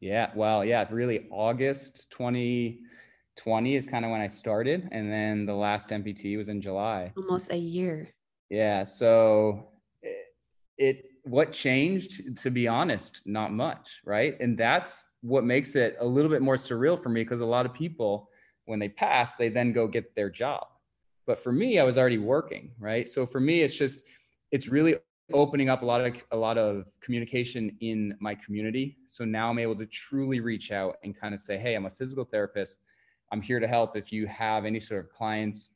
yeah 0.00 0.30
well 0.34 0.64
yeah 0.64 0.86
really 0.90 1.26
august 1.30 2.10
2020 2.12 3.76
is 3.76 3.86
kind 3.86 4.04
of 4.04 4.10
when 4.10 4.20
i 4.20 4.26
started 4.26 4.88
and 4.92 5.12
then 5.12 5.46
the 5.46 5.54
last 5.54 5.90
MPT 5.90 6.36
was 6.36 6.48
in 6.48 6.60
july. 6.60 7.12
Almost 7.16 7.52
a 7.52 7.56
year. 7.56 8.08
Yeah 8.50 8.84
so 8.84 9.68
it, 10.02 10.26
it 10.78 11.04
what 11.24 11.52
changed 11.52 12.36
to 12.42 12.50
be 12.50 12.66
honest 12.68 13.22
not 13.26 13.52
much 13.52 14.00
right? 14.04 14.38
And 14.40 14.56
that's 14.56 15.04
what 15.20 15.44
makes 15.44 15.76
it 15.76 15.96
a 16.00 16.06
little 16.06 16.30
bit 16.30 16.42
more 16.42 16.56
surreal 16.56 16.98
for 16.98 17.08
me 17.08 17.22
because 17.22 17.40
a 17.40 17.46
lot 17.46 17.66
of 17.66 17.74
people 17.74 18.30
when 18.66 18.78
they 18.78 18.88
pass 18.88 19.36
they 19.36 19.48
then 19.48 19.72
go 19.72 19.86
get 19.86 20.14
their 20.14 20.30
job. 20.30 20.66
But 21.28 21.38
for 21.38 21.52
me, 21.52 21.78
I 21.78 21.84
was 21.84 21.98
already 21.98 22.16
working, 22.16 22.72
right? 22.80 23.06
So 23.06 23.26
for 23.26 23.38
me, 23.38 23.60
it's 23.60 23.76
just, 23.76 24.00
it's 24.50 24.66
really 24.66 24.96
opening 25.32 25.68
up 25.68 25.82
a 25.82 25.84
lot 25.84 26.00
of 26.00 26.22
a 26.32 26.36
lot 26.36 26.56
of 26.58 26.86
communication 27.00 27.76
in 27.80 28.16
my 28.20 28.34
community. 28.34 28.98
So 29.06 29.24
now 29.24 29.50
I'm 29.50 29.58
able 29.58 29.76
to 29.76 29.86
truly 29.86 30.40
reach 30.40 30.72
out 30.72 30.96
and 31.04 31.18
kind 31.18 31.34
of 31.34 31.40
say, 31.40 31.58
hey, 31.58 31.74
I'm 31.74 31.86
a 31.86 31.90
physical 31.90 32.24
therapist. 32.24 32.78
I'm 33.30 33.42
here 33.42 33.60
to 33.60 33.68
help 33.68 33.96
if 33.96 34.12
you 34.12 34.26
have 34.26 34.64
any 34.64 34.80
sort 34.80 35.04
of 35.04 35.12
clients 35.12 35.74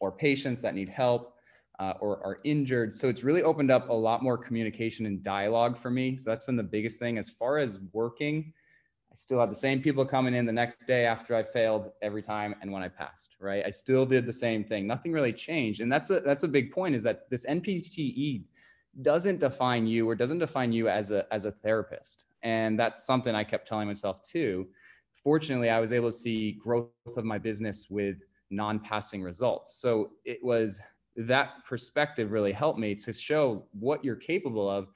or 0.00 0.10
patients 0.12 0.62
that 0.62 0.74
need 0.74 0.88
help 0.88 1.34
uh, 1.78 1.94
or 2.00 2.24
are 2.24 2.40
injured. 2.44 2.92
So 2.92 3.08
it's 3.08 3.22
really 3.22 3.42
opened 3.42 3.70
up 3.70 3.88
a 3.88 3.92
lot 3.92 4.22
more 4.22 4.38
communication 4.38 5.06
and 5.06 5.22
dialogue 5.22 5.76
for 5.76 5.90
me. 5.90 6.16
So 6.16 6.30
that's 6.30 6.44
been 6.44 6.56
the 6.56 6.62
biggest 6.62 6.98
thing. 6.98 7.18
As 7.18 7.28
far 7.28 7.58
as 7.58 7.78
working, 7.92 8.52
I 9.12 9.14
still 9.14 9.40
had 9.40 9.50
the 9.50 9.54
same 9.54 9.80
people 9.82 10.04
coming 10.04 10.34
in 10.34 10.46
the 10.46 10.52
next 10.52 10.86
day 10.86 11.04
after 11.04 11.34
I 11.34 11.42
failed 11.42 11.92
every 12.02 12.22
time 12.22 12.54
and 12.62 12.72
when 12.72 12.82
I 12.82 12.88
passed, 12.88 13.36
right? 13.40 13.64
I 13.64 13.70
still 13.70 14.06
did 14.06 14.26
the 14.26 14.32
same 14.32 14.64
thing. 14.64 14.86
Nothing 14.86 15.12
really 15.12 15.32
changed. 15.32 15.80
And 15.80 15.92
that's 15.92 16.10
a 16.10 16.20
that's 16.20 16.42
a 16.42 16.48
big 16.48 16.72
point 16.72 16.94
is 16.94 17.02
that 17.04 17.28
this 17.30 17.46
NPTE 17.46 18.44
doesn't 19.02 19.40
define 19.40 19.86
you 19.86 20.08
or 20.08 20.14
doesn't 20.14 20.38
define 20.38 20.72
you 20.72 20.88
as 20.88 21.10
a 21.10 21.32
as 21.32 21.44
a 21.44 21.52
therapist. 21.52 22.24
And 22.42 22.78
that's 22.78 23.04
something 23.04 23.34
I 23.34 23.44
kept 23.44 23.66
telling 23.66 23.86
myself 23.86 24.22
too. 24.22 24.68
Fortunately, 25.12 25.70
I 25.70 25.80
was 25.80 25.92
able 25.92 26.10
to 26.10 26.16
see 26.16 26.52
growth 26.52 26.90
of 27.16 27.24
my 27.24 27.38
business 27.38 27.88
with 27.90 28.16
non-passing 28.50 29.22
results. 29.22 29.80
So 29.80 30.10
it 30.24 30.38
was 30.42 30.80
that 31.16 31.64
perspective 31.66 32.30
really 32.30 32.52
helped 32.52 32.78
me 32.78 32.94
to 32.94 33.12
show 33.12 33.66
what 33.72 34.04
you're 34.04 34.16
capable 34.16 34.70
of 34.70 34.88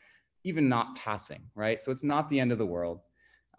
even 0.44 0.68
not 0.68 0.96
passing, 0.96 1.42
right? 1.54 1.78
So 1.78 1.90
it's 1.90 2.04
not 2.04 2.28
the 2.28 2.38
end 2.38 2.52
of 2.52 2.58
the 2.58 2.66
world 2.66 3.00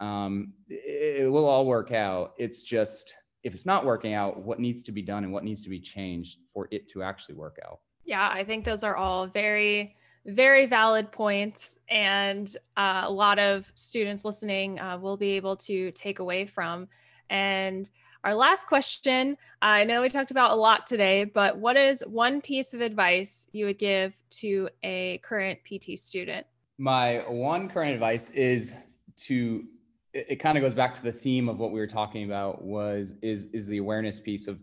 um, 0.00 0.52
it, 0.68 1.22
it 1.22 1.28
will 1.28 1.46
all 1.46 1.66
work 1.66 1.92
out. 1.92 2.34
It's 2.38 2.62
just 2.62 3.14
if 3.42 3.52
it's 3.52 3.66
not 3.66 3.84
working 3.84 4.14
out, 4.14 4.42
what 4.42 4.58
needs 4.58 4.82
to 4.84 4.92
be 4.92 5.02
done 5.02 5.24
and 5.24 5.32
what 5.32 5.44
needs 5.44 5.62
to 5.62 5.68
be 5.68 5.80
changed 5.80 6.38
for 6.52 6.66
it 6.70 6.88
to 6.88 7.02
actually 7.02 7.34
work 7.34 7.58
out. 7.64 7.80
Yeah, 8.04 8.30
I 8.32 8.42
think 8.42 8.64
those 8.64 8.82
are 8.82 8.96
all 8.96 9.26
very, 9.26 9.96
very 10.26 10.66
valid 10.66 11.12
points, 11.12 11.78
and 11.88 12.56
uh, 12.76 13.02
a 13.04 13.10
lot 13.10 13.38
of 13.38 13.70
students 13.74 14.24
listening 14.24 14.80
uh, 14.80 14.98
will 14.98 15.16
be 15.16 15.32
able 15.32 15.56
to 15.56 15.90
take 15.92 16.18
away 16.18 16.46
from. 16.46 16.88
And 17.30 17.88
our 18.24 18.34
last 18.34 18.66
question 18.66 19.36
I 19.60 19.84
know 19.84 20.02
we 20.02 20.08
talked 20.08 20.30
about 20.30 20.50
a 20.50 20.54
lot 20.54 20.86
today, 20.86 21.24
but 21.24 21.58
what 21.58 21.76
is 21.76 22.02
one 22.06 22.40
piece 22.40 22.74
of 22.74 22.80
advice 22.80 23.48
you 23.52 23.66
would 23.66 23.78
give 23.78 24.14
to 24.40 24.68
a 24.82 25.18
current 25.18 25.58
PT 25.64 25.98
student? 25.98 26.46
My 26.78 27.24
one 27.28 27.68
current 27.68 27.92
advice 27.92 28.30
is 28.30 28.74
to 29.16 29.64
it, 30.12 30.26
it 30.30 30.36
kind 30.36 30.58
of 30.58 30.62
goes 30.62 30.74
back 30.74 30.94
to 30.94 31.02
the 31.02 31.12
theme 31.12 31.48
of 31.48 31.58
what 31.58 31.72
we 31.72 31.80
were 31.80 31.86
talking 31.86 32.24
about 32.24 32.62
was 32.62 33.14
is 33.22 33.46
is 33.52 33.66
the 33.66 33.78
awareness 33.78 34.20
piece 34.20 34.48
of 34.48 34.60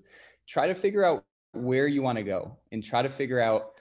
try 0.48 0.68
to 0.68 0.76
figure 0.76 1.04
out 1.04 1.24
where 1.54 1.88
you 1.88 2.02
want 2.02 2.18
to 2.18 2.24
go 2.24 2.58
and 2.72 2.84
try 2.84 3.02
to 3.02 3.10
figure 3.10 3.40
out 3.40 3.81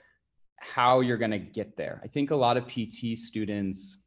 how 0.61 1.01
you're 1.01 1.17
going 1.17 1.31
to 1.31 1.39
get 1.39 1.75
there. 1.75 1.99
I 2.03 2.07
think 2.07 2.31
a 2.31 2.35
lot 2.35 2.57
of 2.57 2.67
PT 2.67 3.17
students 3.17 3.97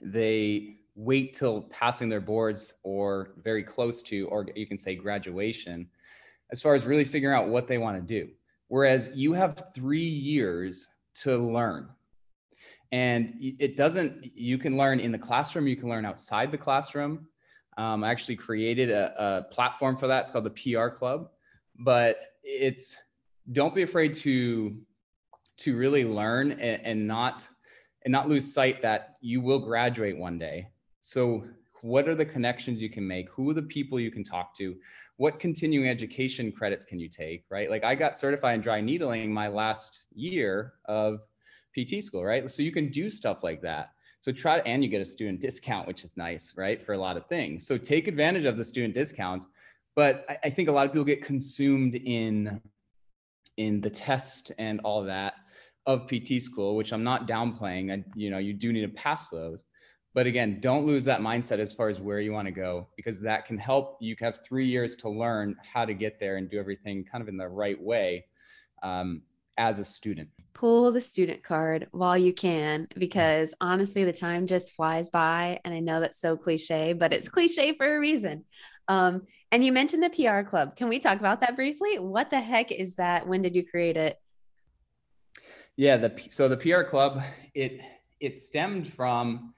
they 0.00 0.78
wait 0.94 1.32
till 1.32 1.62
passing 1.62 2.08
their 2.08 2.20
boards 2.20 2.74
or 2.82 3.34
very 3.38 3.62
close 3.62 4.02
to 4.02 4.26
or 4.28 4.46
you 4.56 4.66
can 4.66 4.76
say 4.76 4.96
graduation 4.96 5.88
as 6.50 6.60
far 6.60 6.74
as 6.74 6.84
really 6.84 7.04
figuring 7.04 7.36
out 7.36 7.48
what 7.48 7.66
they 7.66 7.78
want 7.78 7.96
to 7.96 8.02
do. 8.02 8.30
Whereas 8.68 9.10
you 9.14 9.32
have 9.32 9.62
3 9.74 10.00
years 10.00 10.88
to 11.22 11.38
learn 11.38 11.88
and 12.92 13.34
it 13.40 13.76
doesn't 13.76 14.30
you 14.36 14.58
can 14.58 14.76
learn 14.76 15.00
in 15.00 15.10
the 15.10 15.18
classroom 15.18 15.66
you 15.66 15.76
can 15.76 15.88
learn 15.88 16.04
outside 16.04 16.52
the 16.52 16.58
classroom 16.58 17.26
um, 17.78 18.04
i 18.04 18.10
actually 18.10 18.36
created 18.36 18.90
a, 18.90 19.12
a, 19.18 19.42
platform 19.52 19.96
for 19.96 20.06
that 20.06 20.20
it's 20.20 20.30
called 20.30 20.44
the 20.44 20.74
pr 20.74 20.88
club 20.88 21.30
but 21.80 22.18
it's 22.44 22.96
don't 23.52 23.74
be 23.74 23.82
afraid 23.82 24.14
to 24.14 24.76
to 25.58 25.76
really 25.76 26.04
learn 26.04 26.52
and, 26.52 26.80
and 26.84 27.06
not 27.06 27.46
and 28.04 28.10
not 28.10 28.28
lose 28.28 28.52
sight 28.52 28.82
that 28.82 29.16
you 29.20 29.40
will 29.40 29.58
graduate 29.58 30.16
one 30.16 30.38
day 30.38 30.68
so 31.00 31.44
what 31.82 32.08
are 32.08 32.14
the 32.14 32.24
connections 32.24 32.80
you 32.80 32.90
can 32.90 33.06
make 33.06 33.28
who 33.30 33.50
are 33.50 33.54
the 33.54 33.62
people 33.62 33.98
you 33.98 34.10
can 34.10 34.24
talk 34.24 34.56
to 34.56 34.74
what 35.16 35.38
continuing 35.38 35.88
education 35.88 36.50
credits 36.50 36.84
can 36.84 36.98
you 36.98 37.08
take 37.08 37.44
right 37.50 37.70
like 37.70 37.84
i 37.84 37.94
got 37.94 38.16
certified 38.16 38.56
in 38.56 38.60
dry 38.60 38.80
needling 38.80 39.32
my 39.32 39.48
last 39.48 40.04
year 40.14 40.74
of 40.86 41.20
PT 41.74 42.02
school, 42.02 42.24
right? 42.24 42.48
So 42.50 42.62
you 42.62 42.72
can 42.72 42.90
do 42.90 43.10
stuff 43.10 43.42
like 43.42 43.60
that. 43.62 43.90
So 44.20 44.30
try 44.30 44.58
to, 44.58 44.66
and 44.66 44.84
you 44.84 44.90
get 44.90 45.00
a 45.00 45.04
student 45.04 45.40
discount, 45.40 45.88
which 45.88 46.04
is 46.04 46.16
nice, 46.16 46.54
right? 46.56 46.80
For 46.80 46.92
a 46.92 46.98
lot 46.98 47.16
of 47.16 47.26
things. 47.26 47.66
So 47.66 47.76
take 47.76 48.06
advantage 48.06 48.44
of 48.44 48.56
the 48.56 48.64
student 48.64 48.94
discounts. 48.94 49.46
But 49.96 50.24
I, 50.28 50.38
I 50.44 50.50
think 50.50 50.68
a 50.68 50.72
lot 50.72 50.86
of 50.86 50.92
people 50.92 51.04
get 51.04 51.22
consumed 51.22 51.94
in 51.94 52.60
in 53.58 53.82
the 53.82 53.90
test 53.90 54.50
and 54.58 54.80
all 54.82 55.02
that 55.04 55.34
of 55.86 56.06
PT 56.08 56.40
school, 56.40 56.76
which 56.76 56.92
I'm 56.92 57.04
not 57.04 57.26
downplaying. 57.26 57.92
I, 57.92 58.04
you 58.14 58.30
know, 58.30 58.38
you 58.38 58.52
do 58.52 58.72
need 58.72 58.82
to 58.82 58.88
pass 58.88 59.28
those. 59.28 59.64
But 60.14 60.26
again, 60.26 60.60
don't 60.60 60.86
lose 60.86 61.04
that 61.04 61.20
mindset 61.20 61.58
as 61.58 61.72
far 61.72 61.88
as 61.88 61.98
where 61.98 62.20
you 62.20 62.32
want 62.32 62.46
to 62.46 62.52
go, 62.52 62.88
because 62.96 63.18
that 63.20 63.46
can 63.46 63.56
help. 63.56 63.96
You 64.00 64.14
have 64.20 64.44
three 64.44 64.66
years 64.66 64.94
to 64.96 65.08
learn 65.08 65.56
how 65.62 65.84
to 65.84 65.94
get 65.94 66.20
there 66.20 66.36
and 66.36 66.50
do 66.50 66.58
everything 66.58 67.04
kind 67.04 67.22
of 67.22 67.28
in 67.28 67.36
the 67.38 67.48
right 67.48 67.80
way. 67.80 68.26
Um, 68.82 69.22
as 69.58 69.78
a 69.78 69.84
student? 69.84 70.28
Pull 70.54 70.92
the 70.92 71.00
student 71.00 71.42
card 71.42 71.88
while 71.92 72.16
you 72.16 72.32
can, 72.32 72.88
because 72.96 73.54
honestly, 73.60 74.04
the 74.04 74.12
time 74.12 74.46
just 74.46 74.74
flies 74.74 75.08
by. 75.08 75.60
And 75.64 75.74
I 75.74 75.80
know 75.80 76.00
that's 76.00 76.20
so 76.20 76.36
cliche, 76.36 76.92
but 76.92 77.12
it's 77.12 77.28
cliche 77.28 77.74
for 77.76 77.96
a 77.96 78.00
reason. 78.00 78.44
Um, 78.88 79.22
and 79.50 79.64
you 79.64 79.72
mentioned 79.72 80.02
the 80.02 80.10
PR 80.10 80.48
club. 80.48 80.76
Can 80.76 80.88
we 80.88 80.98
talk 80.98 81.18
about 81.18 81.40
that 81.40 81.56
briefly? 81.56 81.98
What 81.98 82.30
the 82.30 82.40
heck 82.40 82.72
is 82.72 82.96
that? 82.96 83.26
When 83.26 83.42
did 83.42 83.54
you 83.54 83.66
create 83.66 83.96
it? 83.96 84.18
Yeah, 85.76 85.96
the 85.96 86.12
so 86.30 86.48
the 86.48 86.56
PR 86.56 86.82
club 86.82 87.22
it 87.54 87.80
it 88.20 88.36
stemmed 88.36 88.92
from 88.92 89.54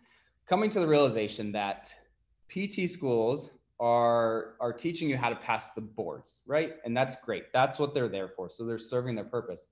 coming 0.49 0.71
to 0.71 0.81
the 0.81 0.87
realization 0.87 1.53
that 1.53 1.93
PT 2.49 2.89
schools 2.89 3.55
are 3.81 4.55
are 4.61 4.73
teaching 4.73 5.09
you 5.11 5.17
how 5.17 5.29
to 5.29 5.37
pass 5.37 5.73
the 5.73 5.81
boards, 5.81 6.41
right? 6.47 6.75
And 6.85 6.97
that's 6.97 7.17
great. 7.17 7.53
That's 7.53 7.79
what 7.79 7.95
they're 7.95 8.09
there 8.09 8.29
for. 8.29 8.49
So 8.49 8.65
they're 8.65 8.79
serving 8.79 9.17
their 9.17 9.25
purpose. 9.25 9.67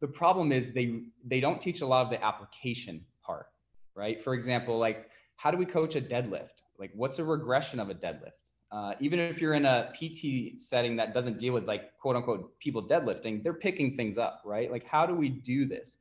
The 0.00 0.08
problem 0.08 0.52
is 0.52 0.72
they 0.72 1.02
they 1.24 1.40
don't 1.40 1.60
teach 1.60 1.80
a 1.80 1.86
lot 1.86 2.04
of 2.04 2.10
the 2.10 2.24
application 2.24 3.04
part, 3.24 3.46
right? 3.94 4.20
For 4.20 4.34
example, 4.34 4.78
like 4.78 5.10
how 5.36 5.50
do 5.50 5.56
we 5.56 5.66
coach 5.66 5.96
a 5.96 6.00
deadlift? 6.00 6.62
Like 6.78 6.92
what's 6.94 7.18
a 7.18 7.24
regression 7.24 7.80
of 7.80 7.90
a 7.90 7.94
deadlift? 7.94 8.39
Uh, 8.72 8.94
even 9.00 9.18
if 9.18 9.40
you're 9.40 9.54
in 9.54 9.64
a 9.64 9.92
PT 9.94 10.60
setting 10.60 10.94
that 10.96 11.12
doesn't 11.12 11.38
deal 11.38 11.52
with 11.52 11.66
like 11.66 11.96
quote 11.98 12.16
unquote 12.16 12.58
people 12.60 12.86
deadlifting, 12.86 13.42
they're 13.42 13.54
picking 13.54 13.96
things 13.96 14.16
up, 14.16 14.42
right? 14.44 14.70
Like 14.70 14.84
how 14.84 15.06
do 15.06 15.14
we 15.14 15.28
do 15.28 15.66
this? 15.66 15.98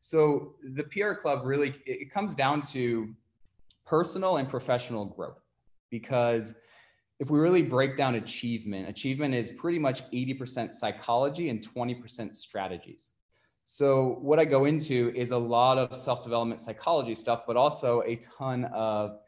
So 0.00 0.54
the 0.74 0.84
PR 0.84 1.14
club 1.14 1.42
really 1.44 1.74
it 1.86 2.12
comes 2.12 2.34
down 2.34 2.62
to 2.72 3.14
personal 3.86 4.36
and 4.36 4.48
professional 4.48 5.04
growth 5.04 5.42
because 5.90 6.54
if 7.20 7.30
we 7.30 7.38
really 7.38 7.62
break 7.62 7.96
down 7.96 8.14
achievement, 8.14 8.88
achievement 8.88 9.34
is 9.34 9.50
pretty 9.50 9.78
much 9.78 10.10
80% 10.10 10.72
psychology 10.72 11.50
and 11.50 11.66
20% 11.74 12.34
strategies. 12.34 13.10
So, 13.66 14.18
what 14.20 14.40
I 14.40 14.46
go 14.46 14.64
into 14.64 15.12
is 15.14 15.30
a 15.30 15.38
lot 15.38 15.78
of 15.78 15.96
self 15.96 16.24
development 16.24 16.60
psychology 16.60 17.14
stuff, 17.14 17.42
but 17.46 17.56
also 17.56 18.02
a 18.04 18.16
ton 18.16 18.64
of 18.74 19.18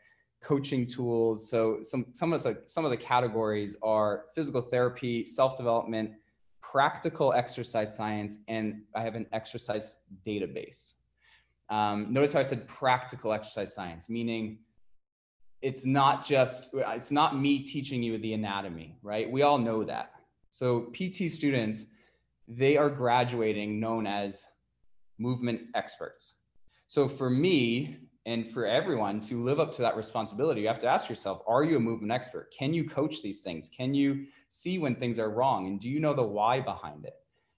coaching 0.43 0.87
tools. 0.87 1.49
So, 1.49 1.79
some, 1.83 2.07
some, 2.13 2.33
of 2.33 2.43
the, 2.43 2.59
some 2.67 2.85
of 2.85 2.91
the 2.91 2.97
categories 2.97 3.77
are 3.83 4.25
physical 4.35 4.61
therapy, 4.61 5.25
self 5.27 5.57
development, 5.57 6.13
practical 6.61 7.33
exercise 7.33 7.95
science, 7.95 8.39
and 8.49 8.83
I 8.95 9.03
have 9.03 9.15
an 9.15 9.27
exercise 9.33 9.99
database. 10.27 10.95
Um, 11.71 12.13
notice 12.13 12.33
how 12.33 12.41
I 12.41 12.45
said 12.45 12.69
practical 12.69 13.33
exercise 13.33 13.75
science, 13.75 14.09
meaning 14.11 14.59
it's 15.63 15.87
not 15.87 16.25
just 16.25 16.71
it's 16.75 17.13
not 17.13 17.39
me 17.39 17.61
teaching 17.61 18.03
you 18.03 18.19
the 18.19 18.35
anatomy 18.35 18.97
right 19.03 19.31
we 19.31 19.43
all 19.43 19.59
know 19.59 19.85
that 19.85 20.11
so 20.51 20.91
pt 20.93 21.31
students 21.31 21.87
they 22.49 22.77
are 22.77 22.91
graduating 22.91 23.79
known 23.81 24.07
as 24.07 24.43
movement 25.19 25.61
experts 25.75 26.35
so 26.89 27.09
for 27.09 27.31
me 27.31 27.97
and 28.27 28.51
for 28.51 28.67
everyone 28.67 29.21
to 29.21 29.43
live 29.43 29.59
up 29.59 29.73
to 29.73 29.83
that 29.83 29.97
responsibility 29.97 30.61
you 30.61 30.69
have 30.69 30.81
to 30.81 30.87
ask 30.87 31.09
yourself 31.09 31.43
are 31.47 31.65
you 31.65 31.77
a 31.77 31.81
movement 31.81 32.13
expert? 32.13 32.53
Can 32.57 32.73
you 32.73 32.89
coach 32.89 33.23
these 33.23 33.43
things? 33.43 33.69
Can 33.69 33.95
you 33.95 34.27
see 34.49 34.79
when 34.79 34.95
things 34.95 35.19
are 35.19 35.31
wrong? 35.31 35.67
And 35.67 35.81
do 35.81 35.89
you 35.89 36.01
know 36.01 36.15
the 36.15 36.23
why 36.23 36.61
behind 36.61 37.05
it? 37.05 37.15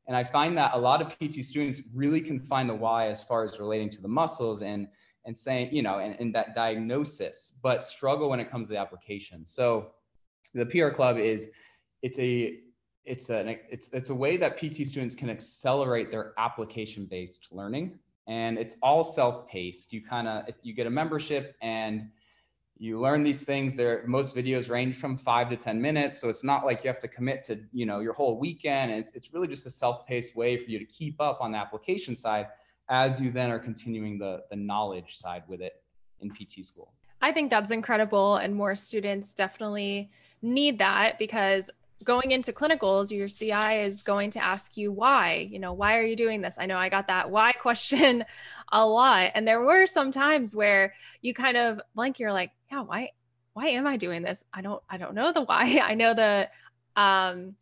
And 0.06 0.16
i 0.16 0.22
find 0.22 0.56
that 0.58 0.74
a 0.74 0.78
lot 0.78 1.00
of 1.00 1.18
pt 1.18 1.44
students 1.44 1.82
really 1.94 2.20
can 2.20 2.38
find 2.38 2.68
the 2.68 2.74
why 2.74 3.08
as 3.08 3.24
far 3.24 3.42
as 3.44 3.58
relating 3.58 3.90
to 3.90 4.02
the 4.02 4.08
muscles 4.08 4.62
and 4.62 4.88
and 5.26 5.36
saying, 5.36 5.70
you 5.72 5.82
know, 5.82 6.00
and, 6.00 6.18
and 6.20 6.34
that 6.34 6.54
diagnosis, 6.54 7.56
but 7.62 7.82
struggle 7.82 8.28
when 8.28 8.40
it 8.40 8.50
comes 8.50 8.68
to 8.68 8.74
the 8.74 8.78
application. 8.78 9.46
So 9.46 9.92
the 10.52 10.66
PR 10.66 10.90
club 10.90 11.16
is 11.16 11.48
it's 12.02 12.18
a 12.18 12.58
it's 13.04 13.30
a 13.30 13.58
it's 13.70 13.92
it's 13.92 14.10
a 14.10 14.14
way 14.14 14.36
that 14.36 14.58
PT 14.58 14.86
students 14.86 15.14
can 15.14 15.30
accelerate 15.30 16.10
their 16.10 16.32
application 16.38 17.06
based 17.06 17.48
learning 17.50 17.98
and 18.26 18.58
it's 18.58 18.76
all 18.82 19.04
self-paced. 19.04 19.92
You 19.92 20.02
kind 20.02 20.28
of 20.28 20.44
you 20.62 20.72
get 20.72 20.86
a 20.86 20.90
membership 20.90 21.56
and 21.62 22.08
you 22.76 23.00
learn 23.00 23.22
these 23.22 23.44
things 23.44 23.76
there 23.76 24.02
most 24.06 24.34
videos 24.34 24.68
range 24.68 24.96
from 24.96 25.16
5 25.16 25.50
to 25.50 25.56
10 25.56 25.80
minutes 25.80 26.20
so 26.20 26.28
it's 26.28 26.42
not 26.42 26.66
like 26.66 26.82
you 26.82 26.88
have 26.88 26.98
to 26.98 27.06
commit 27.06 27.44
to 27.44 27.60
you 27.72 27.86
know 27.86 28.00
your 28.00 28.12
whole 28.12 28.36
weekend 28.36 28.90
it's, 28.90 29.14
it's 29.14 29.32
really 29.32 29.46
just 29.46 29.64
a 29.64 29.70
self-paced 29.70 30.34
way 30.34 30.56
for 30.56 30.68
you 30.68 30.80
to 30.80 30.84
keep 30.84 31.20
up 31.20 31.38
on 31.40 31.52
the 31.52 31.56
application 31.56 32.16
side 32.16 32.48
as 32.88 33.20
you 33.20 33.30
then 33.30 33.50
are 33.50 33.58
continuing 33.58 34.18
the 34.18 34.42
the 34.50 34.56
knowledge 34.56 35.16
side 35.16 35.42
with 35.48 35.60
it 35.60 35.82
in 36.20 36.30
PT 36.30 36.64
school. 36.64 36.92
I 37.22 37.32
think 37.32 37.50
that's 37.50 37.70
incredible 37.70 38.36
and 38.36 38.54
more 38.54 38.74
students 38.74 39.32
definitely 39.32 40.10
need 40.42 40.78
that 40.78 41.18
because 41.18 41.70
going 42.02 42.32
into 42.32 42.52
clinicals 42.52 43.10
your 43.10 43.28
CI 43.28 43.82
is 43.82 44.02
going 44.02 44.30
to 44.30 44.42
ask 44.42 44.76
you 44.76 44.90
why, 44.92 45.48
you 45.50 45.58
know, 45.58 45.72
why 45.72 45.96
are 45.96 46.02
you 46.02 46.16
doing 46.16 46.40
this? 46.40 46.56
I 46.58 46.66
know 46.66 46.76
I 46.76 46.88
got 46.88 47.08
that 47.08 47.30
why 47.30 47.52
question 47.60 48.24
a 48.72 48.84
lot 48.84 49.30
and 49.34 49.46
there 49.46 49.60
were 49.60 49.86
some 49.86 50.10
times 50.10 50.54
where 50.54 50.94
you 51.22 51.34
kind 51.34 51.56
of 51.56 51.80
blank 51.94 52.18
you're 52.18 52.32
like, 52.32 52.50
yeah, 52.70 52.82
why 52.82 53.10
why 53.52 53.68
am 53.68 53.86
I 53.86 53.96
doing 53.96 54.22
this? 54.22 54.44
I 54.52 54.60
don't 54.62 54.82
I 54.90 54.98
don't 54.98 55.14
know 55.14 55.32
the 55.32 55.42
why. 55.42 55.80
I 55.84 55.94
know 55.94 56.14
the 56.14 56.48
um 56.96 57.56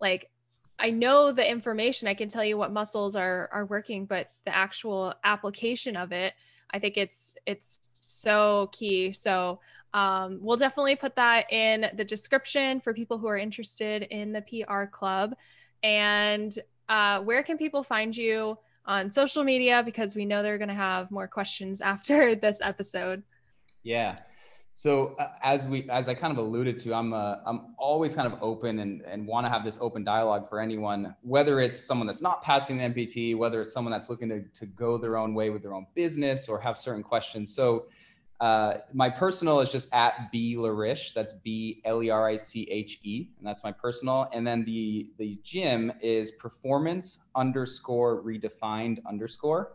like 0.00 0.30
I 0.78 0.90
know 0.90 1.32
the 1.32 1.48
information. 1.48 2.08
I 2.08 2.14
can 2.14 2.28
tell 2.28 2.44
you 2.44 2.56
what 2.56 2.72
muscles 2.72 3.16
are 3.16 3.48
are 3.52 3.66
working, 3.66 4.06
but 4.06 4.30
the 4.44 4.54
actual 4.54 5.14
application 5.24 5.96
of 5.96 6.12
it, 6.12 6.34
I 6.70 6.78
think 6.78 6.96
it's 6.96 7.36
it's 7.46 7.87
so 8.08 8.68
key. 8.72 9.12
So 9.12 9.60
um, 9.94 10.38
we'll 10.42 10.56
definitely 10.56 10.96
put 10.96 11.14
that 11.16 11.50
in 11.52 11.86
the 11.94 12.04
description 12.04 12.80
for 12.80 12.92
people 12.92 13.18
who 13.18 13.28
are 13.28 13.38
interested 13.38 14.02
in 14.02 14.32
the 14.32 14.42
PR 14.42 14.84
club. 14.84 15.34
And 15.82 16.56
uh, 16.88 17.20
where 17.20 17.42
can 17.42 17.56
people 17.56 17.82
find 17.82 18.16
you 18.16 18.58
on 18.84 19.10
social 19.10 19.44
media? 19.44 19.82
Because 19.84 20.14
we 20.14 20.24
know 20.24 20.42
they're 20.42 20.58
going 20.58 20.68
to 20.68 20.74
have 20.74 21.10
more 21.10 21.28
questions 21.28 21.80
after 21.92 22.34
this 22.34 22.60
episode. 22.60 23.22
Yeah. 23.82 24.18
So 24.78 25.16
uh, 25.18 25.30
as 25.42 25.66
we, 25.66 25.90
as 25.90 26.08
I 26.08 26.14
kind 26.14 26.30
of 26.30 26.38
alluded 26.38 26.76
to, 26.76 26.94
I'm, 26.94 27.12
uh, 27.12 27.38
I'm 27.44 27.74
always 27.78 28.14
kind 28.14 28.32
of 28.32 28.40
open 28.40 28.78
and, 28.78 29.02
and 29.02 29.26
want 29.26 29.44
to 29.44 29.50
have 29.50 29.64
this 29.64 29.76
open 29.80 30.04
dialogue 30.04 30.48
for 30.48 30.60
anyone, 30.60 31.16
whether 31.22 31.58
it's 31.58 31.80
someone 31.80 32.06
that's 32.06 32.22
not 32.22 32.44
passing 32.44 32.78
the 32.78 32.84
MPT, 32.84 33.36
whether 33.36 33.60
it's 33.60 33.72
someone 33.72 33.90
that's 33.90 34.08
looking 34.08 34.28
to, 34.28 34.40
to 34.40 34.66
go 34.66 34.96
their 34.96 35.16
own 35.16 35.34
way 35.34 35.50
with 35.50 35.62
their 35.62 35.74
own 35.74 35.88
business 35.96 36.48
or 36.48 36.60
have 36.60 36.78
certain 36.78 37.02
questions. 37.02 37.52
So 37.52 37.86
uh, 38.38 38.74
my 38.92 39.10
personal 39.10 39.58
is 39.58 39.72
just 39.72 39.92
at 39.92 40.30
B 40.30 40.54
Leriche. 40.54 41.12
That's 41.12 41.32
B 41.32 41.82
L 41.84 42.00
E 42.00 42.10
R 42.10 42.28
I 42.28 42.36
C 42.36 42.62
H 42.70 43.00
E, 43.02 43.30
and 43.36 43.44
that's 43.44 43.64
my 43.64 43.72
personal. 43.72 44.28
And 44.32 44.46
then 44.46 44.64
the 44.64 45.10
the 45.18 45.40
gym 45.42 45.92
is 46.00 46.30
performance 46.30 47.24
underscore 47.34 48.22
redefined 48.22 49.04
underscore. 49.06 49.72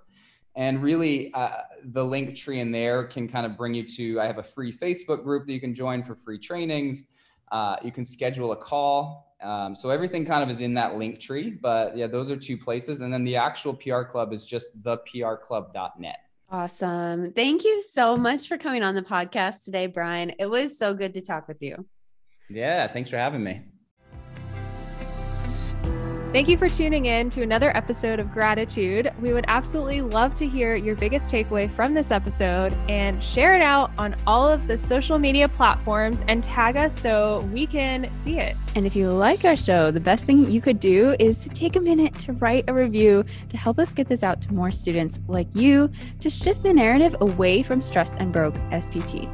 And 0.56 0.84
really, 0.84 1.34
uh, 1.34 1.62
the 1.86 2.04
Linktree 2.04 2.60
in 2.60 2.72
there 2.72 3.06
can 3.06 3.28
kind 3.28 3.46
of 3.46 3.58
bring 3.58 3.74
you 3.74 3.84
to. 3.88 4.20
I 4.20 4.28
have 4.28 4.38
a 4.38 4.44
free 4.44 4.72
Facebook 4.72 5.24
group 5.24 5.48
that 5.48 5.54
you 5.54 5.60
can 5.60 5.74
join 5.74 6.04
for 6.04 6.16
free 6.16 6.38
trainings. 6.38 7.06
Uh, 7.52 7.78
you 7.84 7.92
can 7.92 8.04
schedule 8.04 8.52
a 8.52 8.56
call. 8.56 9.36
Um, 9.42 9.76
so 9.76 9.90
everything 9.90 10.26
kind 10.26 10.44
of 10.44 10.50
is 10.50 10.62
in 10.62 10.74
that 10.76 10.94
Linktree. 10.94 11.60
But 11.60 11.98
yeah, 11.98 12.08
those 12.08 12.30
are 12.30 12.38
two 12.38 12.58
places. 12.58 13.02
And 13.02 13.12
then 13.12 13.24
the 13.24 13.36
actual 13.36 13.74
PR 13.74 14.04
club 14.04 14.32
is 14.32 14.46
just 14.46 14.82
theprclub.net. 14.82 16.18
Awesome. 16.50 17.34
Thank 17.34 17.64
you 17.64 17.82
so 17.82 18.16
much 18.16 18.48
for 18.48 18.58
coming 18.58 18.84
on 18.84 18.94
the 18.94 19.02
podcast 19.02 19.64
today, 19.64 19.88
Brian. 19.88 20.34
It 20.38 20.46
was 20.46 20.78
so 20.78 20.94
good 20.94 21.16
to 21.16 21.22
talk 21.22 21.48
with 21.48 21.62
you. 21.62 21.86
Yeah, 22.50 22.88
thanks 22.88 23.10
for 23.10 23.18
having 23.18 23.44
me. 23.44 23.64
Thank 26.34 26.48
you 26.48 26.58
for 26.58 26.68
tuning 26.68 27.06
in 27.06 27.30
to 27.30 27.44
another 27.44 27.78
episode 27.78 28.20
of 28.20 28.30
Graditude. 28.30 29.14
We 29.22 29.34
would 29.34 29.46
absolutely 29.48 30.02
love 30.02 30.34
to 30.34 30.48
hear 30.48 30.76
your 30.76 30.96
biggest 30.96 31.30
takeaway 31.30 31.72
from 31.72 31.94
this 31.94 32.10
episode 32.10 32.74
and 32.90 33.24
share 33.24 33.54
it 33.54 33.62
out 33.62 33.92
on 34.00 34.16
all 34.26 34.50
of 34.50 34.66
the 34.66 34.76
social 34.76 35.20
media 35.20 35.48
platforms 35.48 36.24
and 36.28 36.44
tag 36.44 36.76
us 36.76 37.00
so 37.00 37.48
we 37.54 37.68
can 37.68 38.12
see 38.16 38.40
it. 38.40 38.56
And 38.76 38.88
if 38.88 38.96
you 38.96 39.12
like 39.12 39.46
our 39.46 39.56
show, 39.56 39.92
the 39.92 40.00
best 40.00 40.26
thing 40.26 40.50
you 40.50 40.60
could 40.60 40.80
do 40.80 41.16
is 41.20 41.38
to 41.38 41.50
take 41.50 41.76
a 41.76 41.80
minute 41.80 42.18
to 42.22 42.34
write 42.34 42.64
a 42.68 42.74
review 42.74 43.24
to 43.50 43.56
help 43.56 43.78
us 43.78 43.94
get 43.94 44.08
this 44.08 44.24
out 44.24 44.42
to 44.42 44.54
more 44.56 44.72
students 44.72 45.20
like 45.28 45.54
you 45.54 45.92
to 46.20 46.32
shift 46.32 46.64
the 46.64 46.74
narrative 46.74 47.16
away 47.22 47.62
from 47.62 47.80
stressed 47.80 48.16
and 48.18 48.34
broke 48.34 48.56
SPT. 48.72 49.30